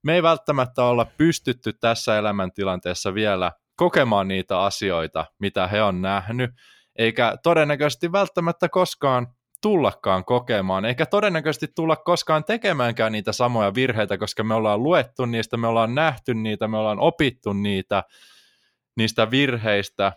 me 0.03 0.15
ei 0.15 0.23
välttämättä 0.23 0.85
olla 0.85 1.05
pystytty 1.05 1.73
tässä 1.73 2.19
elämäntilanteessa 2.19 3.15
vielä 3.15 3.53
kokemaan 3.77 4.29
niitä 4.29 4.61
asioita, 4.61 5.27
mitä 5.39 5.67
he 5.67 5.83
on 5.83 6.03
nähnyt, 6.03 6.51
eikä 6.97 7.37
todennäköisesti 7.43 8.13
välttämättä 8.13 8.69
koskaan 8.69 9.27
tullakaan 9.63 10.25
kokemaan, 10.25 10.85
eikä 10.85 11.07
todennäköisesti 11.07 11.69
tulla 11.75 11.97
koskaan 11.97 12.45
tekemäänkään 12.45 13.13
niitä 13.13 13.33
samoja 13.33 13.75
virheitä, 13.75 14.19
koska 14.19 14.45
me 14.45 14.55
ollaan 14.55 14.83
luettu 14.83 15.27
niistä, 15.27 15.57
me 15.57 15.67
ollaan 15.67 15.95
nähty 15.95 16.35
niitä, 16.35 16.69
me 16.69 16.77
ollaan 16.77 17.01
opittu 17.01 17.53
niitä, 17.53 18.03
niistä 18.97 19.31
virheistä 19.31 20.13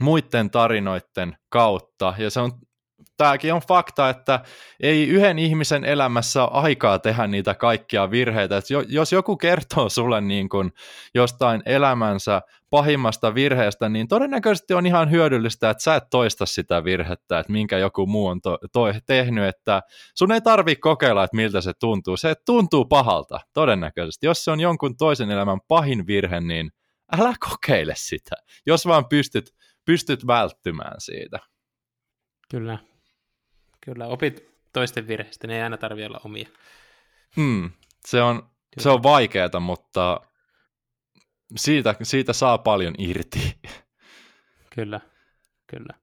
muiden 0.00 0.50
tarinoiden 0.50 1.36
kautta, 1.48 2.14
ja 2.18 2.30
se 2.30 2.40
on 2.40 2.52
tämäkin 3.16 3.54
on 3.54 3.60
fakta, 3.68 4.08
että 4.08 4.40
ei 4.80 5.08
yhden 5.08 5.38
ihmisen 5.38 5.84
elämässä 5.84 6.42
ole 6.42 6.50
aikaa 6.52 6.98
tehdä 6.98 7.26
niitä 7.26 7.54
kaikkia 7.54 8.10
virheitä. 8.10 8.56
Että 8.56 8.74
jos 8.88 9.12
joku 9.12 9.36
kertoo 9.36 9.88
sulle 9.88 10.20
niin 10.20 10.48
kuin 10.48 10.72
jostain 11.14 11.62
elämänsä 11.66 12.42
pahimmasta 12.70 13.34
virheestä, 13.34 13.88
niin 13.88 14.08
todennäköisesti 14.08 14.74
on 14.74 14.86
ihan 14.86 15.10
hyödyllistä, 15.10 15.70
että 15.70 15.82
sä 15.82 15.94
et 15.94 16.04
toista 16.10 16.46
sitä 16.46 16.84
virhettä, 16.84 17.38
että 17.38 17.52
minkä 17.52 17.78
joku 17.78 18.06
muu 18.06 18.26
on 18.26 18.40
to- 18.40 18.58
to- 18.72 18.86
tehnyt, 19.06 19.44
että 19.44 19.82
sun 20.14 20.32
ei 20.32 20.40
tarvitse 20.40 20.80
kokeilla, 20.80 21.24
että 21.24 21.36
miltä 21.36 21.60
se 21.60 21.72
tuntuu. 21.80 22.16
Se 22.16 22.34
tuntuu 22.46 22.84
pahalta, 22.84 23.40
todennäköisesti. 23.52 24.26
Jos 24.26 24.44
se 24.44 24.50
on 24.50 24.60
jonkun 24.60 24.96
toisen 24.96 25.30
elämän 25.30 25.60
pahin 25.68 26.06
virhe, 26.06 26.40
niin 26.40 26.70
älä 27.18 27.34
kokeile 27.50 27.94
sitä, 27.96 28.36
jos 28.66 28.86
vaan 28.86 29.08
pystyt, 29.08 29.50
pystyt 29.84 30.26
välttymään 30.26 31.00
siitä. 31.00 31.38
Kyllä, 32.50 32.78
Kyllä, 33.86 34.06
opit 34.06 34.50
toisten 34.72 35.08
virheistä, 35.08 35.46
ne 35.46 35.56
ei 35.56 35.62
aina 35.62 35.76
tarvitse 35.76 36.06
olla 36.06 36.20
omia. 36.24 36.48
Hmm, 37.36 37.70
se, 38.06 38.22
on, 38.22 38.50
se 38.78 38.88
on 38.88 39.02
vaikeaa, 39.02 39.60
mutta 39.60 40.20
siitä, 41.56 41.94
siitä 42.02 42.32
saa 42.32 42.58
paljon 42.58 42.94
irti. 42.98 43.58
Kyllä, 44.74 45.00
kyllä. 45.66 45.94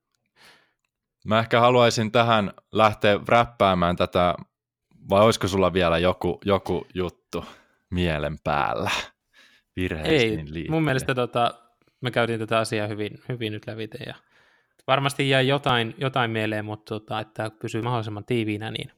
Mä 1.26 1.39
ehkä 1.39 1.60
haluaisin 1.60 2.12
tähän 2.12 2.54
lähteä 2.72 3.20
räppäämään 3.28 3.96
tätä, 3.96 4.36
vai 5.10 5.22
olisiko 5.22 5.48
sulla 5.48 5.74
vielä 5.74 5.98
joku, 5.98 6.39
joku 6.46 6.88
juttu 6.94 7.46
mielen 7.89 8.38
päällä 8.44 8.91
virheisiin 9.76 10.39
Ei, 10.39 10.46
liittyen? 10.54 10.72
mun 10.72 10.84
mielestä 10.84 11.16
tota, 11.16 11.54
me 12.02 12.12
käytiin 12.12 12.39
tätä 12.39 12.60
asiaa 12.60 12.88
hyvin, 12.88 13.22
hyvin 13.30 13.54
nyt 13.54 13.68
lävite 13.68 13.98
ja 14.06 14.16
varmasti 14.88 15.29
jäi 15.29 15.47
jotain, 15.47 15.95
jotain 15.97 16.31
mieleen, 16.31 16.65
mutta 16.65 16.99
tota, 16.99 17.19
että 17.19 17.51
pysyy 17.61 17.81
mahdollisimman 17.81 18.25
tiiviinä, 18.25 18.71
niin 18.71 18.91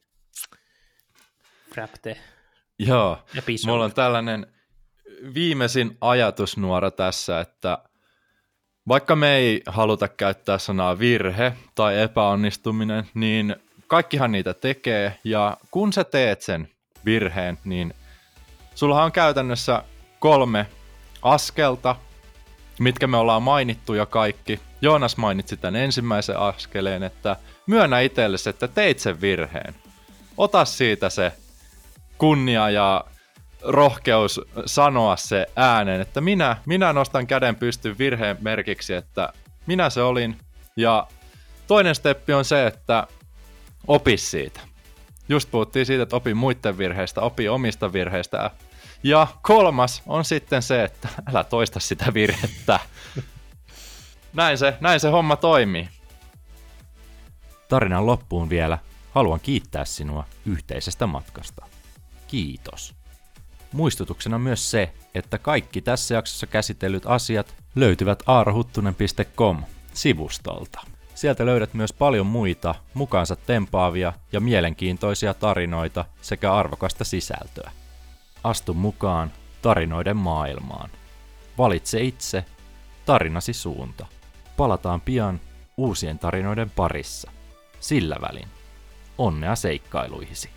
Frapte 1.74 2.16
Joo, 2.78 3.18
mulla 3.66 3.84
on 3.84 3.94
tällainen 3.94 4.46
viimeisin 5.34 5.96
ajatusnuora 6.00 6.90
tässä, 6.90 7.40
että 7.40 7.78
vaikka 8.88 9.16
me 9.16 9.36
ei 9.36 9.62
haluta 9.66 10.08
käyttää 10.08 10.58
sanaa 10.58 10.98
virhe 10.98 11.52
tai 11.74 12.00
epäonnistuminen, 12.02 13.06
niin 13.14 13.56
kaikkihan 13.86 14.32
niitä 14.32 14.54
tekee, 14.54 15.18
ja 15.24 15.56
kun 15.70 15.92
sä 15.92 16.04
teet 16.04 16.42
sen 16.42 16.68
virheen, 17.04 17.58
niin 17.64 17.94
sulla 18.74 19.04
on 19.04 19.12
käytännössä 19.12 19.82
kolme 20.18 20.66
askelta, 21.22 21.96
mitkä 22.80 23.06
me 23.06 23.16
ollaan 23.16 23.42
mainittu 23.42 23.94
jo 23.94 24.06
kaikki. 24.06 24.60
Joonas 24.82 25.16
mainitsi 25.16 25.56
tämän 25.56 25.76
ensimmäisen 25.76 26.38
askeleen, 26.38 27.02
että 27.02 27.36
myönnä 27.66 28.00
itsellesi, 28.00 28.50
että 28.50 28.68
teit 28.68 28.98
sen 28.98 29.20
virheen. 29.20 29.74
Ota 30.36 30.64
siitä 30.64 31.10
se 31.10 31.32
kunnia 32.18 32.70
ja 32.70 33.04
rohkeus 33.62 34.40
sanoa 34.66 35.16
se 35.16 35.46
ääneen, 35.56 36.00
että 36.00 36.20
minä, 36.20 36.56
minä 36.66 36.92
nostan 36.92 37.26
käden 37.26 37.56
pystyn 37.56 37.98
virheen 37.98 38.36
merkiksi, 38.40 38.94
että 38.94 39.32
minä 39.66 39.90
se 39.90 40.02
olin. 40.02 40.38
Ja 40.76 41.06
toinen 41.66 41.94
steppi 41.94 42.32
on 42.32 42.44
se, 42.44 42.66
että 42.66 43.06
opi 43.86 44.16
siitä. 44.16 44.60
Just 45.28 45.50
puhuttiin 45.50 45.86
siitä, 45.86 46.02
että 46.02 46.16
opi 46.16 46.34
muiden 46.34 46.78
virheistä, 46.78 47.20
opi 47.20 47.48
omista 47.48 47.92
virheistä 47.92 48.50
ja 49.06 49.26
kolmas 49.42 50.02
on 50.06 50.24
sitten 50.24 50.62
se, 50.62 50.84
että 50.84 51.08
älä 51.26 51.44
toista 51.44 51.80
sitä 51.80 52.14
virhettä. 52.14 52.80
näin, 54.32 54.58
se, 54.58 54.74
näin 54.80 55.00
se 55.00 55.08
homma 55.08 55.36
toimii. 55.36 55.88
Tarinan 57.68 58.06
loppuun 58.06 58.50
vielä 58.50 58.78
haluan 59.10 59.40
kiittää 59.40 59.84
sinua 59.84 60.24
yhteisestä 60.46 61.06
matkasta. 61.06 61.66
Kiitos. 62.28 62.94
Muistutuksena 63.72 64.38
myös 64.38 64.70
se, 64.70 64.92
että 65.14 65.38
kaikki 65.38 65.80
tässä 65.80 66.14
jaksossa 66.14 66.46
käsitellyt 66.46 67.06
asiat 67.06 67.54
löytyvät 67.74 68.22
aarahuttunen.com 68.26 69.62
sivustolta. 69.92 70.80
Sieltä 71.14 71.46
löydät 71.46 71.74
myös 71.74 71.92
paljon 71.92 72.26
muita 72.26 72.74
mukaansa 72.94 73.36
tempaavia 73.36 74.12
ja 74.32 74.40
mielenkiintoisia 74.40 75.34
tarinoita 75.34 76.04
sekä 76.22 76.54
arvokasta 76.54 77.04
sisältöä. 77.04 77.70
Astu 78.46 78.74
mukaan 78.74 79.32
tarinoiden 79.62 80.16
maailmaan. 80.16 80.90
Valitse 81.58 82.02
itse 82.02 82.44
tarinasi 83.06 83.52
suunta. 83.52 84.06
Palataan 84.56 85.00
pian 85.00 85.40
uusien 85.76 86.18
tarinoiden 86.18 86.70
parissa. 86.70 87.30
Sillä 87.80 88.16
välin. 88.20 88.48
Onnea 89.18 89.56
seikkailuihisi. 89.56 90.50